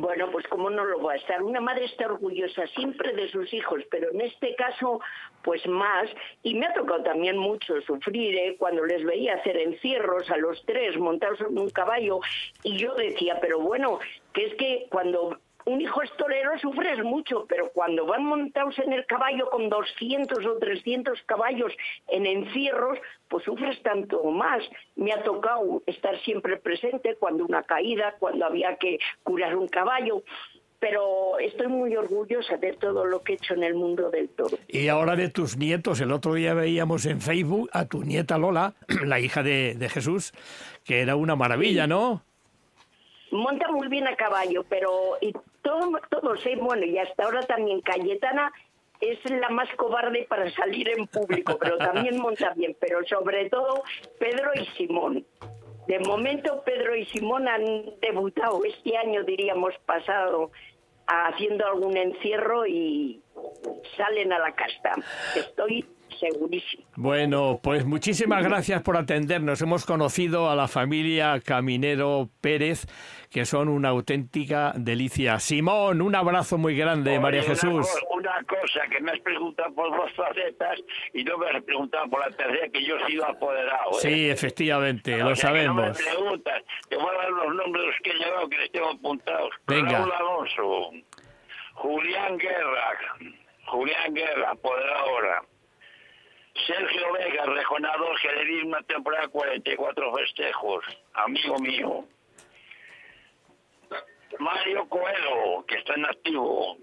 Bueno, 0.00 0.30
pues 0.30 0.46
cómo 0.46 0.70
no 0.70 0.84
lo 0.84 1.02
va 1.02 1.14
a 1.14 1.16
estar. 1.16 1.42
Una 1.42 1.60
madre 1.60 1.86
está 1.86 2.06
orgullosa 2.06 2.66
siempre 2.68 3.12
de 3.14 3.28
sus 3.30 3.52
hijos, 3.52 3.82
pero 3.90 4.12
en 4.12 4.20
este 4.20 4.54
caso, 4.54 5.00
pues 5.42 5.66
más. 5.66 6.08
Y 6.44 6.54
me 6.54 6.66
ha 6.66 6.72
tocado 6.72 7.02
también 7.02 7.36
mucho 7.36 7.80
sufrir 7.82 8.36
¿eh? 8.36 8.56
cuando 8.58 8.84
les 8.84 9.04
veía 9.04 9.34
hacer 9.34 9.56
encierros 9.56 10.30
a 10.30 10.36
los 10.36 10.64
tres 10.66 10.96
montados 10.98 11.40
en 11.40 11.58
un 11.58 11.70
caballo. 11.70 12.20
Y 12.62 12.76
yo 12.76 12.94
decía, 12.94 13.38
pero 13.40 13.58
bueno, 13.58 13.98
que 14.32 14.46
es 14.46 14.54
que 14.54 14.86
cuando 14.88 15.38
un 15.68 15.82
hijo 15.82 16.02
es 16.02 16.10
torero 16.16 16.58
sufres 16.58 16.98
mucho, 17.04 17.44
pero 17.46 17.70
cuando 17.72 18.06
van 18.06 18.24
montados 18.24 18.78
en 18.78 18.92
el 18.94 19.04
caballo 19.04 19.50
con 19.50 19.68
200 19.68 20.46
o 20.46 20.58
300 20.58 21.22
caballos 21.26 21.72
en 22.08 22.24
encierros, 22.24 22.98
pues 23.28 23.44
sufres 23.44 23.80
tanto 23.82 24.24
más. 24.24 24.64
Me 24.96 25.12
ha 25.12 25.22
tocado 25.22 25.82
estar 25.86 26.18
siempre 26.20 26.56
presente 26.56 27.16
cuando 27.16 27.44
una 27.44 27.62
caída, 27.64 28.14
cuando 28.18 28.46
había 28.46 28.76
que 28.76 28.98
curar 29.22 29.56
un 29.56 29.68
caballo, 29.68 30.22
pero 30.78 31.38
estoy 31.38 31.66
muy 31.66 31.94
orgullosa 31.94 32.56
de 32.56 32.72
todo 32.72 33.04
lo 33.04 33.22
que 33.22 33.32
he 33.32 33.36
hecho 33.36 33.52
en 33.52 33.64
el 33.64 33.74
mundo 33.74 34.10
del 34.10 34.30
toro. 34.30 34.56
Y 34.68 34.88
ahora 34.88 35.16
de 35.16 35.28
tus 35.28 35.58
nietos, 35.58 36.00
el 36.00 36.12
otro 36.12 36.32
día 36.32 36.54
veíamos 36.54 37.04
en 37.04 37.20
Facebook 37.20 37.68
a 37.74 37.84
tu 37.84 38.04
nieta 38.04 38.38
Lola, 38.38 38.72
la 39.04 39.20
hija 39.20 39.42
de, 39.42 39.74
de 39.74 39.88
Jesús, 39.90 40.32
que 40.84 41.02
era 41.02 41.14
una 41.14 41.36
maravilla, 41.36 41.86
¿no? 41.86 42.22
monta 43.30 43.70
muy 43.70 43.88
bien 43.88 44.06
a 44.06 44.16
caballo, 44.16 44.64
pero 44.68 45.16
y 45.20 45.32
todo, 45.68 46.00
todos, 46.08 46.46
¿eh? 46.46 46.56
bueno, 46.58 46.86
y 46.86 46.96
hasta 46.96 47.24
ahora 47.24 47.42
también 47.42 47.82
Cayetana 47.82 48.50
es 49.00 49.18
la 49.30 49.50
más 49.50 49.68
cobarde 49.76 50.26
para 50.28 50.50
salir 50.52 50.88
en 50.88 51.06
público, 51.06 51.58
pero 51.60 51.76
también 51.76 52.18
monta 52.22 52.54
bien, 52.56 52.74
pero 52.80 53.04
sobre 53.06 53.50
todo 53.50 53.82
Pedro 54.18 54.50
y 54.54 54.64
Simón. 54.76 55.26
De 55.86 55.98
momento 56.00 56.62
Pedro 56.64 56.96
y 56.96 57.04
Simón 57.06 57.48
han 57.48 57.64
debutado 58.00 58.64
este 58.64 58.96
año, 58.96 59.24
diríamos 59.24 59.74
pasado, 59.84 60.50
haciendo 61.06 61.66
algún 61.66 61.96
encierro 61.96 62.66
y 62.66 63.20
salen 63.96 64.32
a 64.32 64.38
la 64.38 64.54
casta. 64.54 64.92
Estoy 65.34 65.86
segurísimo. 66.18 66.84
Bueno, 66.96 67.60
pues 67.62 67.84
muchísimas 67.84 68.44
gracias 68.44 68.82
por 68.82 68.96
atendernos. 68.96 69.62
Hemos 69.62 69.84
conocido 69.86 70.50
a 70.50 70.56
la 70.56 70.68
familia 70.68 71.40
Caminero 71.40 72.28
Pérez, 72.40 72.86
que 73.30 73.44
son 73.44 73.68
una 73.68 73.90
auténtica 73.90 74.72
delicia. 74.74 75.38
Simón, 75.38 76.00
un 76.00 76.14
abrazo 76.14 76.56
muy 76.58 76.76
grande, 76.76 77.10
Oye, 77.12 77.20
María 77.20 77.42
Jesús. 77.42 77.86
Una, 78.10 78.42
cosa, 78.44 78.80
que 78.90 79.00
me 79.00 79.12
has 79.12 79.20
preguntado 79.20 79.74
por 79.74 79.90
dos 79.96 80.12
facetas 80.14 80.78
y 81.12 81.24
no 81.24 81.36
me 81.38 81.50
has 81.50 81.62
preguntado 81.62 82.08
por 82.08 82.20
la 82.20 82.34
tercera, 82.36 82.68
que 82.68 82.84
yo 82.84 82.96
he 82.96 83.06
sido 83.06 83.26
apoderado. 83.26 83.90
¿eh? 83.92 84.00
Sí, 84.00 84.30
efectivamente, 84.30 85.22
O 85.22 85.30
lo 85.30 85.36
sea, 85.36 85.52
que 85.52 85.64
no 85.64 85.74
me 85.74 85.94
sabemos. 85.94 85.98
preguntas. 86.02 86.62
Te 86.88 86.96
voy 86.96 87.06
a 87.14 87.18
dar 87.18 87.30
los 87.30 87.54
nombres 87.54 87.94
que 88.02 88.10
he 88.10 88.14
llevado, 88.14 88.48
que 88.48 88.58
les 88.58 88.72
tengo 88.72 88.90
apuntados. 88.90 89.50
Venga. 89.66 89.98
Raúl 89.98 90.12
Alonso, 90.12 90.90
Julián 91.74 92.38
Guerra, 92.38 92.96
Julián 93.66 94.14
Guerra, 94.14 94.50
apoderado 94.50 94.98
ahora. 95.10 95.42
Sergio 96.66 97.12
Vega, 97.12 97.44
rejonador, 97.46 98.20
que 98.20 98.32
le 98.32 98.44
di 98.44 98.62
una 98.66 98.82
temporada 98.82 99.28
44 99.28 100.12
festejos, 100.16 100.84
amigo 101.14 101.56
mío. 101.58 102.04
Mario 104.38 104.88
Coelho, 104.88 105.64
que 105.66 105.76
está 105.76 105.94
en 105.94 106.04
activo. 106.06 106.76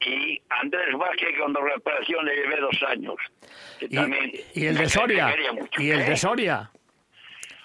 Y 0.00 0.40
Andrés 0.48 0.96
Vázquez, 0.96 1.28
que 1.28 1.38
con 1.38 1.52
doble 1.52 1.74
operación 1.74 2.24
le 2.24 2.34
llevé 2.34 2.56
dos 2.60 2.82
años. 2.88 3.16
que 3.78 3.84
Y, 3.86 3.94
también 3.94 4.32
y 4.54 4.66
el 4.66 4.78
de 4.78 4.88
Soria. 4.88 5.34
mucho, 5.52 5.82
Y 5.82 5.90
el 5.90 6.00
¿eh? 6.00 6.04
de 6.04 6.16
Soria. 6.16 6.70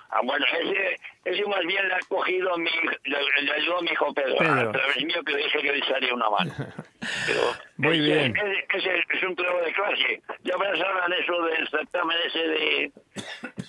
Ah, 0.10 0.20
bueno, 0.24 0.46
ese, 0.62 1.00
ese 1.26 1.44
más 1.46 1.62
bien 1.66 1.88
le 1.88 1.96
ha 1.96 2.00
cogido 2.08 2.58
mi, 2.58 2.70
le, 3.06 3.52
ayudó 3.54 3.82
mi 3.82 3.92
hijo 3.92 4.14
Pedro, 4.14 4.36
Pedro. 4.38 4.70
a 4.70 4.72
través 4.72 5.04
mío 5.04 5.22
que 5.26 5.32
le 5.34 5.38
dije 5.40 5.60
que 5.60 5.72
le 5.72 5.78
echaría 5.80 6.14
una 6.14 6.30
mano. 6.30 6.54
Pero 7.28 7.42
Muy 7.78 7.98
ese- 7.98 8.06
bien. 8.30 8.34
Es 8.38 9.24
un 9.24 9.36
trabajo 9.36 9.66
de 9.66 9.74
clase. 9.74 10.22
Ya 10.44 10.56
pensaban 10.58 11.14
eso 11.14 11.42
del 11.44 11.68
certamen 11.70 12.18
ese 12.26 12.40
de, 12.40 12.92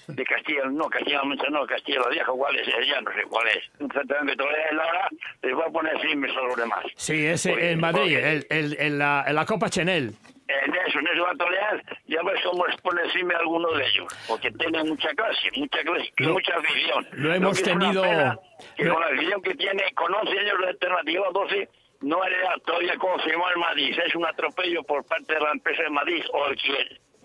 de 0.09 0.25
Castilla, 0.25 0.65
no, 0.71 0.89
Castilla 0.89 1.23
Mancha, 1.23 1.49
no, 1.51 1.67
Castilla 1.67 2.01
la 2.01 2.09
Vieja, 2.11 2.33
¿cuál 2.33 2.57
es? 2.59 2.67
Ya 2.89 3.01
no 3.01 3.11
sé 3.13 3.23
cuál 3.29 3.49
es. 3.49 3.65
Un 3.81 3.91
certamen 3.91 4.29
que 4.29 4.37
todavía 4.37 4.65
es 4.71 4.77
la 4.77 4.87
hora, 4.87 5.09
les 5.43 5.55
voy 5.55 5.65
a 5.67 5.71
poner 5.73 6.01
firmes 6.01 6.31
a 6.37 6.41
los 6.43 6.57
demás. 6.57 6.85
Sí, 6.97 7.27
ese 7.27 7.73
en 7.73 7.81
Madrid, 7.81 8.17
el, 8.19 8.99
la, 8.99 9.25
en 9.27 9.35
la 9.35 9.45
Copa 9.47 9.69
Chenel. 9.71 10.13
En 10.49 10.75
eso, 10.87 10.99
en 11.01 11.07
eso 11.09 11.23
va 11.25 11.31
a 11.31 11.37
torear, 11.37 11.83
ya 12.07 12.23
ves 12.23 12.41
cómo 12.45 12.67
les 12.67 12.77
pone 12.81 13.03
encima 13.03 13.35
a 13.35 13.39
alguno 13.39 13.71
de 13.73 13.85
ellos, 13.87 14.07
porque 14.29 14.51
tiene 14.53 14.85
mucha 14.85 15.09
clase, 15.15 15.51
mucha 15.57 15.83
clase 15.83 16.13
y 16.19 16.23
Lo- 16.25 16.33
mucha 16.35 16.55
afición. 16.57 17.07
lo 17.13 17.35
hemos 17.35 17.59
es 17.59 17.65
tenido- 17.65 18.03
pena 18.03 18.39
que 18.77 18.89
con 18.89 19.01
la 19.01 19.07
afición 19.09 19.43
que 19.43 19.55
tiene, 19.55 19.93
con 19.95 20.15
11 20.15 20.39
años 20.39 20.59
de 20.61 20.69
alternativa, 20.69 21.27
12, 21.33 21.69
no 22.03 22.23
era 22.25 22.57
todavía 22.65 22.97
confirmado 22.97 23.51
el 23.53 23.59
Madrid. 23.59 23.99
Es 24.05 24.15
un 24.15 24.25
atropello 24.27 24.83
por 24.85 25.05
parte 25.07 25.35
de 25.35 25.41
la 25.41 25.51
empresa 25.53 25.83
de 25.83 25.91
Madrid 25.91 26.23
o 26.33 26.47
el 26.47 26.57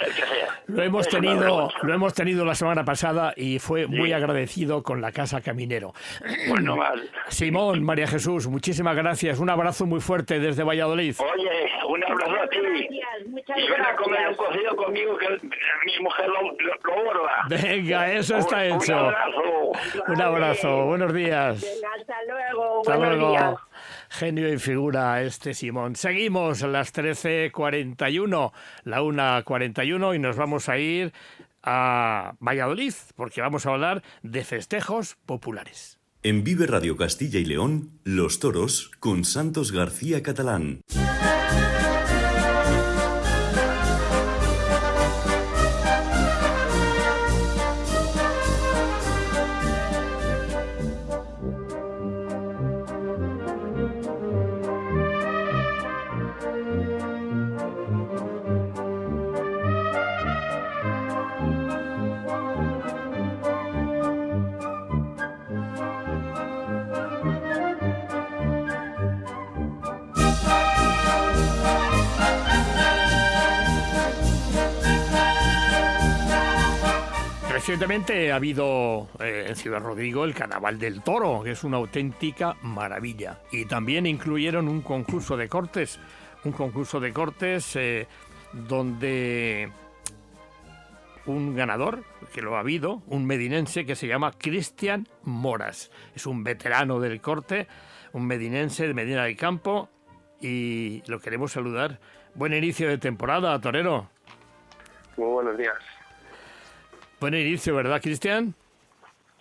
Lo 0.68 0.84
hemos 0.84 1.08
tenido, 1.08 1.70
lo 1.82 1.94
hemos 1.94 2.14
tenido 2.14 2.46
la 2.46 2.56
semana 2.56 2.86
pasada 2.86 3.34
y 3.36 3.60
fue 3.60 3.88
muy 3.88 4.14
agradecido 4.14 4.84
con 4.84 5.02
la 5.02 5.12
Casa 5.12 5.42
Caminero. 5.42 5.94
Bueno, 6.48 6.76
mal. 6.76 7.10
Simón, 7.28 7.84
María 7.84 8.08
Jesús, 8.08 8.48
muchísimas 8.48 8.96
gracias. 8.96 9.40
Un 9.40 9.50
abrazo 9.50 9.86
muy 9.86 10.00
fuerte 10.02 10.40
desde 10.40 10.64
Valladolid. 10.64 11.16
Oye, 11.20 11.70
un 11.88 12.04
abrazo 12.04 12.32
a 12.44 12.48
ti. 12.48 12.58
Gracias, 12.62 13.28
muchas 13.28 13.58
Y 13.58 13.70
ven 13.70 13.82
a 13.82 13.96
comer 13.96 14.28
un 14.30 14.36
cocido 14.36 14.76
conmigo 14.76 15.18
que 15.18 15.28
mi 15.86 16.00
mujer 16.04 16.28
lo, 16.28 16.42
lo, 16.42 16.96
lo 16.96 17.04
borda. 17.04 17.32
Venga, 17.50 18.12
eso 18.14 18.38
está 18.38 18.58
Un- 18.58 18.64
hecho. 18.82 18.94
Un 18.94 19.00
abrazo. 19.00 19.72
Un 20.08 20.22
abrazo, 20.22 20.86
buenos 20.86 21.14
días. 21.14 21.62
Venga, 21.62 21.88
hasta 22.00 22.16
luego, 22.28 22.80
Hasta 22.82 22.98
buenos 22.98 23.18
luego. 23.18 23.32
días. 23.32 23.56
Genio 24.12 24.54
y 24.54 24.60
figura 24.60 25.24
este 25.24 25.54
Simón. 25.54 25.96
Seguimos 25.96 26.62
las 26.64 26.94
13.41, 26.94 28.52
la 28.84 29.02
1.41 29.02 30.16
y 30.16 30.20
nos 30.20 30.36
vamos 30.36 30.68
a 30.68 30.78
ir 30.78 31.14
a 31.64 32.34
Valladolid 32.42 32.94
porque 33.16 33.40
vamos 33.40 33.66
a 33.66 33.70
hablar 33.70 34.04
de 34.22 34.44
festejos 34.44 35.16
populares. 35.26 35.98
En 36.24 36.44
Vive 36.44 36.68
Radio 36.68 36.98
Castilla 36.98 37.40
y 37.40 37.46
León, 37.46 38.00
Los 38.04 38.40
Toros 38.40 38.92
con 39.00 39.24
Santos 39.24 39.72
García 39.72 40.22
Catalán. 40.22 40.82
Recientemente 77.82 78.32
ha 78.32 78.36
habido 78.36 79.10
eh, 79.20 79.46
en 79.48 79.56
Ciudad 79.56 79.82
Rodrigo 79.82 80.24
el 80.24 80.36
Carnaval 80.36 80.78
del 80.78 81.02
Toro, 81.02 81.42
que 81.44 81.50
es 81.50 81.64
una 81.64 81.78
auténtica 81.78 82.56
maravilla. 82.62 83.40
Y 83.52 83.66
también 83.66 84.06
incluyeron 84.06 84.68
un 84.68 84.84
concurso 84.84 85.36
de 85.36 85.50
cortes, 85.50 86.00
un 86.44 86.52
concurso 86.52 87.00
de 87.00 87.12
cortes 87.12 87.76
eh, 87.76 88.08
donde 88.54 89.72
un 91.26 91.56
ganador, 91.56 92.04
que 92.32 92.44
lo 92.44 92.56
ha 92.56 92.60
habido, 92.60 93.02
un 93.08 93.26
medinense 93.26 93.84
que 93.84 93.96
se 93.96 94.06
llama 94.06 94.34
Cristian 94.38 95.08
Moras. 95.24 95.90
Es 96.14 96.28
un 96.28 96.44
veterano 96.44 97.00
del 97.00 97.20
corte, 97.20 97.68
un 98.14 98.28
medinense 98.28 98.88
de 98.88 98.94
Medina 98.94 99.24
del 99.24 99.36
Campo 99.36 99.90
y 100.40 101.02
lo 101.08 101.20
queremos 101.20 101.54
saludar. 101.54 102.00
Buen 102.36 102.54
inicio 102.54 102.88
de 102.88 103.00
temporada, 103.00 103.60
Torero. 103.60 104.08
Muy 105.18 105.32
buenos 105.32 105.58
días. 105.58 106.01
Buen 107.22 107.36
inicio, 107.36 107.76
¿verdad, 107.76 108.02
Cristian? 108.02 108.56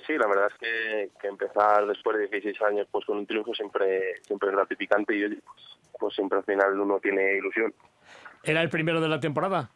Sí, 0.06 0.12
la 0.18 0.26
verdad 0.26 0.48
es 0.52 0.58
que, 0.58 1.08
que 1.18 1.28
empezar 1.28 1.86
después 1.86 2.18
de 2.18 2.28
16 2.28 2.60
años 2.60 2.86
pues 2.90 3.06
con 3.06 3.16
un 3.16 3.26
triunfo 3.26 3.54
siempre 3.54 4.20
siempre 4.20 4.50
es 4.50 4.54
gratificante 4.54 5.16
y 5.16 5.26
pues, 5.28 5.78
pues 5.98 6.14
siempre 6.14 6.36
al 6.36 6.44
final 6.44 6.78
uno 6.78 7.00
tiene 7.00 7.38
ilusión. 7.38 7.72
¿Era 8.42 8.60
el 8.60 8.68
primero 8.68 9.00
de 9.00 9.08
la 9.08 9.18
temporada? 9.18 9.70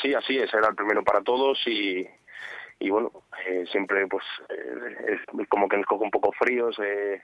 Sí, 0.00 0.14
así 0.14 0.38
es, 0.38 0.54
era 0.54 0.68
el 0.68 0.76
primero 0.76 1.02
para 1.02 1.20
todos 1.20 1.58
y, 1.66 2.06
y 2.78 2.90
bueno, 2.90 3.10
eh, 3.44 3.64
siempre 3.72 4.06
pues 4.06 4.24
eh, 4.48 5.18
es 5.40 5.48
como 5.48 5.68
que 5.68 5.78
nos 5.78 5.86
coge 5.86 6.04
un 6.04 6.12
poco 6.12 6.30
fríos, 6.30 6.78
eh, 6.78 7.20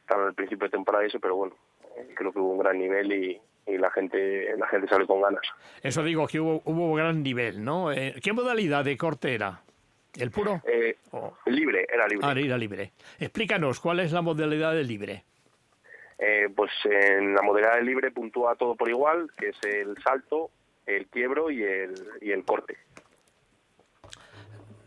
estaba 0.00 0.26
al 0.26 0.34
principio 0.34 0.66
de 0.66 0.72
temporada 0.72 1.04
y 1.04 1.06
eso, 1.06 1.20
pero 1.20 1.36
bueno, 1.36 1.54
eh, 1.96 2.12
creo 2.16 2.32
que 2.32 2.40
hubo 2.40 2.54
un 2.54 2.58
gran 2.58 2.76
nivel 2.76 3.12
y, 3.12 3.40
y 3.66 3.78
la 3.78 3.90
gente 3.90 4.56
la 4.56 4.66
gente 4.68 4.88
sale 4.88 5.06
con 5.06 5.22
ganas. 5.22 5.42
Eso 5.82 6.02
digo, 6.02 6.26
que 6.26 6.40
hubo, 6.40 6.62
hubo 6.64 6.94
gran 6.94 7.22
nivel, 7.22 7.64
¿no? 7.64 7.92
Eh, 7.92 8.14
¿Qué 8.22 8.32
modalidad 8.32 8.84
de 8.84 8.96
corte 8.96 9.34
era? 9.34 9.60
¿El 10.16 10.30
puro? 10.30 10.62
Eh, 10.64 10.96
libre, 11.46 11.86
era 11.92 12.06
libre. 12.06 12.26
Ah, 12.26 12.34
era 12.36 12.56
libre. 12.56 12.92
Explícanos, 13.18 13.80
¿cuál 13.80 14.00
es 14.00 14.12
la 14.12 14.22
modalidad 14.22 14.72
de 14.72 14.84
libre? 14.84 15.24
Eh, 16.18 16.48
pues 16.54 16.70
en 16.84 17.34
la 17.34 17.42
modalidad 17.42 17.74
de 17.76 17.82
libre 17.82 18.10
puntúa 18.12 18.54
todo 18.54 18.76
por 18.76 18.88
igual, 18.88 19.28
que 19.36 19.48
es 19.48 19.56
el 19.64 19.96
salto, 20.02 20.50
el 20.86 21.06
quiebro 21.08 21.50
y 21.50 21.64
el, 21.64 21.94
y 22.20 22.30
el 22.30 22.44
corte. 22.44 22.76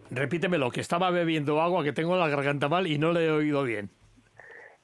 Repítemelo, 0.09 0.71
que 0.71 0.79
estaba 0.79 1.11
bebiendo 1.11 1.61
agua, 1.61 1.83
que 1.83 1.91
tengo 1.91 2.15
la 2.15 2.29
garganta 2.29 2.69
mal 2.69 2.87
y 2.87 2.97
no 2.97 3.11
le 3.11 3.25
he 3.25 3.31
oído 3.31 3.63
bien. 3.63 3.89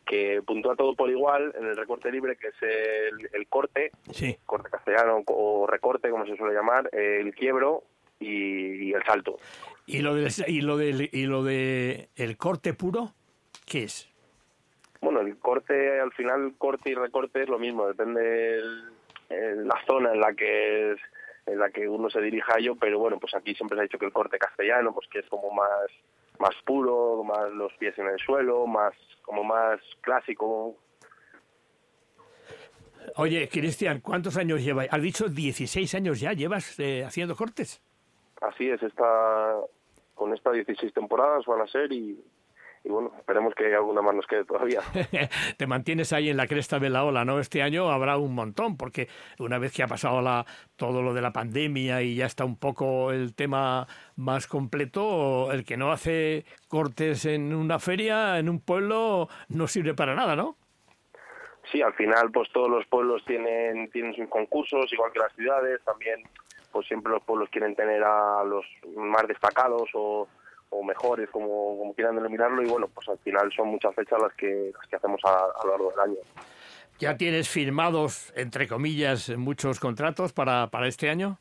Que 0.05 0.41
puntúa 0.45 0.75
todo 0.75 0.95
por 0.95 1.09
igual 1.09 1.53
en 1.57 1.65
el 1.65 1.77
recorte 1.77 2.11
libre, 2.11 2.35
que 2.35 2.47
es 2.47 2.61
el, 2.61 3.29
el 3.33 3.47
corte, 3.47 3.91
Sí. 4.11 4.37
corte 4.45 4.69
castellano 4.69 5.23
o 5.27 5.65
recorte, 5.65 6.09
como 6.09 6.25
se 6.25 6.35
suele 6.35 6.53
llamar, 6.53 6.89
el 6.93 7.33
quiebro 7.33 7.83
y, 8.19 8.89
y 8.89 8.93
el 8.93 9.03
salto. 9.05 9.37
¿Y 9.85 9.99
lo 9.99 10.13
del 10.15 10.29
y 10.47 10.61
lo 10.61 10.77
del 10.77 11.09
y 11.11 11.25
lo 11.25 11.43
de 11.43 12.09
el 12.15 12.37
corte 12.37 12.73
puro? 12.73 13.13
¿Qué 13.65 13.83
es? 13.83 14.09
Bueno, 15.01 15.21
el 15.21 15.37
corte, 15.37 15.99
al 15.99 16.11
final, 16.13 16.53
corte 16.57 16.89
y 16.91 16.95
recorte 16.95 17.43
es 17.43 17.49
lo 17.49 17.59
mismo, 17.59 17.87
depende 17.87 18.55
el- 18.57 18.83
el- 19.29 19.67
la 19.67 19.81
zona 19.85 20.13
en 20.13 20.19
la 20.21 20.33
que 20.33 20.91
es, 20.93 20.99
en 21.45 21.59
la 21.59 21.69
que 21.71 21.87
uno 21.89 22.09
se 22.09 22.21
dirija 22.21 22.55
a 22.55 22.59
ello, 22.59 22.75
pero 22.79 22.99
bueno, 22.99 23.19
pues 23.19 23.33
aquí 23.35 23.53
siempre 23.55 23.75
se 23.77 23.81
ha 23.81 23.83
dicho 23.83 23.99
que 23.99 24.05
el 24.05 24.13
corte 24.13 24.37
castellano, 24.37 24.93
pues 24.93 25.07
que 25.09 25.19
es 25.19 25.25
como 25.27 25.51
más 25.51 25.89
más 26.39 26.55
puro, 26.65 27.23
más 27.23 27.51
los 27.51 27.73
pies 27.73 27.97
en 27.97 28.07
el 28.07 28.19
suelo, 28.19 28.67
más 28.67 28.93
como 29.23 29.43
más 29.43 29.79
clásico. 30.01 30.75
Oye, 33.15 33.47
Cristian, 33.49 33.99
¿cuántos 34.01 34.37
años 34.37 34.63
llevas? 34.63 34.87
Has 34.91 35.01
dicho 35.01 35.27
16 35.27 35.95
años 35.95 36.19
ya, 36.19 36.33
¿llevas 36.33 36.79
eh, 36.79 37.03
haciendo 37.05 37.35
cortes? 37.35 37.81
Así 38.41 38.69
es, 38.69 38.81
esta, 38.81 39.55
con 40.15 40.33
estas 40.33 40.53
16 40.53 40.93
temporadas 40.93 41.45
van 41.45 41.61
a 41.61 41.67
ser 41.67 41.91
y, 41.91 42.19
y 42.83 42.89
bueno, 42.89 43.13
esperemos 43.17 43.55
que 43.55 43.73
alguna 43.73 44.01
más 44.01 44.13
nos 44.13 44.27
quede 44.27 44.43
todavía. 44.43 44.81
Te 45.57 45.67
mantienes 45.67 46.11
ahí 46.11 46.29
en 46.29 46.37
la 46.37 46.47
cresta 46.47 46.79
de 46.79 46.89
la 46.89 47.05
ola, 47.05 47.23
¿no? 47.23 47.39
Este 47.39 47.61
año 47.61 47.89
habrá 47.89 48.17
un 48.17 48.35
montón, 48.35 48.75
porque 48.75 49.07
una 49.39 49.57
vez 49.57 49.73
que 49.73 49.83
ha 49.83 49.87
pasado 49.87 50.21
la, 50.21 50.45
todo 50.75 51.01
lo 51.01 51.13
de 51.13 51.21
la 51.21 51.31
pandemia 51.31 52.01
y 52.01 52.15
ya 52.15 52.25
está 52.25 52.43
un 52.43 52.57
poco 52.57 53.11
el 53.11 53.35
tema 53.35 53.87
más 54.17 54.47
completo, 54.47 55.51
el 55.53 55.63
que 55.63 55.77
no 55.77 55.93
hace 55.93 56.45
cortes 56.67 57.25
en 57.25 57.53
una 57.53 57.79
feria, 57.79 58.37
en 58.37 58.49
un 58.49 58.59
pueblo, 58.59 59.29
no 59.47 59.67
sirve 59.67 59.93
para 59.93 60.13
nada, 60.13 60.35
¿no? 60.35 60.57
Sí, 61.71 61.81
al 61.81 61.93
final 61.93 62.31
pues 62.31 62.51
todos 62.51 62.69
los 62.69 62.85
pueblos 62.87 63.23
tienen, 63.25 63.89
tienen 63.91 64.13
sus 64.13 64.27
concursos, 64.27 64.91
igual 64.91 65.11
que 65.13 65.19
las 65.19 65.33
ciudades, 65.33 65.81
también 65.85 66.21
pues 66.73 66.85
siempre 66.87 67.13
los 67.13 67.23
pueblos 67.23 67.49
quieren 67.49 67.75
tener 67.75 68.03
a 68.03 68.43
los 68.43 68.65
más 68.97 69.25
destacados 69.27 69.89
o 69.93 70.27
o 70.73 70.83
mejores, 70.83 71.29
como, 71.29 71.77
como 71.77 71.93
quieran 71.93 72.15
denominarlo, 72.15 72.61
y 72.61 72.67
bueno, 72.67 72.87
pues 72.87 73.07
al 73.09 73.17
final 73.19 73.51
son 73.55 73.69
muchas 73.69 73.93
fechas 73.95 74.19
las 74.21 74.33
que, 74.33 74.71
las 74.73 74.87
que 74.87 74.95
hacemos 74.95 75.21
a, 75.23 75.47
lo 75.63 75.71
largo 75.71 75.91
del 75.91 75.99
año. 75.99 76.17
¿Ya 76.99 77.17
tienes 77.17 77.49
firmados, 77.49 78.31
entre 78.35 78.67
comillas, 78.67 79.29
muchos 79.37 79.79
contratos 79.79 80.33
para, 80.33 80.67
para 80.67 80.87
este 80.87 81.09
año? 81.09 81.37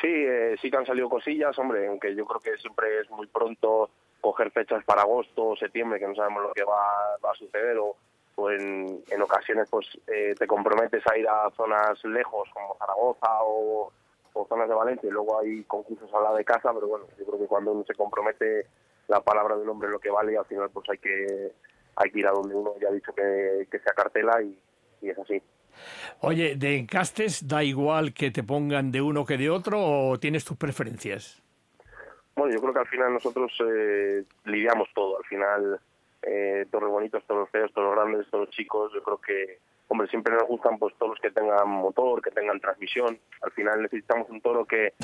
Sí, 0.00 0.08
eh, 0.08 0.56
sí 0.60 0.70
que 0.70 0.76
han 0.76 0.86
salido 0.86 1.08
cosillas, 1.08 1.58
hombre, 1.58 1.86
aunque 1.86 2.14
yo 2.14 2.24
creo 2.24 2.40
que 2.40 2.56
siempre 2.58 3.00
es 3.00 3.10
muy 3.10 3.26
pronto 3.26 3.90
coger 4.20 4.50
fechas 4.50 4.82
para 4.84 5.02
agosto 5.02 5.48
o 5.48 5.56
septiembre, 5.56 6.00
que 6.00 6.08
no 6.08 6.14
sabemos 6.14 6.42
lo 6.42 6.52
que 6.52 6.64
va, 6.64 7.14
a 7.14 7.34
suceder, 7.38 7.76
o, 7.78 7.96
o 8.36 8.50
en, 8.50 9.02
en, 9.10 9.22
ocasiones 9.22 9.68
pues 9.70 9.86
eh, 10.06 10.34
te 10.38 10.46
comprometes 10.46 11.02
a 11.06 11.18
ir 11.18 11.28
a 11.28 11.50
zonas 11.56 12.02
lejos 12.04 12.48
como 12.52 12.76
Zaragoza 12.78 13.28
o, 13.42 13.92
o 14.34 14.46
zonas 14.46 14.68
de 14.68 14.74
Valencia 14.74 15.08
y 15.08 15.12
luego 15.12 15.40
hay 15.40 15.64
concursos 15.64 16.12
a 16.12 16.20
la 16.20 16.34
de 16.34 16.44
casa, 16.44 16.72
pero 16.74 16.86
bueno, 16.86 17.06
yo 17.18 17.24
creo 17.24 17.38
que 17.38 17.46
cuando 17.46 17.72
uno 17.72 17.84
se 17.84 17.94
compromete 17.94 18.66
la 19.08 19.20
palabra 19.20 19.56
del 19.56 19.68
hombre 19.68 19.88
lo 19.88 19.98
que 19.98 20.10
vale 20.10 20.32
y 20.32 20.36
al 20.36 20.44
final 20.46 20.70
pues 20.70 20.88
hay 20.90 20.98
que 20.98 21.52
hay 21.96 22.10
que 22.10 22.18
ir 22.18 22.26
a 22.26 22.32
donde 22.32 22.54
uno 22.54 22.74
ya 22.80 22.88
ha 22.88 22.92
dicho 22.92 23.14
que, 23.14 23.66
que 23.70 23.78
se 23.78 23.90
acartela 23.90 24.42
y, 24.42 24.58
y 25.00 25.10
es 25.10 25.18
así. 25.18 25.40
Oye, 26.20 26.56
¿de 26.56 26.78
encastes 26.78 27.46
da 27.46 27.62
igual 27.62 28.12
que 28.12 28.30
te 28.30 28.42
pongan 28.42 28.90
de 28.90 29.00
uno 29.00 29.24
que 29.24 29.36
de 29.36 29.50
otro 29.50 29.80
o 29.80 30.18
tienes 30.18 30.44
tus 30.44 30.56
preferencias? 30.56 31.42
Bueno, 32.36 32.52
yo 32.52 32.60
creo 32.60 32.72
que 32.72 32.78
al 32.80 32.88
final 32.88 33.12
nosotros 33.12 33.52
eh, 33.60 34.24
lidiamos 34.44 34.88
todo. 34.94 35.18
Al 35.18 35.24
final, 35.24 35.80
eh, 36.22 36.66
bonitos, 36.72 37.22
todos 37.26 37.42
los 37.42 37.50
feos, 37.50 37.72
todos 37.72 37.88
los 37.88 37.96
grandes, 37.96 38.30
todos 38.30 38.46
los 38.46 38.54
chicos, 38.54 38.92
yo 38.92 39.02
creo 39.02 39.20
que 39.20 39.58
hombre, 39.88 40.08
siempre 40.08 40.34
nos 40.34 40.48
gustan 40.48 40.78
pues 40.78 40.94
todos 40.98 41.10
los 41.10 41.20
que 41.20 41.30
tengan 41.30 41.68
motor, 41.68 42.22
que 42.22 42.30
tengan 42.30 42.60
transmisión. 42.60 43.18
Al 43.42 43.50
final 43.52 43.82
necesitamos 43.82 44.28
un 44.30 44.40
toro 44.40 44.64
que, 44.64 44.94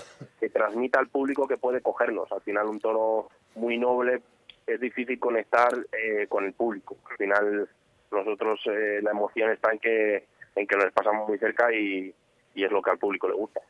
transmita 0.53 0.99
al 0.99 1.09
público 1.09 1.47
que 1.47 1.57
puede 1.57 1.81
cogernos. 1.81 2.31
Al 2.33 2.41
final 2.41 2.67
un 2.67 2.81
toro 2.81 3.29
muy 3.55 3.79
noble 3.79 4.23
es 4.67 4.81
difícil 4.81 5.19
conectar 5.19 5.73
eh, 5.93 6.27
con 6.29 6.45
el 6.45 6.53
público. 6.53 6.97
Al 7.11 7.17
final 7.17 7.69
nosotros 8.11 8.61
eh, 8.67 9.01
la 9.03 9.11
emoción 9.13 9.51
está 9.51 9.73
en 9.73 9.79
que, 9.79 10.27
en 10.57 10.67
que 10.67 10.77
nos 10.77 10.93
pasamos 10.93 11.29
muy 11.29 11.39
cerca 11.39 11.73
y, 11.73 12.15
es 12.55 12.71
lo 12.71 12.83
que 12.83 12.91
al 12.91 12.99
público 12.99 13.27
le 13.27 13.35
gusta. 13.35 13.61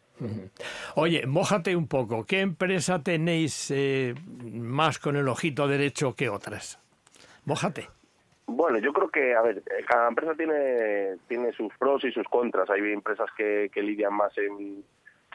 Oye, 0.97 1.27
mójate 1.27 1.77
un 1.77 1.87
poco. 1.87 2.25
¿Qué 2.25 2.41
empresa 2.41 3.03
tenéis 3.03 3.71
eh, 3.71 4.15
más 4.53 4.99
con 4.99 5.17
el 5.17 5.29
ojito 5.29 5.69
derecho 5.69 6.15
que 6.15 6.29
otras? 6.29 6.81
Mójate. 7.45 7.89
Bueno, 8.53 8.79
yo 8.79 8.93
creo 8.93 9.09
que, 9.09 9.35
a 9.35 9.43
ver, 9.43 9.59
eh, 9.59 9.85
cada 9.87 10.09
empresa 10.09 10.35
tiene, 10.35 11.17
tiene 11.29 11.53
sus 11.53 11.73
pros 11.79 12.03
y 12.05 12.11
sus 12.11 12.27
contras. 12.27 12.69
Hay 12.69 12.81
empresas 12.93 13.29
que, 13.37 13.71
que 13.73 13.81
lidian 13.81 14.13
más 14.13 14.37
en, 14.39 14.85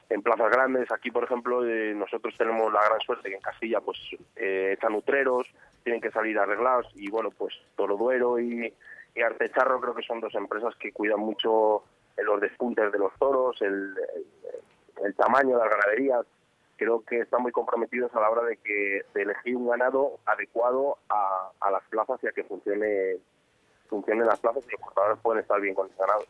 en 0.10 0.22
plazas 0.22 0.52
grandes. 0.52 0.92
Aquí, 0.92 1.12
por 1.12 1.24
ejemplo, 1.24 1.66
eh, 1.66 1.94
nosotros 1.96 2.36
tenemos 2.38 2.74
la 2.74 2.86
gran 2.86 3.00
suerte 3.00 3.30
que 3.30 3.36
en 3.36 3.42
Castilla 3.42 3.80
pues 3.80 3.98
eh, 4.36 4.72
están 4.74 4.96
utreros, 4.96 5.48
tienen 5.84 6.02
que 6.02 6.12
salir 6.12 6.38
arreglados 6.38 6.88
y 6.94 7.10
bueno, 7.10 7.32
pues 7.32 7.54
Toroduero 7.78 8.38
y, 8.38 8.74
y 9.16 9.22
Artecharro 9.22 9.80
creo 9.80 9.96
que 9.96 10.04
son 10.04 10.20
dos 10.20 10.36
empresas 10.36 10.76
que 10.76 10.92
cuidan 10.92 11.22
mucho 11.22 11.84
los 12.18 12.42
despuntes 12.42 12.92
de 12.92 13.00
los 13.00 13.14
toros, 13.18 13.62
el, 13.62 13.94
el 15.06 15.16
tamaño 15.16 15.58
de 15.58 15.64
las 15.64 15.70
ganaderías 15.70 16.26
creo 16.78 17.04
que 17.04 17.20
están 17.20 17.42
muy 17.42 17.52
comprometidos 17.52 18.14
a 18.16 18.22
la 18.22 18.30
hora 18.30 18.44
de 18.44 18.58
que 18.58 19.02
de 19.14 19.22
elegir 19.22 19.56
un 19.56 19.70
ganado 19.70 20.20
adecuado 20.26 20.98
a, 21.10 21.50
a 21.60 21.72
las 21.72 21.84
plazas 21.90 22.20
y 22.24 22.28
a 22.28 22.32
que 22.32 22.44
funcione 22.44 23.18
funcionen 23.88 24.26
las 24.26 24.40
plazas 24.40 24.64
y 24.68 24.72
los 24.72 24.82
cortadores 24.82 25.20
pueden 25.22 25.42
estar 25.42 25.62
bien 25.62 25.76
con 25.76 25.88
el 25.88 25.96
ganado. 25.98 26.26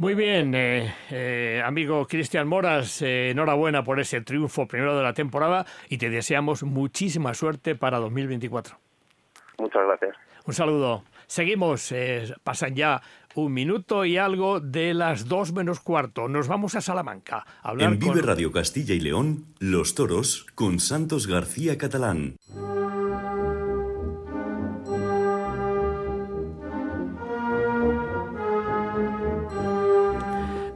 Muy 0.00 0.14
bien, 0.14 0.54
eh, 0.54 0.94
eh, 1.10 1.62
amigo 1.62 2.06
Cristian 2.06 2.48
Moras, 2.48 3.02
eh, 3.02 3.32
enhorabuena 3.32 3.84
por 3.84 4.00
ese 4.00 4.22
triunfo 4.22 4.66
primero 4.66 4.96
de 4.96 5.02
la 5.02 5.12
temporada 5.12 5.66
y 5.90 5.98
te 5.98 6.08
deseamos 6.08 6.62
muchísima 6.62 7.34
suerte 7.34 7.74
para 7.74 7.98
2024. 7.98 8.76
Muchas 9.58 9.86
gracias. 9.86 10.16
Un 10.46 10.54
saludo. 10.54 11.02
Seguimos, 11.26 11.94
pasan 12.42 12.74
ya 12.74 13.02
un 13.34 13.52
minuto 13.52 14.04
y 14.04 14.16
algo 14.16 14.60
de 14.60 14.94
las 14.94 15.28
dos 15.28 15.52
menos 15.52 15.80
cuarto. 15.80 16.28
Nos 16.28 16.48
vamos 16.48 16.74
a 16.74 16.80
Salamanca. 16.80 17.44
A 17.62 17.70
hablar 17.70 17.92
en 17.92 17.98
Vive 17.98 18.22
Radio 18.22 18.52
Castilla 18.52 18.94
y 18.94 19.00
León, 19.00 19.46
Los 19.58 19.94
Toros 19.94 20.46
con 20.54 20.80
Santos 20.80 21.26
García 21.26 21.78
Catalán. 21.78 22.36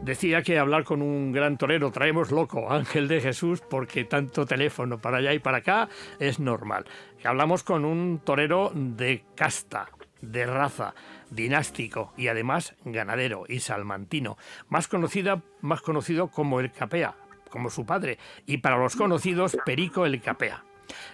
Decía 0.05 0.43
que 0.43 0.59
hablar 0.59 0.85
con 0.85 1.01
un 1.01 1.33
gran 1.33 1.57
torero 1.57 1.91
traemos 1.91 2.31
loco, 2.31 2.71
Ángel 2.71 3.09
de 3.09 3.23
Jesús, 3.23 3.63
porque 3.63 4.05
tanto 4.05 4.45
teléfono 4.45 4.99
para 4.99 5.17
allá 5.17 5.33
y 5.33 5.39
para 5.39 5.59
acá 5.59 5.89
es 6.19 6.39
normal. 6.39 6.85
Hablamos 7.25 7.65
con 7.65 7.87
un 7.87 8.21
torero 8.23 8.71
de 8.75 9.25
casta, 9.35 9.89
de 10.25 10.47
raza, 10.47 10.95
dinástico 11.31 12.13
y 12.17 12.29
además 12.29 12.75
ganadero 12.85 13.45
y 13.49 13.61
salmantino, 13.61 14.37
más, 14.69 14.89
conocida, 14.89 15.43
más 15.61 15.81
conocido 15.81 16.29
como 16.29 16.61
el 16.61 16.73
Capea, 16.73 17.15
como 17.51 17.71
su 17.71 17.87
padre, 17.87 18.19
y 18.47 18.59
para 18.59 18.79
los 18.79 18.97
conocidos 18.97 19.57
Perico 19.65 20.07
el 20.07 20.21
Capea. 20.21 20.65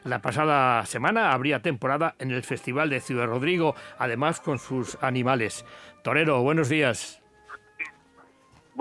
La 0.04 0.20
pasada 0.20 0.84
semana 0.86 1.32
habría 1.32 1.62
temporada 1.62 2.14
en 2.18 2.30
el 2.30 2.42
Festival 2.42 2.90
de 2.90 3.00
Ciudad 3.00 3.26
Rodrigo, 3.26 3.74
además 3.98 4.40
con 4.40 4.58
sus 4.58 4.98
animales. 5.00 5.64
Torero, 6.02 6.42
buenos 6.42 6.68
días. 6.68 7.19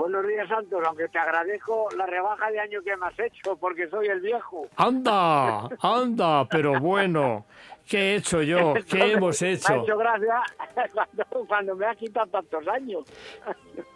Buenos 0.00 0.26
días, 0.26 0.48
Santos, 0.48 0.80
aunque 0.86 1.08
te 1.08 1.18
agradezco 1.18 1.86
la 1.94 2.06
rebaja 2.06 2.50
de 2.50 2.58
año 2.58 2.80
que 2.82 2.96
me 2.96 3.06
has 3.06 3.18
hecho, 3.18 3.54
porque 3.56 3.86
soy 3.90 4.06
el 4.06 4.20
viejo. 4.20 4.66
Anda, 4.76 5.68
anda, 5.78 6.48
pero 6.48 6.80
bueno. 6.80 7.44
¿Qué 7.86 7.98
he 7.98 8.14
hecho 8.14 8.40
yo? 8.40 8.72
¿Qué 8.88 9.12
hemos 9.12 9.42
hecho? 9.42 9.74
Me 9.74 9.80
ha 9.80 9.82
hecho 9.82 9.98
gracia 9.98 10.42
cuando, 11.46 11.76
me 11.76 11.84
ha 11.84 11.94
quitado 11.94 12.28
tantos 12.28 12.66
años. 12.68 13.04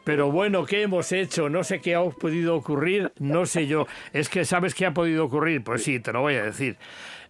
Pero 0.04 0.30
bueno, 0.30 0.66
¿qué 0.66 0.82
hemos 0.82 1.10
hecho? 1.10 1.48
No 1.48 1.64
sé 1.64 1.80
qué 1.80 1.94
ha 1.94 2.04
podido 2.04 2.54
ocurrir, 2.54 3.10
no 3.18 3.46
sé 3.46 3.66
yo. 3.66 3.86
Es 4.12 4.28
que 4.28 4.44
¿sabes 4.44 4.74
qué 4.74 4.84
ha 4.84 4.92
podido 4.92 5.24
ocurrir? 5.24 5.64
Pues 5.64 5.84
sí, 5.84 6.00
te 6.00 6.12
lo 6.12 6.20
voy 6.20 6.34
a 6.34 6.42
decir. 6.42 6.76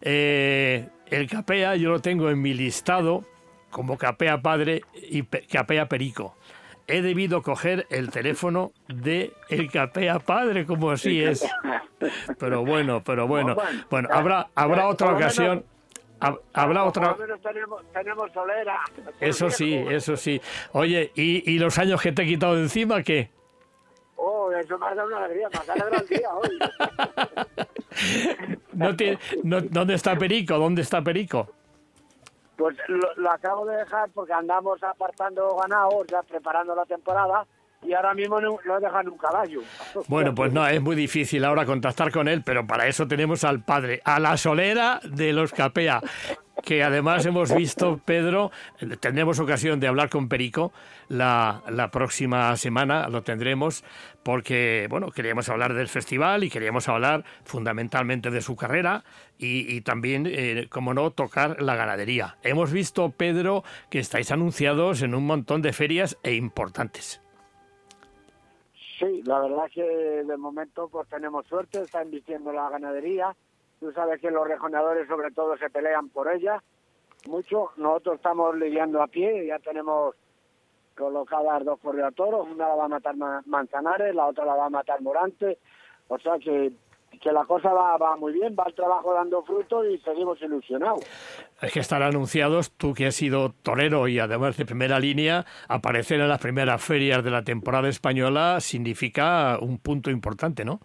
Eh, 0.00 0.88
el 1.06 1.30
capea 1.30 1.76
yo 1.76 1.90
lo 1.90 2.00
tengo 2.00 2.28
en 2.28 2.42
mi 2.42 2.54
listado 2.54 3.24
como 3.70 3.96
capea 3.96 4.42
padre 4.42 4.82
y 4.94 5.22
capea 5.22 5.88
perico 5.88 6.34
he 6.86 7.02
debido 7.02 7.42
coger 7.42 7.86
el 7.90 8.10
teléfono 8.10 8.72
de 8.88 9.32
el 9.48 9.70
capea 9.70 10.18
padre, 10.18 10.66
como 10.66 10.90
así 10.90 11.22
es. 11.22 11.48
Pero 12.38 12.64
bueno, 12.64 13.02
pero 13.02 13.26
bueno. 13.26 13.56
Bueno, 13.90 14.08
habrá, 14.12 14.48
habrá 14.54 14.88
otra 14.88 15.12
ocasión. 15.12 15.64
Habrá 16.52 16.84
otra. 16.84 17.16
Tenemos, 17.92 18.32
solera. 18.32 18.80
Eso 19.20 19.50
sí, 19.50 19.74
eso 19.74 20.16
sí. 20.16 20.40
Oye, 20.72 21.12
¿y, 21.14 21.50
¿y 21.50 21.58
los 21.58 21.78
años 21.78 22.00
que 22.00 22.12
te 22.12 22.22
he 22.22 22.26
quitado 22.26 22.56
de 22.56 22.62
encima 22.62 23.02
qué? 23.02 23.30
Oh, 24.16 24.50
eso 24.52 24.78
me 24.78 24.86
ha 24.86 24.94
dado 24.94 25.08
una 25.08 25.24
alegría, 25.24 25.48
me 25.50 25.58
ha 25.58 25.76
dado 25.76 25.94
el 25.96 26.06
día 26.06 26.28
hoy. 26.34 26.58
no 28.72 28.96
tiene, 28.96 29.18
no, 29.42 29.60
¿Dónde 29.60 29.94
está 29.94 30.16
Perico? 30.16 30.56
¿Dónde 30.56 30.82
está 30.82 31.02
Perico? 31.02 31.50
Pues 32.56 32.76
lo, 32.88 33.30
acabo 33.30 33.66
de 33.66 33.76
dejar 33.78 34.10
porque 34.10 34.32
andamos 34.32 34.82
apartando 34.82 35.56
ganados, 35.56 36.06
ya 36.08 36.22
preparando 36.22 36.74
la 36.74 36.84
temporada 36.84 37.44
y 37.82 37.92
ahora 37.92 38.14
mismo 38.14 38.40
no, 38.40 38.58
no 38.64 38.80
dejan 38.80 39.08
un 39.08 39.18
caballo. 39.18 39.60
Bueno, 40.08 40.34
pues 40.34 40.52
no, 40.52 40.66
es 40.66 40.80
muy 40.80 40.96
difícil 40.96 41.44
ahora 41.44 41.64
contactar 41.66 42.10
con 42.10 42.28
él, 42.28 42.42
pero 42.44 42.66
para 42.66 42.86
eso 42.86 43.06
tenemos 43.06 43.44
al 43.44 43.62
padre, 43.62 44.00
a 44.04 44.20
la 44.20 44.36
solera 44.36 45.00
de 45.02 45.32
los 45.32 45.52
Capea, 45.52 46.00
que 46.64 46.82
además 46.82 47.26
hemos 47.26 47.54
visto, 47.54 48.00
Pedro, 48.04 48.50
tendremos 49.00 49.38
ocasión 49.38 49.78
de 49.80 49.86
hablar 49.86 50.08
con 50.08 50.28
Perico 50.28 50.72
la, 51.08 51.62
la 51.68 51.90
próxima 51.90 52.56
semana, 52.56 53.08
lo 53.08 53.22
tendremos, 53.22 53.84
porque, 54.22 54.86
bueno, 54.88 55.10
queríamos 55.10 55.48
hablar 55.48 55.74
del 55.74 55.88
festival 55.88 56.42
y 56.42 56.50
queríamos 56.50 56.88
hablar 56.88 57.24
fundamentalmente 57.44 58.30
de 58.30 58.40
su 58.40 58.56
carrera 58.56 59.04
y, 59.38 59.80
también, 59.82 60.26
eh, 60.26 60.68
como 60.70 60.94
no, 60.94 61.10
tocar 61.10 61.60
la 61.60 61.76
ganadería. 61.76 62.38
Hemos 62.42 62.72
visto, 62.72 63.10
Pedro, 63.10 63.62
que 63.90 63.98
estáis 63.98 64.30
anunciados 64.30 65.02
en 65.02 65.14
un 65.14 65.26
montón 65.26 65.60
de 65.60 65.72
ferias 65.72 66.18
e 66.22 66.34
importantes. 66.34 67.20
Sí, 68.98 69.22
la 69.24 69.40
verdad 69.40 69.66
es 69.66 69.72
que 69.74 69.82
de 69.82 70.36
momento 70.36 70.88
pues 70.88 71.08
tenemos 71.08 71.46
suerte, 71.46 71.82
está 71.82 72.02
invirtiendo 72.02 72.52
la 72.52 72.70
ganadería. 72.70 73.34
Tú 73.84 73.92
sabes 73.92 74.18
que 74.18 74.30
los 74.30 74.48
rejonadores 74.48 75.06
sobre 75.06 75.30
todo 75.30 75.58
se 75.58 75.68
pelean 75.68 76.08
por 76.08 76.32
ella 76.32 76.62
mucho. 77.26 77.68
Nosotros 77.76 78.14
estamos 78.14 78.56
lidiando 78.56 79.02
a 79.02 79.06
pie, 79.08 79.46
ya 79.46 79.58
tenemos 79.58 80.14
colocadas 80.96 81.62
dos 81.66 81.78
toros, 82.14 82.48
una 82.50 82.66
la 82.66 82.74
va 82.76 82.84
a 82.86 82.88
matar 82.88 83.14
Ma- 83.14 83.42
Manzanares, 83.44 84.14
la 84.14 84.24
otra 84.24 84.46
la 84.46 84.54
va 84.54 84.66
a 84.66 84.70
matar 84.70 85.02
Morante, 85.02 85.58
o 86.08 86.18
sea 86.18 86.38
que, 86.38 86.72
que 87.20 87.30
la 87.30 87.44
cosa 87.44 87.74
va, 87.74 87.98
va 87.98 88.16
muy 88.16 88.32
bien, 88.32 88.56
va 88.58 88.64
el 88.68 88.74
trabajo 88.74 89.12
dando 89.12 89.42
frutos 89.42 89.84
y 89.92 89.98
seguimos 89.98 90.40
ilusionados. 90.40 91.04
Es 91.60 91.70
que 91.70 91.80
estar 91.80 92.02
anunciados, 92.02 92.70
tú 92.72 92.94
que 92.94 93.08
has 93.08 93.14
sido 93.14 93.52
torero 93.62 94.08
y 94.08 94.18
además 94.18 94.56
de 94.56 94.64
primera 94.64 94.98
línea, 94.98 95.44
aparecer 95.68 96.20
en 96.20 96.28
las 96.28 96.40
primeras 96.40 96.82
ferias 96.82 97.22
de 97.22 97.30
la 97.30 97.42
temporada 97.42 97.88
española 97.90 98.60
significa 98.60 99.58
un 99.60 99.76
punto 99.76 100.10
importante, 100.10 100.64
¿no? 100.64 100.80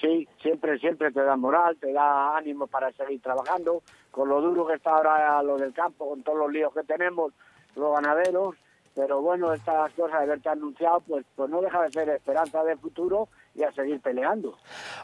Sí, 0.00 0.28
siempre, 0.48 0.78
siempre 0.78 1.12
te 1.12 1.22
da 1.22 1.36
moral, 1.36 1.76
te 1.78 1.92
da 1.92 2.34
ánimo 2.36 2.66
para 2.66 2.90
seguir 2.92 3.20
trabajando, 3.20 3.82
con 4.10 4.30
lo 4.30 4.40
duro 4.40 4.66
que 4.66 4.74
está 4.74 4.92
ahora 4.92 5.42
lo 5.42 5.58
del 5.58 5.74
campo, 5.74 6.08
con 6.08 6.22
todos 6.22 6.38
los 6.38 6.50
líos 6.50 6.72
que 6.72 6.84
tenemos, 6.84 7.34
los 7.76 7.92
ganaderos, 7.94 8.56
pero 8.94 9.20
bueno, 9.20 9.52
estas 9.52 9.92
cosas 9.92 10.20
de 10.22 10.26
verte 10.26 10.48
anunciado, 10.48 11.00
pues, 11.06 11.26
pues 11.36 11.50
no 11.50 11.60
deja 11.60 11.82
de 11.82 11.90
ser 11.90 12.08
esperanza 12.08 12.64
de 12.64 12.76
futuro 12.76 13.28
y 13.54 13.62
a 13.62 13.72
seguir 13.72 14.00
peleando. 14.00 14.56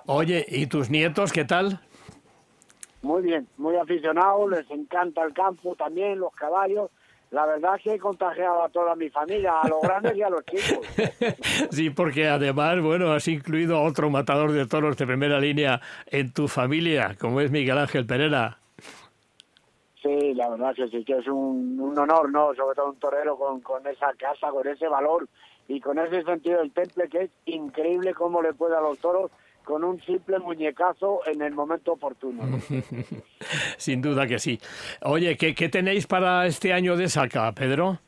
Oye, 0.07 0.47
¿y 0.49 0.67
tus 0.67 0.89
nietos 0.89 1.31
qué 1.31 1.45
tal? 1.45 1.79
Muy 3.03 3.23
bien, 3.23 3.47
muy 3.59 3.77
aficionados, 3.77 4.51
les 4.51 4.71
encanta 4.71 5.23
el 5.25 5.35
campo 5.35 5.77
también, 5.77 6.21
los 6.21 6.33
caballos. 6.35 6.91
La 7.35 7.47
verdad 7.47 7.75
es 7.75 7.83
que 7.83 7.95
he 7.95 7.99
contagiado 7.99 8.63
a 8.63 8.69
toda 8.69 8.95
mi 8.95 9.11
familia, 9.11 9.61
a 9.61 9.69
los 9.69 9.83
grandes 9.83 10.17
y 10.17 10.23
a 10.23 10.31
los 10.31 10.45
chicos. 10.47 10.87
Sí, 11.71 11.91
porque 11.91 12.29
además, 12.29 12.81
bueno, 12.81 13.13
has 13.13 13.27
incluido 13.27 13.77
a 13.77 13.83
otro 13.83 14.09
matador 14.09 14.53
de 14.53 14.67
toros 14.67 14.97
de 14.97 15.05
primera 15.05 15.41
línea 15.41 15.81
en 16.07 16.33
tu 16.33 16.47
familia, 16.47 17.17
como 17.19 17.41
es 17.41 17.51
Miguel 17.51 17.79
Ángel 17.79 18.07
Pereira. 18.07 18.59
Sí, 20.01 20.33
la 20.35 20.49
verdad 20.49 20.77
que 20.77 20.87
sí, 20.87 21.05
que 21.05 21.19
es 21.19 21.27
un, 21.27 21.81
un 21.81 21.99
honor, 21.99 22.31
¿no? 22.31 22.55
Sobre 22.55 22.77
todo 22.77 22.91
un 22.91 23.01
torero 23.01 23.37
con, 23.37 23.61
con 23.63 23.85
esa 23.89 24.13
casa, 24.13 24.51
con 24.51 24.69
ese 24.69 24.87
valor 24.87 25.27
y 25.67 25.81
con 25.81 25.99
ese 25.99 26.23
sentido 26.23 26.61
del 26.61 26.71
temple 26.71 27.09
que 27.09 27.23
es 27.23 27.31
increíble 27.47 28.15
cómo 28.15 28.43
le 28.43 28.55
puede 28.55 28.77
a 28.77 28.81
los 28.81 28.99
toros 28.99 29.33
con 29.65 29.83
un 29.83 30.01
simple 30.03 30.39
muñecazo 30.39 31.21
en 31.27 31.43
el 31.43 31.55
momento 31.55 31.93
oportuno. 31.93 32.43
Sin 33.77 34.01
duda 34.01 34.27
que 34.27 34.39
sí. 34.39 34.61
Oye, 35.03 35.37
¿qué, 35.37 35.55
qué 35.55 35.69
tenéis 35.69 36.07
para 36.07 36.47
este 36.47 36.73
año 36.73 36.97
de 36.97 37.09
saca, 37.09 37.51
Pedro? 37.53 37.99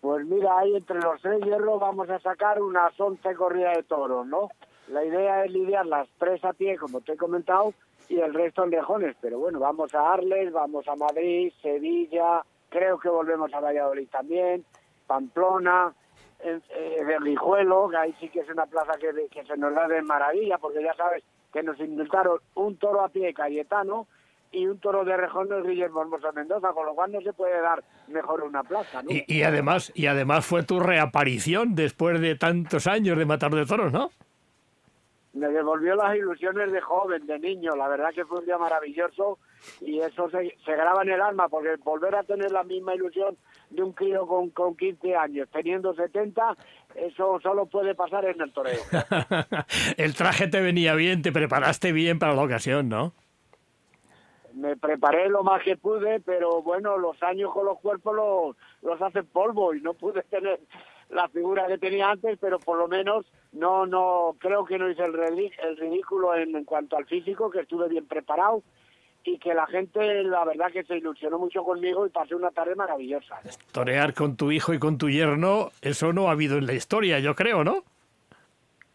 Pues 0.00 0.24
mira, 0.26 0.58
ahí 0.58 0.76
entre 0.76 0.98
los 1.00 1.20
tres 1.20 1.42
hierros 1.44 1.80
vamos 1.80 2.08
a 2.08 2.18
sacar 2.20 2.60
unas 2.62 2.98
11 2.98 3.34
corridas 3.34 3.76
de 3.76 3.82
toros, 3.82 4.26
¿no? 4.26 4.48
La 4.88 5.04
idea 5.04 5.44
es 5.44 5.52
lidiar 5.52 5.86
las 5.86 6.08
tres 6.18 6.44
a 6.44 6.52
pie, 6.52 6.76
como 6.76 7.00
te 7.00 7.12
he 7.12 7.16
comentado, 7.16 7.74
y 8.08 8.18
el 8.18 8.32
resto 8.34 8.64
en 8.64 8.70
lejones. 8.70 9.16
Pero 9.20 9.38
bueno, 9.38 9.58
vamos 9.60 9.94
a 9.94 10.12
Arles, 10.12 10.52
vamos 10.52 10.88
a 10.88 10.96
Madrid, 10.96 11.52
Sevilla, 11.62 12.42
creo 12.70 12.98
que 12.98 13.08
volvemos 13.08 13.52
a 13.52 13.60
Valladolid 13.60 14.08
también, 14.08 14.64
Pamplona, 15.06 15.94
eh, 16.44 17.04
Berrijuelo, 17.04 17.88
que 17.88 17.96
ahí 17.96 18.14
sí 18.20 18.28
que 18.28 18.40
es 18.40 18.50
una 18.50 18.66
plaza 18.66 18.92
que, 18.98 19.28
que 19.30 19.44
se 19.44 19.56
nos 19.56 19.74
da 19.74 19.88
de 19.88 20.02
maravilla, 20.02 20.58
porque 20.58 20.82
ya 20.82 20.94
sabes 20.94 21.22
que 21.52 21.62
nos 21.62 21.78
indultaron 21.80 22.38
un 22.54 22.76
toro 22.76 23.02
a 23.02 23.08
pie 23.08 23.34
Cayetano 23.34 24.06
y 24.52 24.66
un 24.66 24.78
toro 24.78 25.04
de 25.04 25.16
rejones 25.16 25.64
Guillermo 25.64 26.02
Hermoso 26.02 26.32
Mendoza, 26.32 26.72
con 26.72 26.86
lo 26.86 26.94
cual 26.94 27.12
no 27.12 27.20
se 27.20 27.32
puede 27.32 27.60
dar 27.60 27.84
mejor 28.08 28.42
una 28.42 28.62
plaza, 28.62 29.02
¿no? 29.02 29.10
Y, 29.10 29.24
y 29.26 29.42
además, 29.42 29.92
y 29.94 30.06
además 30.06 30.44
fue 30.44 30.64
tu 30.64 30.80
reaparición 30.80 31.74
después 31.74 32.20
de 32.20 32.34
tantos 32.34 32.86
años 32.86 33.16
de 33.16 33.26
matar 33.26 33.52
de 33.52 33.66
toros, 33.66 33.92
¿no? 33.92 34.10
me 35.32 35.48
devolvió 35.48 35.94
las 35.94 36.16
ilusiones 36.16 36.72
de 36.72 36.80
joven, 36.80 37.26
de 37.26 37.38
niño. 37.38 37.76
La 37.76 37.88
verdad 37.88 38.10
que 38.14 38.24
fue 38.24 38.40
un 38.40 38.46
día 38.46 38.58
maravilloso 38.58 39.38
y 39.80 40.00
eso 40.00 40.28
se, 40.30 40.56
se 40.64 40.72
graba 40.72 41.02
en 41.02 41.10
el 41.10 41.20
alma, 41.20 41.48
porque 41.48 41.76
volver 41.84 42.14
a 42.16 42.24
tener 42.24 42.50
la 42.50 42.64
misma 42.64 42.94
ilusión 42.94 43.36
de 43.70 43.82
un 43.82 43.92
crío 43.92 44.26
con, 44.26 44.50
con 44.50 44.76
15 44.76 45.16
años, 45.16 45.48
teniendo 45.52 45.94
70, 45.94 46.56
eso 46.94 47.38
solo 47.42 47.66
puede 47.66 47.94
pasar 47.94 48.24
en 48.26 48.40
el 48.40 48.52
toreo. 48.52 48.80
El 49.96 50.14
traje 50.14 50.48
te 50.48 50.60
venía 50.60 50.94
bien, 50.94 51.22
te 51.22 51.32
preparaste 51.32 51.92
bien 51.92 52.18
para 52.18 52.34
la 52.34 52.42
ocasión, 52.42 52.88
¿no? 52.88 53.12
Me 54.54 54.76
preparé 54.76 55.28
lo 55.28 55.44
más 55.44 55.62
que 55.62 55.76
pude, 55.76 56.20
pero 56.20 56.62
bueno, 56.62 56.98
los 56.98 57.22
años 57.22 57.52
con 57.52 57.64
los 57.64 57.78
cuerpos 57.78 58.14
los, 58.16 58.56
los 58.82 59.00
hacen 59.00 59.26
polvo 59.26 59.72
y 59.74 59.80
no 59.80 59.94
pude 59.94 60.22
tener 60.24 60.60
la 61.08 61.28
figura 61.28 61.66
que 61.68 61.78
tenía 61.78 62.10
antes, 62.10 62.36
pero 62.40 62.58
por 62.58 62.76
lo 62.76 62.88
menos 62.88 63.26
no, 63.52 63.86
no, 63.86 64.36
creo 64.38 64.64
que 64.64 64.78
no 64.78 64.90
hice 64.90 65.04
el, 65.04 65.14
el 65.62 65.76
ridículo 65.76 66.34
en, 66.34 66.56
en 66.56 66.64
cuanto 66.64 66.96
al 66.96 67.06
físico, 67.06 67.50
que 67.50 67.60
estuve 67.60 67.88
bien 67.88 68.06
preparado 68.06 68.62
y 69.24 69.38
que 69.38 69.54
la 69.54 69.66
gente, 69.66 70.22
la 70.24 70.44
verdad 70.44 70.72
que 70.72 70.84
se 70.84 70.96
ilusionó 70.96 71.38
mucho 71.38 71.62
conmigo 71.62 72.06
y 72.06 72.10
pasé 72.10 72.34
una 72.34 72.50
tarde 72.50 72.74
maravillosa. 72.74 73.40
Torear 73.72 74.14
con 74.14 74.36
tu 74.36 74.50
hijo 74.50 74.72
y 74.72 74.78
con 74.78 74.98
tu 74.98 75.10
yerno, 75.10 75.70
eso 75.82 76.12
no 76.12 76.28
ha 76.28 76.32
habido 76.32 76.58
en 76.58 76.66
la 76.66 76.72
historia, 76.72 77.18
yo 77.18 77.34
creo, 77.34 77.62
¿no? 77.64 77.84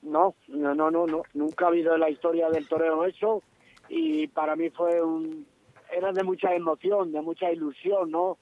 No, 0.02 0.36
no, 0.48 0.76
no, 0.76 0.92
no, 0.92 1.08
no, 1.08 1.24
nunca 1.34 1.66
ha 1.66 1.68
habido 1.70 1.96
en 1.96 2.00
la 2.00 2.10
historia 2.10 2.50
del 2.50 2.68
toreo 2.68 3.06
eso 3.06 3.42
y 3.90 4.28
para 4.28 4.56
mí 4.56 4.70
fue 4.70 5.02
un, 5.02 5.46
era 5.92 6.12
de 6.12 6.24
mucha 6.24 6.54
emoción, 6.54 7.12
de 7.12 7.22
mucha 7.22 7.52
ilusión, 7.52 8.12
¿no? 8.12 8.38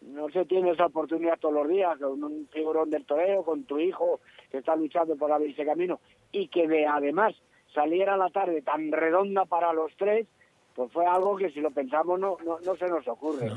No 0.00 0.28
se 0.30 0.44
tiene 0.44 0.70
esa 0.70 0.86
oportunidad 0.86 1.38
todos 1.40 1.54
los 1.54 1.68
días 1.68 1.98
con 1.98 2.22
un 2.22 2.48
figurón 2.52 2.90
del 2.90 3.04
toreo, 3.04 3.42
con 3.42 3.64
tu 3.64 3.78
hijo 3.80 4.20
que 4.50 4.58
está 4.58 4.76
luchando 4.76 5.16
por 5.16 5.32
abrirse 5.32 5.66
camino 5.66 6.00
y 6.30 6.48
que 6.48 6.68
de, 6.68 6.86
además 6.86 7.34
saliera 7.74 8.16
la 8.16 8.30
tarde 8.30 8.62
tan 8.62 8.92
redonda 8.92 9.44
para 9.44 9.72
los 9.72 9.92
tres, 9.96 10.26
pues 10.78 10.92
fue 10.92 11.04
algo 11.04 11.36
que 11.36 11.50
si 11.50 11.60
lo 11.60 11.72
pensamos 11.72 12.20
no, 12.20 12.36
no, 12.46 12.60
no 12.64 12.76
se 12.76 12.86
nos 12.86 13.06
ocurre. 13.08 13.50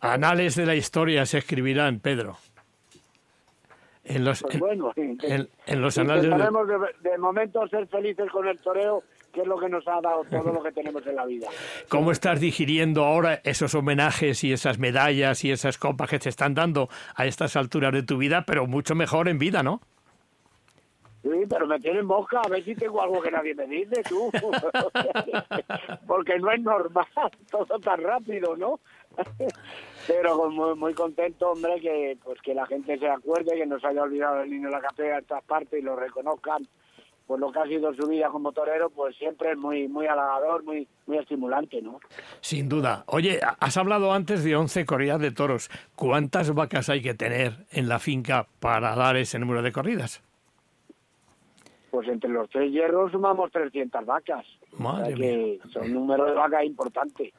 Anales 0.00 0.56
de 0.56 0.66
la 0.66 0.74
historia 0.74 1.24
se 1.24 1.38
escribirán, 1.38 2.00
Pedro. 2.00 2.36
En 4.02 4.24
los, 4.24 4.42
Pues 4.42 4.54
en- 4.54 4.60
bueno, 4.60 4.92
en- 4.96 5.48
en 5.66 5.80
los 5.80 5.96
anales 5.98 6.24
de, 6.30 7.10
de 7.10 7.16
momento 7.18 7.66
ser 7.68 7.86
felices 7.86 8.28
con 8.32 8.48
el 8.48 8.58
toreo, 8.58 9.04
que 9.32 9.42
es 9.42 9.46
lo 9.46 9.56
que 9.56 9.68
nos 9.68 9.86
ha 9.86 10.00
dado 10.00 10.24
todo 10.24 10.52
lo 10.52 10.62
que 10.64 10.72
tenemos 10.72 11.06
en 11.06 11.14
la 11.14 11.24
vida. 11.26 11.46
¿Cómo 11.88 12.10
estás 12.10 12.40
digiriendo 12.40 13.04
ahora 13.04 13.40
esos 13.44 13.72
homenajes 13.76 14.42
y 14.42 14.52
esas 14.52 14.80
medallas 14.80 15.44
y 15.44 15.52
esas 15.52 15.78
copas 15.78 16.10
que 16.10 16.18
te 16.18 16.28
están 16.28 16.54
dando 16.54 16.88
a 17.14 17.24
estas 17.24 17.54
alturas 17.54 17.92
de 17.92 18.02
tu 18.02 18.18
vida, 18.18 18.42
pero 18.44 18.66
mucho 18.66 18.96
mejor 18.96 19.28
en 19.28 19.38
vida, 19.38 19.62
¿no? 19.62 19.80
Sí, 21.24 21.30
pero 21.48 21.66
me 21.66 21.80
tienen 21.80 22.04
mosca, 22.04 22.42
a 22.44 22.48
ver 22.50 22.62
si 22.62 22.74
tengo 22.74 23.00
algo 23.00 23.22
que 23.22 23.30
nadie 23.30 23.54
me 23.54 23.66
dice, 23.66 24.02
tú. 24.06 24.30
Porque 26.06 26.38
no 26.38 26.50
es 26.50 26.60
normal, 26.60 27.06
todo 27.50 27.78
tan 27.78 28.02
rápido, 28.02 28.54
¿no? 28.58 28.78
Pero 30.06 30.50
muy, 30.50 30.74
muy 30.74 30.92
contento, 30.92 31.52
hombre, 31.52 31.80
que 31.80 32.18
pues 32.22 32.38
que 32.42 32.52
la 32.52 32.66
gente 32.66 32.98
se 32.98 33.08
acuerde, 33.08 33.56
que 33.56 33.64
no 33.64 33.80
se 33.80 33.86
haya 33.86 34.02
olvidado 34.02 34.42
el 34.42 34.50
niño 34.50 34.66
de 34.66 34.72
la 34.72 34.82
capea 34.82 35.18
en 35.18 35.24
todas 35.24 35.44
partes 35.44 35.80
y 35.80 35.82
lo 35.82 35.96
reconozcan. 35.96 36.68
Pues 37.26 37.40
lo 37.40 37.50
que 37.50 37.58
ha 37.58 37.64
sido 37.64 37.94
su 37.94 38.06
vida 38.06 38.28
como 38.28 38.52
torero, 38.52 38.90
pues 38.90 39.16
siempre 39.16 39.52
es 39.52 39.56
muy, 39.56 39.88
muy 39.88 40.06
halagador, 40.06 40.62
muy, 40.62 40.86
muy 41.06 41.16
estimulante, 41.16 41.80
¿no? 41.80 42.00
Sin 42.42 42.68
duda. 42.68 43.04
Oye, 43.06 43.40
has 43.60 43.78
hablado 43.78 44.12
antes 44.12 44.44
de 44.44 44.56
11 44.56 44.84
corridas 44.84 45.20
de 45.20 45.30
toros. 45.30 45.70
¿Cuántas 45.94 46.52
vacas 46.52 46.90
hay 46.90 47.00
que 47.00 47.14
tener 47.14 47.64
en 47.70 47.88
la 47.88 47.98
finca 47.98 48.46
para 48.60 48.94
dar 48.94 49.16
ese 49.16 49.38
número 49.38 49.62
de 49.62 49.72
corridas? 49.72 50.22
Pues 51.94 52.08
entre 52.08 52.28
los 52.28 52.50
tres 52.50 52.72
hierros 52.72 53.12
sumamos 53.12 53.52
300 53.52 54.04
vacas. 54.04 54.44
Madre 54.78 55.14
o 55.14 55.16
sea 55.16 55.16
que 55.16 55.60
son 55.72 55.82
un 55.84 55.92
número 55.94 56.24
de 56.24 56.32
vacas 56.32 56.64
importante. 56.64 57.32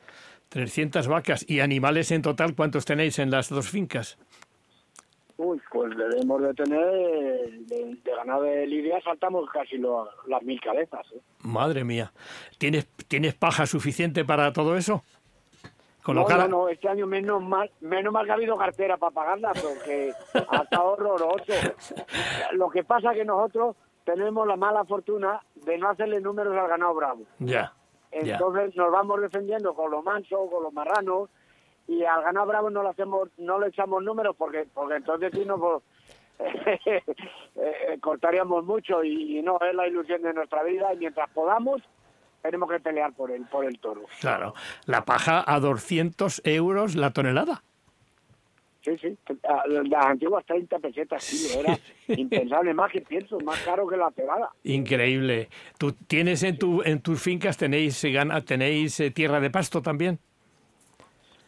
300 0.47 1.09
vacas. 1.09 1.43
¿Y 1.49 1.59
animales 1.59 2.09
en 2.11 2.21
total 2.21 2.55
cuántos 2.55 2.85
tenéis 2.85 3.19
en 3.19 3.31
las 3.31 3.49
dos 3.49 3.69
fincas? 3.69 4.17
Uy, 5.35 5.59
pues 5.69 5.91
debemos 5.97 6.41
de 6.41 6.53
tener, 6.53 6.79
de, 7.65 7.97
de 8.01 8.15
ganado 8.15 8.43
de 8.43 8.65
lidia 8.65 9.01
saltamos 9.03 9.49
casi 9.51 9.77
lo- 9.77 10.07
las 10.27 10.41
mil 10.43 10.61
cabezas. 10.61 11.05
¿eh? 11.13 11.19
Madre 11.41 11.83
mía. 11.83 12.13
¿Tienes, 12.57 12.87
¿Tienes 13.09 13.33
paja 13.33 13.65
suficiente 13.65 14.23
para 14.23 14.53
todo 14.53 14.77
eso? 14.77 15.03
No, 15.63 15.69
Colocar... 16.01 16.37
no, 16.37 16.47
no, 16.47 16.69
este 16.69 16.87
año 16.87 17.07
menos 17.07 17.43
mal, 17.43 17.69
menos 17.81 18.13
mal 18.13 18.23
que 18.25 18.31
ha 18.31 18.35
habido 18.35 18.55
cartera 18.55 18.95
para 18.95 19.11
pagarla, 19.11 19.51
porque 19.53 20.13
ha 20.47 20.61
estado 20.63 20.91
horroroso. 20.93 21.51
Lo 22.53 22.69
que 22.69 22.85
pasa 22.85 23.11
es 23.11 23.17
que 23.17 23.25
nosotros 23.25 23.75
tenemos 24.05 24.47
la 24.47 24.55
mala 24.55 24.85
fortuna 24.85 25.41
de 25.55 25.77
no 25.77 25.89
hacerle 25.89 26.21
números 26.21 26.55
al 26.57 26.69
ganado 26.69 26.93
bravo. 26.93 27.23
Ya. 27.39 27.73
Entonces 28.11 28.75
nos 28.75 28.91
vamos 28.91 29.19
defendiendo 29.19 29.73
con 29.73 29.91
los 29.91 30.03
mansos, 30.03 30.49
con 30.49 30.63
los 30.63 30.71
marranos, 30.71 31.29
y 31.87 32.03
al 32.03 32.23
ganado 32.23 32.47
bravo 32.47 32.69
no 32.69 32.83
le 32.83 32.89
hacemos, 32.89 33.29
no 33.37 33.59
le 33.59 33.67
echamos 33.67 34.01
números 34.03 34.35
porque, 34.37 34.65
porque 34.73 34.95
entonces 34.95 35.31
sí 35.33 35.43
nos 35.43 35.59
pues, 35.59 35.83
eh, 36.85 37.97
cortaríamos 38.01 38.63
mucho 38.63 39.03
y, 39.03 39.39
y 39.39 39.41
no 39.41 39.59
es 39.59 39.75
la 39.75 39.87
ilusión 39.87 40.21
de 40.21 40.33
nuestra 40.33 40.63
vida 40.63 40.93
y 40.93 40.97
mientras 40.97 41.29
podamos 41.31 41.81
tenemos 42.41 42.69
que 42.69 42.79
pelear 42.79 43.11
por 43.13 43.31
el, 43.31 43.45
por 43.45 43.65
el 43.65 43.79
toro. 43.79 44.01
Claro. 44.21 44.53
La 44.85 45.03
paja 45.03 45.43
a 45.45 45.59
200 45.59 46.41
euros 46.45 46.95
la 46.95 47.11
tonelada. 47.11 47.63
Sí, 48.85 48.95
sí, 48.99 49.17
las 49.89 50.05
antiguas 50.05 50.45
30 50.45 50.77
pesetas 50.77 51.27
kilo, 51.27 51.59
era 51.61 51.79
impensable, 52.19 52.71
más 52.75 52.91
que 52.91 53.01
pienso, 53.01 53.39
más 53.39 53.59
caro 53.63 53.87
que 53.87 53.97
la 53.97 54.11
cebada. 54.11 54.51
Increíble. 54.63 55.49
¿Tú 55.79 55.93
tienes 55.93 56.43
en 56.43 56.59
tu 56.59 56.83
en 56.83 57.01
tus 57.01 57.19
fincas 57.19 57.57
tenéis 57.57 58.03
eh, 58.03 58.11
gana, 58.11 58.45
tenéis 58.45 58.99
eh, 58.99 59.09
tierra 59.09 59.39
de 59.39 59.49
pasto 59.49 59.81
también? 59.81 60.19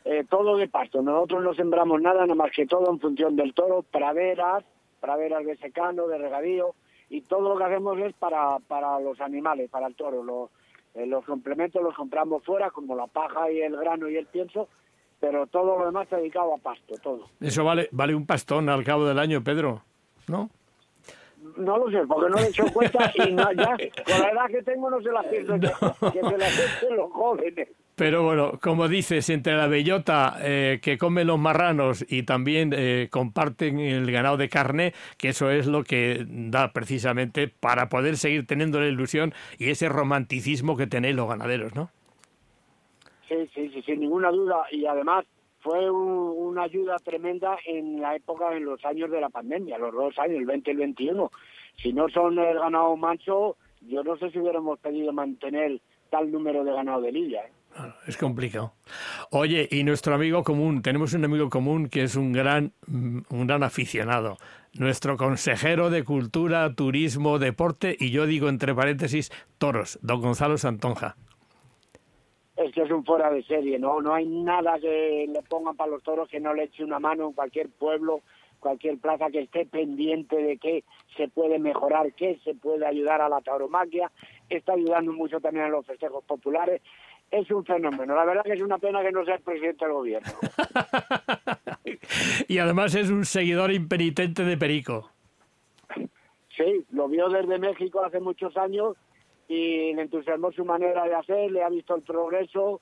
eh, 0.07 0.25
todo 0.29 0.55
de 0.55 0.67
pasto. 0.69 1.01
Nosotros 1.01 1.43
no 1.43 1.53
sembramos 1.53 2.01
nada, 2.01 2.21
nada 2.21 2.35
más 2.35 2.51
que 2.51 2.65
todo 2.65 2.89
en 2.89 2.99
función 2.99 3.35
del 3.35 3.53
toro, 3.53 3.83
praderas, 3.83 4.63
praderas 5.01 5.45
de 5.45 5.57
secano, 5.57 6.07
de 6.07 6.17
regadío, 6.17 6.75
y 7.09 7.21
todo 7.21 7.49
lo 7.49 7.57
que 7.57 7.65
hacemos 7.65 7.99
es 7.99 8.13
para, 8.13 8.57
para 8.59 8.99
los 9.01 9.19
animales, 9.19 9.69
para 9.69 9.87
el 9.87 9.95
toro. 9.95 10.23
Los, 10.23 10.49
eh, 10.95 11.05
los 11.05 11.25
complementos 11.25 11.83
los 11.83 11.93
compramos 11.93 12.43
fuera, 12.45 12.71
como 12.71 12.95
la 12.95 13.07
paja 13.07 13.51
y 13.51 13.61
el 13.61 13.75
grano 13.75 14.07
y 14.07 14.15
el 14.15 14.27
pienso, 14.27 14.69
pero 15.19 15.47
todo 15.47 15.79
lo 15.79 15.85
demás 15.85 16.03
está 16.03 16.17
dedicado 16.17 16.53
a 16.53 16.57
pasto, 16.57 16.95
todo. 17.01 17.29
Eso 17.39 17.63
vale, 17.63 17.89
vale 17.91 18.15
un 18.15 18.25
pastón 18.25 18.69
al 18.69 18.83
cabo 18.83 19.05
del 19.05 19.19
año, 19.19 19.43
Pedro, 19.43 19.83
¿no? 20.27 20.49
No 21.55 21.77
lo 21.77 21.89
sé, 21.89 22.05
porque 22.07 22.29
no 22.29 22.37
le 22.37 22.47
he 22.47 22.49
hecho 22.49 22.65
cuenta 22.73 23.11
y 23.15 23.31
no, 23.31 23.51
ya 23.53 23.75
con 24.05 24.21
la 24.21 24.29
edad 24.31 24.47
que 24.49 24.63
tengo 24.63 24.89
no 24.89 25.01
se 25.01 25.11
la 25.11 25.23
pierdo, 25.23 25.53
que, 25.59 25.69
que 26.11 26.19
se 26.19 26.37
la 26.37 26.95
los 26.95 27.11
jóvenes. 27.11 27.69
Pero 27.97 28.21
bueno, 28.21 28.59
como 28.61 28.87
dices, 28.87 29.27
entre 29.31 29.57
la 29.57 29.65
bellota 29.65 30.37
eh, 30.41 30.79
que 30.83 30.99
comen 30.99 31.25
los 31.25 31.39
marranos 31.39 32.05
y 32.07 32.23
también 32.23 32.71
eh, 32.75 33.07
comparten 33.09 33.79
el 33.79 34.11
ganado 34.11 34.37
de 34.37 34.49
carne, 34.49 34.93
que 35.17 35.29
eso 35.29 35.49
es 35.49 35.65
lo 35.65 35.83
que 35.83 36.23
da 36.29 36.73
precisamente 36.73 37.47
para 37.47 37.89
poder 37.89 38.17
seguir 38.17 38.45
teniendo 38.45 38.79
la 38.79 38.85
ilusión 38.85 39.33
y 39.57 39.71
ese 39.71 39.89
romanticismo 39.89 40.77
que 40.77 40.85
tenéis 40.85 41.15
los 41.15 41.27
ganaderos, 41.27 41.73
¿no? 41.73 41.89
Sí, 43.27 43.35
sí, 43.53 43.69
sí, 43.73 43.81
sin 43.83 43.99
ninguna 43.99 44.29
duda. 44.31 44.63
Y 44.71 44.85
además 44.85 45.25
fue 45.59 45.89
un- 45.89 46.33
una 46.37 46.63
ayuda 46.63 46.97
tremenda 46.97 47.57
en 47.65 47.99
la 48.01 48.15
época, 48.15 48.55
en 48.55 48.65
los 48.65 48.83
años 48.85 49.11
de 49.11 49.19
la 49.21 49.29
pandemia, 49.29 49.77
los 49.77 49.93
dos 49.93 50.17
años, 50.19 50.37
el 50.37 50.45
20 50.45 50.71
y 50.71 50.73
el 50.73 50.77
21. 50.79 51.31
Si 51.77 51.93
no 51.93 52.07
son 52.09 52.39
el 52.39 52.57
ganado 52.59 52.95
manso, 52.95 53.57
yo 53.81 54.03
no 54.03 54.17
sé 54.17 54.31
si 54.31 54.39
hubiéramos 54.39 54.79
podido 54.79 55.11
mantener 55.11 55.79
tal 56.09 56.31
número 56.31 56.63
de 56.63 56.71
ganado 56.71 57.01
de 57.01 57.11
lidia. 57.11 57.41
¿eh? 57.41 57.51
Es 58.07 58.17
complicado. 58.17 58.73
Oye, 59.29 59.67
y 59.69 59.83
nuestro 59.83 60.15
amigo 60.15 60.43
común, 60.43 60.81
tenemos 60.81 61.13
un 61.13 61.25
amigo 61.25 61.49
común 61.49 61.89
que 61.89 62.03
es 62.03 62.15
un 62.15 62.31
gran, 62.31 62.71
un 62.87 63.45
gran 63.45 63.61
aficionado. 63.61 64.37
Nuestro 64.73 65.17
consejero 65.17 65.89
de 65.89 66.03
Cultura, 66.03 66.73
Turismo, 66.73 67.39
Deporte 67.39 67.95
y 67.99 68.09
yo 68.11 68.25
digo 68.25 68.47
entre 68.49 68.73
paréntesis 68.73 69.31
toros, 69.57 69.99
don 70.01 70.21
Gonzalo 70.21 70.57
Santonja. 70.57 71.17
Es 72.57 72.73
que 72.73 72.81
es 72.81 72.91
un 72.91 73.05
fuera 73.05 73.29
de 73.31 73.43
serie, 73.43 73.77
¿no? 73.77 74.01
No 74.01 74.13
hay 74.13 74.25
nada 74.25 74.79
que 74.79 75.27
le 75.31 75.41
pongan 75.43 75.75
para 75.75 75.91
los 75.91 76.03
toros 76.03 76.27
que 76.27 76.39
no 76.39 76.53
le 76.53 76.63
eche 76.63 76.83
una 76.83 76.99
mano 76.99 77.27
en 77.27 77.33
cualquier 77.33 77.69
pueblo, 77.69 78.21
cualquier 78.59 78.97
plaza 78.97 79.29
que 79.29 79.41
esté 79.41 79.65
pendiente 79.65 80.35
de 80.35 80.57
qué 80.57 80.83
se 81.15 81.27
puede 81.27 81.59
mejorar, 81.59 82.13
qué 82.13 82.39
se 82.43 82.55
puede 82.55 82.85
ayudar 82.85 83.21
a 83.21 83.29
la 83.29 83.41
tauromaquia. 83.41 84.11
Está 84.49 84.73
ayudando 84.73 85.13
mucho 85.13 85.39
también 85.39 85.65
a 85.65 85.69
los 85.69 85.85
festejos 85.85 86.23
populares. 86.23 86.81
Es 87.29 87.49
un 87.51 87.63
fenómeno. 87.63 88.15
La 88.15 88.25
verdad 88.25 88.43
que 88.43 88.53
es 88.53 88.61
una 88.61 88.79
pena 88.79 89.03
que 89.03 89.11
no 89.11 89.23
sea 89.23 89.35
el 89.35 89.41
presidente 89.41 89.85
del 89.85 89.93
gobierno. 89.93 90.31
Y 92.47 92.59
además 92.59 92.95
es 92.95 93.09
un 93.09 93.25
seguidor 93.25 93.71
impenitente 93.71 94.43
de 94.43 94.57
Perico. 94.57 95.11
Sí, 96.55 96.85
lo 96.91 97.07
vio 97.07 97.29
desde 97.29 97.59
México 97.59 98.03
hace 98.03 98.19
muchos 98.19 98.55
años 98.57 98.95
y 99.47 99.93
le 99.93 100.01
entusiasmó 100.01 100.51
su 100.51 100.65
manera 100.65 101.05
de 101.05 101.15
hacer, 101.15 101.51
le 101.51 101.63
ha 101.63 101.69
visto 101.69 101.95
el 101.95 102.01
progreso 102.01 102.81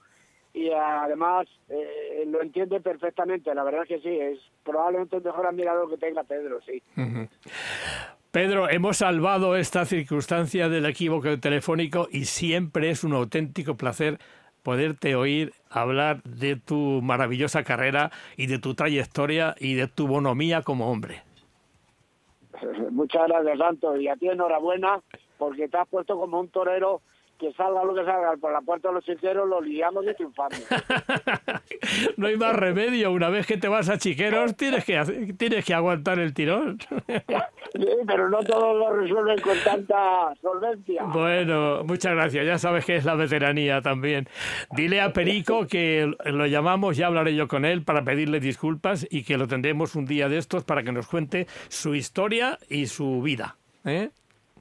y 0.53 0.71
además 0.71 1.47
eh, 1.69 2.23
lo 2.27 2.41
entiende 2.41 2.79
perfectamente. 2.79 3.53
La 3.53 3.63
verdad 3.63 3.83
que 3.87 3.99
sí, 3.99 4.09
es 4.09 4.39
probablemente 4.63 5.17
el 5.17 5.23
mejor 5.23 5.45
admirador 5.47 5.89
que 5.89 5.97
tenga 5.97 6.23
Pedro, 6.23 6.59
sí. 6.61 6.81
Pedro, 8.31 8.69
hemos 8.69 8.97
salvado 8.97 9.55
esta 9.55 9.85
circunstancia 9.85 10.69
del 10.69 10.85
equívoco 10.85 11.39
telefónico 11.39 12.07
y 12.11 12.25
siempre 12.25 12.89
es 12.89 13.03
un 13.03 13.13
auténtico 13.13 13.75
placer 13.75 14.17
poderte 14.63 15.15
oír 15.15 15.53
hablar 15.69 16.23
de 16.23 16.55
tu 16.55 17.01
maravillosa 17.03 17.63
carrera 17.63 18.11
y 18.35 18.47
de 18.47 18.57
tu 18.57 18.73
trayectoria 18.73 19.55
y 19.59 19.75
de 19.75 19.87
tu 19.87 20.07
bonomía 20.07 20.63
como 20.63 20.89
hombre. 20.89 21.21
Muchas 22.91 23.27
gracias, 23.27 23.59
Santos, 23.59 23.99
y 23.99 24.07
a 24.07 24.15
ti 24.15 24.27
enhorabuena 24.27 25.01
porque 25.37 25.67
te 25.67 25.77
has 25.77 25.87
puesto 25.87 26.17
como 26.19 26.39
un 26.39 26.49
torero 26.49 27.01
que 27.39 27.51
salga 27.51 27.83
lo 27.83 27.93
que 27.93 28.05
salga 28.05 28.33
por 28.39 28.53
la 28.53 28.61
puerta 28.61 28.87
de 28.87 28.93
los 28.93 29.03
chiqueros, 29.03 29.47
lo 29.49 29.59
liamos 29.59 30.05
y 30.07 30.13
triunfamos. 30.13 30.57
No 32.17 32.27
hay 32.27 32.37
más 32.37 32.55
remedio. 32.55 33.11
Una 33.11 33.29
vez 33.29 33.45
que 33.45 33.57
te 33.57 33.67
vas 33.67 33.89
a 33.89 33.97
chiqueros, 33.97 34.55
tienes 34.55 34.85
que, 34.85 34.97
hacer- 34.97 35.35
tienes 35.37 35.65
que 35.65 35.73
aguantar 35.73 36.19
el 36.19 36.33
tirón. 36.33 36.77
Sí, 37.73 37.85
pero 38.07 38.29
no 38.29 38.41
todos 38.41 38.77
lo 38.77 38.93
resuelven 38.95 39.37
con 39.41 39.57
tanta 39.65 40.33
solvencia. 40.41 41.03
Bueno, 41.03 41.83
muchas 41.83 42.13
gracias. 42.13 42.45
Ya 42.45 42.57
sabes 42.57 42.85
que 42.85 42.95
es 42.95 43.03
la 43.03 43.15
veteranía 43.15 43.81
también. 43.81 44.29
Dile 44.71 45.01
a 45.01 45.11
Perico 45.11 45.67
que 45.67 46.09
lo 46.23 46.45
llamamos, 46.45 46.95
ya 46.95 47.07
hablaré 47.07 47.35
yo 47.35 47.49
con 47.49 47.65
él 47.65 47.83
para 47.83 48.05
pedirle 48.05 48.39
disculpas 48.39 49.05
y 49.11 49.23
que 49.25 49.37
lo 49.37 49.47
tendremos 49.49 49.95
un 49.95 50.05
día 50.05 50.29
de 50.29 50.37
estos 50.37 50.63
para 50.63 50.83
que 50.83 50.93
nos 50.93 51.07
cuente 51.07 51.47
su 51.67 51.95
historia 51.95 52.57
y 52.69 52.85
su 52.85 53.21
vida. 53.21 53.57
¿eh? 53.83 54.09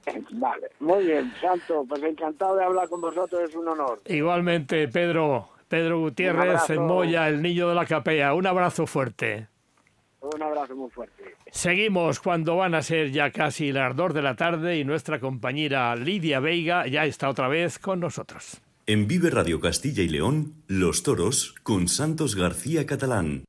Vale, 0.32 0.70
muy 0.80 1.06
bien, 1.06 1.32
Santo, 1.40 1.84
pues 1.88 2.02
encantado 2.02 2.56
de 2.56 2.64
hablar 2.64 2.88
con 2.88 3.00
vosotros, 3.00 3.48
es 3.48 3.54
un 3.54 3.68
honor. 3.68 4.00
Igualmente, 4.06 4.88
Pedro, 4.88 5.48
Pedro 5.68 6.00
Gutiérrez, 6.00 6.62
abrazo. 6.62 6.80
Moya, 6.80 7.28
el 7.28 7.42
niño 7.42 7.68
de 7.68 7.74
la 7.74 7.86
capea. 7.86 8.34
Un 8.34 8.46
abrazo 8.46 8.86
fuerte. 8.86 9.48
Un 10.20 10.42
abrazo 10.42 10.74
muy 10.74 10.90
fuerte. 10.90 11.34
Seguimos 11.50 12.18
cuando 12.18 12.56
van 12.56 12.74
a 12.74 12.82
ser 12.82 13.10
ya 13.10 13.30
casi 13.30 13.72
las 13.72 13.94
dos 13.94 14.14
de 14.14 14.22
la 14.22 14.36
tarde 14.36 14.78
y 14.78 14.84
nuestra 14.84 15.20
compañera 15.20 15.94
Lidia 15.96 16.40
Veiga 16.40 16.86
ya 16.86 17.04
está 17.04 17.28
otra 17.28 17.48
vez 17.48 17.78
con 17.78 18.00
nosotros. 18.00 18.60
En 18.86 19.06
Vive 19.06 19.30
Radio 19.30 19.60
Castilla 19.60 20.02
y 20.02 20.08
León, 20.08 20.54
Los 20.66 21.02
Toros 21.02 21.54
con 21.62 21.88
Santos 21.88 22.36
García 22.36 22.86
Catalán. 22.86 23.44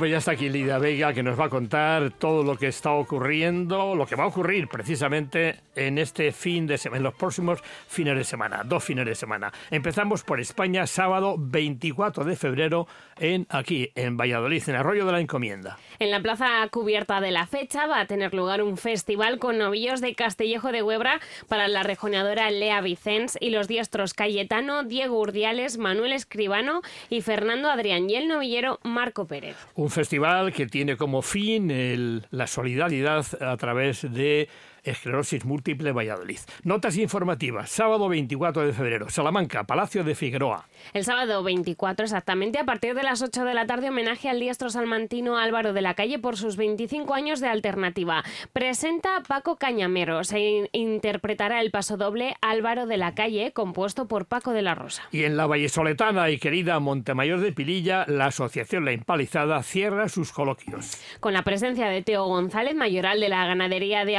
Pues 0.00 0.12
ya 0.12 0.16
está 0.16 0.30
aquí 0.30 0.48
Lidia 0.48 0.78
Veiga 0.78 1.12
que 1.12 1.22
nos 1.22 1.38
va 1.38 1.44
a 1.44 1.48
contar 1.50 2.10
todo 2.12 2.42
lo 2.42 2.56
que 2.56 2.68
está 2.68 2.92
ocurriendo, 2.92 3.94
lo 3.94 4.06
que 4.06 4.16
va 4.16 4.24
a 4.24 4.28
ocurrir 4.28 4.66
precisamente 4.66 5.60
en 5.76 5.98
este 5.98 6.32
fin 6.32 6.66
de 6.66 6.78
semana, 6.78 6.96
en 6.96 7.02
los 7.02 7.14
próximos 7.14 7.60
fines 7.86 8.16
de 8.16 8.24
semana, 8.24 8.62
dos 8.64 8.82
fines 8.82 9.04
de 9.04 9.14
semana. 9.14 9.52
Empezamos 9.70 10.22
por 10.22 10.40
España, 10.40 10.86
sábado 10.86 11.36
24 11.38 12.24
de 12.24 12.34
febrero, 12.34 12.88
en 13.18 13.46
aquí, 13.50 13.90
en 13.94 14.16
Valladolid, 14.16 14.66
en 14.68 14.76
Arroyo 14.76 15.04
de 15.04 15.12
la 15.12 15.20
Encomienda. 15.20 15.76
En 15.98 16.10
la 16.10 16.22
plaza 16.22 16.66
cubierta 16.70 17.20
de 17.20 17.30
la 17.30 17.46
fecha 17.46 17.86
va 17.86 18.00
a 18.00 18.06
tener 18.06 18.32
lugar 18.32 18.62
un 18.62 18.78
festival 18.78 19.38
con 19.38 19.58
novillos 19.58 20.00
de 20.00 20.14
Castellejo 20.14 20.72
de 20.72 20.82
Huebra 20.82 21.20
para 21.46 21.68
la 21.68 21.82
rejoneadora 21.82 22.50
Lea 22.50 22.80
Vicens 22.80 23.36
y 23.38 23.50
los 23.50 23.68
diestros 23.68 24.14
Cayetano, 24.14 24.82
Diego 24.82 25.20
Urdiales, 25.20 25.76
Manuel 25.76 26.12
Escribano 26.14 26.80
y 27.10 27.20
Fernando 27.20 27.68
Adrián 27.68 28.08
y 28.08 28.14
el 28.14 28.28
novillero 28.28 28.78
Marco 28.82 29.26
Pérez. 29.26 29.56
Un 29.74 29.89
festival 29.90 30.52
que 30.52 30.66
tiene 30.66 30.96
como 30.96 31.22
fin 31.22 31.70
el- 31.70 32.26
la 32.30 32.46
solidaridad 32.46 33.24
a 33.42 33.56
través 33.56 34.02
de 34.12 34.48
Esclerosis 34.84 35.44
Múltiple 35.44 35.92
Valladolid. 35.92 36.38
Notas 36.64 36.96
informativas, 36.96 37.70
sábado 37.70 38.08
24 38.08 38.66
de 38.66 38.72
febrero, 38.72 39.10
Salamanca, 39.10 39.64
Palacio 39.64 40.04
de 40.04 40.14
Figueroa. 40.14 40.66
El 40.94 41.04
sábado 41.04 41.42
24, 41.42 42.04
exactamente 42.04 42.58
a 42.58 42.64
partir 42.64 42.94
de 42.94 43.02
las 43.02 43.22
8 43.22 43.44
de 43.44 43.54
la 43.54 43.66
tarde, 43.66 43.88
homenaje 43.90 44.28
al 44.28 44.40
diestro 44.40 44.70
salmantino 44.70 45.36
Álvaro 45.38 45.72
de 45.72 45.82
la 45.82 45.94
Calle 45.94 46.18
por 46.18 46.36
sus 46.36 46.56
25 46.56 47.14
años 47.14 47.40
de 47.40 47.48
alternativa. 47.48 48.22
Presenta 48.52 49.22
Paco 49.26 49.56
Cañamero. 49.56 50.24
Se 50.24 50.38
in- 50.40 50.68
interpretará 50.72 51.60
el 51.60 51.70
paso 51.70 51.96
doble 51.96 52.34
Álvaro 52.40 52.86
de 52.86 52.96
la 52.96 53.14
Calle, 53.14 53.52
compuesto 53.52 54.06
por 54.08 54.26
Paco 54.26 54.52
de 54.52 54.62
la 54.62 54.74
Rosa. 54.74 55.02
Y 55.12 55.24
en 55.24 55.36
la 55.36 55.46
vallesoletana 55.46 56.30
y 56.30 56.38
querida 56.38 56.78
Montemayor 56.80 57.40
de 57.40 57.52
Pililla, 57.52 58.04
la 58.08 58.26
Asociación 58.26 58.84
La 58.84 58.92
Empalizada 58.92 59.62
cierra 59.62 60.08
sus 60.08 60.32
coloquios. 60.32 61.00
Con 61.20 61.32
la 61.32 61.42
presencia 61.42 61.86
de 61.88 62.02
Teo 62.02 62.24
González, 62.26 62.74
mayoral 62.74 63.20
de 63.20 63.28
la 63.28 63.46
ganadería 63.46 64.04
de 64.04 64.16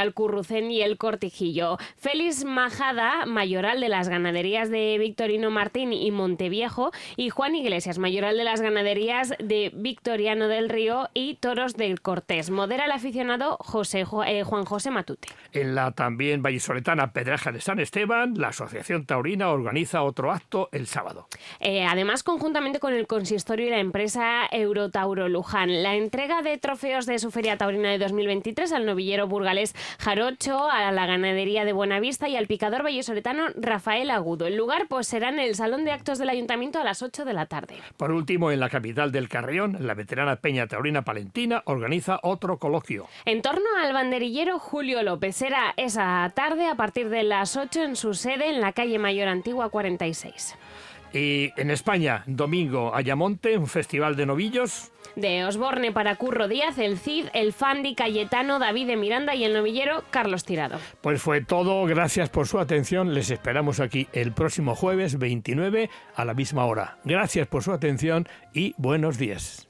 Y 0.52 0.82
El 0.82 0.98
Cortijillo. 0.98 1.78
Félix 1.96 2.44
Majada, 2.44 3.24
mayoral 3.24 3.80
de 3.80 3.88
las 3.88 4.10
ganaderías 4.10 4.70
de 4.70 4.98
Victorino 4.98 5.50
Martín 5.50 5.94
y 5.94 6.10
Monteviejo. 6.10 6.92
Y 7.16 7.30
Juan 7.30 7.54
Iglesias, 7.54 7.98
mayoral 7.98 8.36
de 8.36 8.44
las 8.44 8.60
ganaderías 8.60 9.32
de 9.38 9.72
Victoriano 9.74 10.48
del 10.48 10.68
Río 10.68 11.08
y 11.14 11.36
Toros 11.36 11.74
del 11.76 12.02
Cortés. 12.02 12.50
Modera 12.50 12.84
el 12.84 12.92
aficionado 12.92 13.56
José, 13.60 14.04
eh, 14.26 14.42
Juan 14.44 14.66
José 14.66 14.90
Matute. 14.90 15.28
En 15.52 15.74
la 15.74 15.92
también 15.92 16.42
vallesoletana 16.42 17.12
Pedraja 17.12 17.50
de 17.50 17.62
San 17.62 17.80
Esteban, 17.80 18.34
la 18.36 18.48
Asociación 18.48 19.06
Taurina 19.06 19.48
organiza 19.48 20.02
otro 20.02 20.32
acto 20.32 20.68
el 20.72 20.86
sábado. 20.86 21.28
Eh, 21.60 21.86
además, 21.86 22.22
conjuntamente 22.22 22.78
con 22.78 22.92
el 22.92 23.06
consistorio 23.06 23.68
y 23.68 23.70
la 23.70 23.78
empresa 23.78 24.46
Eurotauro 24.50 25.30
Luján, 25.30 25.82
la 25.82 25.94
entrega 25.94 26.42
de 26.42 26.58
trofeos 26.58 27.06
de 27.06 27.18
su 27.18 27.30
Feria 27.30 27.56
Taurina 27.56 27.88
de 27.88 27.98
2023 27.98 28.72
al 28.72 28.84
novillero 28.84 29.26
burgalés 29.26 29.74
Jaroch 29.98 30.41
8 30.42 30.70
a 30.72 30.90
la 30.90 31.06
ganadería 31.06 31.64
de 31.64 31.72
Buenavista 31.72 32.28
y 32.28 32.34
al 32.34 32.48
picador 32.48 32.82
vallesoletano 32.82 33.44
Rafael 33.54 34.10
Agudo. 34.10 34.48
El 34.48 34.56
lugar 34.56 34.88
pues 34.88 35.06
será 35.06 35.28
en 35.28 35.38
el 35.38 35.54
Salón 35.54 35.84
de 35.84 35.92
Actos 35.92 36.18
del 36.18 36.30
Ayuntamiento 36.30 36.80
a 36.80 36.84
las 36.84 37.00
8 37.00 37.24
de 37.24 37.32
la 37.32 37.46
tarde. 37.46 37.76
Por 37.96 38.10
último, 38.10 38.50
en 38.50 38.58
la 38.58 38.68
capital 38.68 39.12
del 39.12 39.28
Carrión, 39.28 39.76
la 39.78 39.94
veterana 39.94 40.34
Peña 40.34 40.66
Taurina 40.66 41.02
Palentina 41.02 41.62
organiza 41.66 42.18
otro 42.24 42.56
coloquio. 42.58 43.06
En 43.24 43.40
torno 43.40 43.66
al 43.80 43.92
banderillero 43.92 44.58
Julio 44.58 45.04
López 45.04 45.36
será 45.36 45.74
esa 45.76 46.28
tarde 46.34 46.66
a 46.66 46.74
partir 46.74 47.08
de 47.08 47.22
las 47.22 47.56
8 47.56 47.84
en 47.84 47.94
su 47.94 48.12
sede 48.14 48.50
en 48.50 48.60
la 48.60 48.72
calle 48.72 48.98
Mayor 48.98 49.28
Antigua 49.28 49.68
46. 49.68 50.56
Y 51.12 51.52
en 51.56 51.70
España, 51.70 52.24
domingo, 52.26 52.96
Ayamonte, 52.96 53.58
un 53.58 53.68
festival 53.68 54.16
de 54.16 54.26
novillos. 54.26 54.90
De 55.16 55.44
Osborne 55.44 55.92
para 55.92 56.16
Curro 56.16 56.48
Díaz, 56.48 56.78
el 56.78 56.98
Cid, 56.98 57.26
el 57.34 57.52
Fandi, 57.52 57.94
Cayetano, 57.94 58.58
David 58.58 58.86
de 58.86 58.96
Miranda 58.96 59.34
y 59.34 59.44
el 59.44 59.52
novillero 59.52 60.04
Carlos 60.10 60.44
Tirado. 60.44 60.78
Pues 61.00 61.20
fue 61.20 61.42
todo, 61.42 61.84
gracias 61.84 62.30
por 62.30 62.46
su 62.46 62.58
atención. 62.58 63.14
Les 63.14 63.30
esperamos 63.30 63.80
aquí 63.80 64.08
el 64.12 64.32
próximo 64.32 64.74
jueves 64.74 65.18
29 65.18 65.90
a 66.14 66.24
la 66.24 66.34
misma 66.34 66.64
hora. 66.64 66.98
Gracias 67.04 67.46
por 67.46 67.62
su 67.62 67.72
atención 67.72 68.28
y 68.52 68.74
buenos 68.78 69.18
días. 69.18 69.68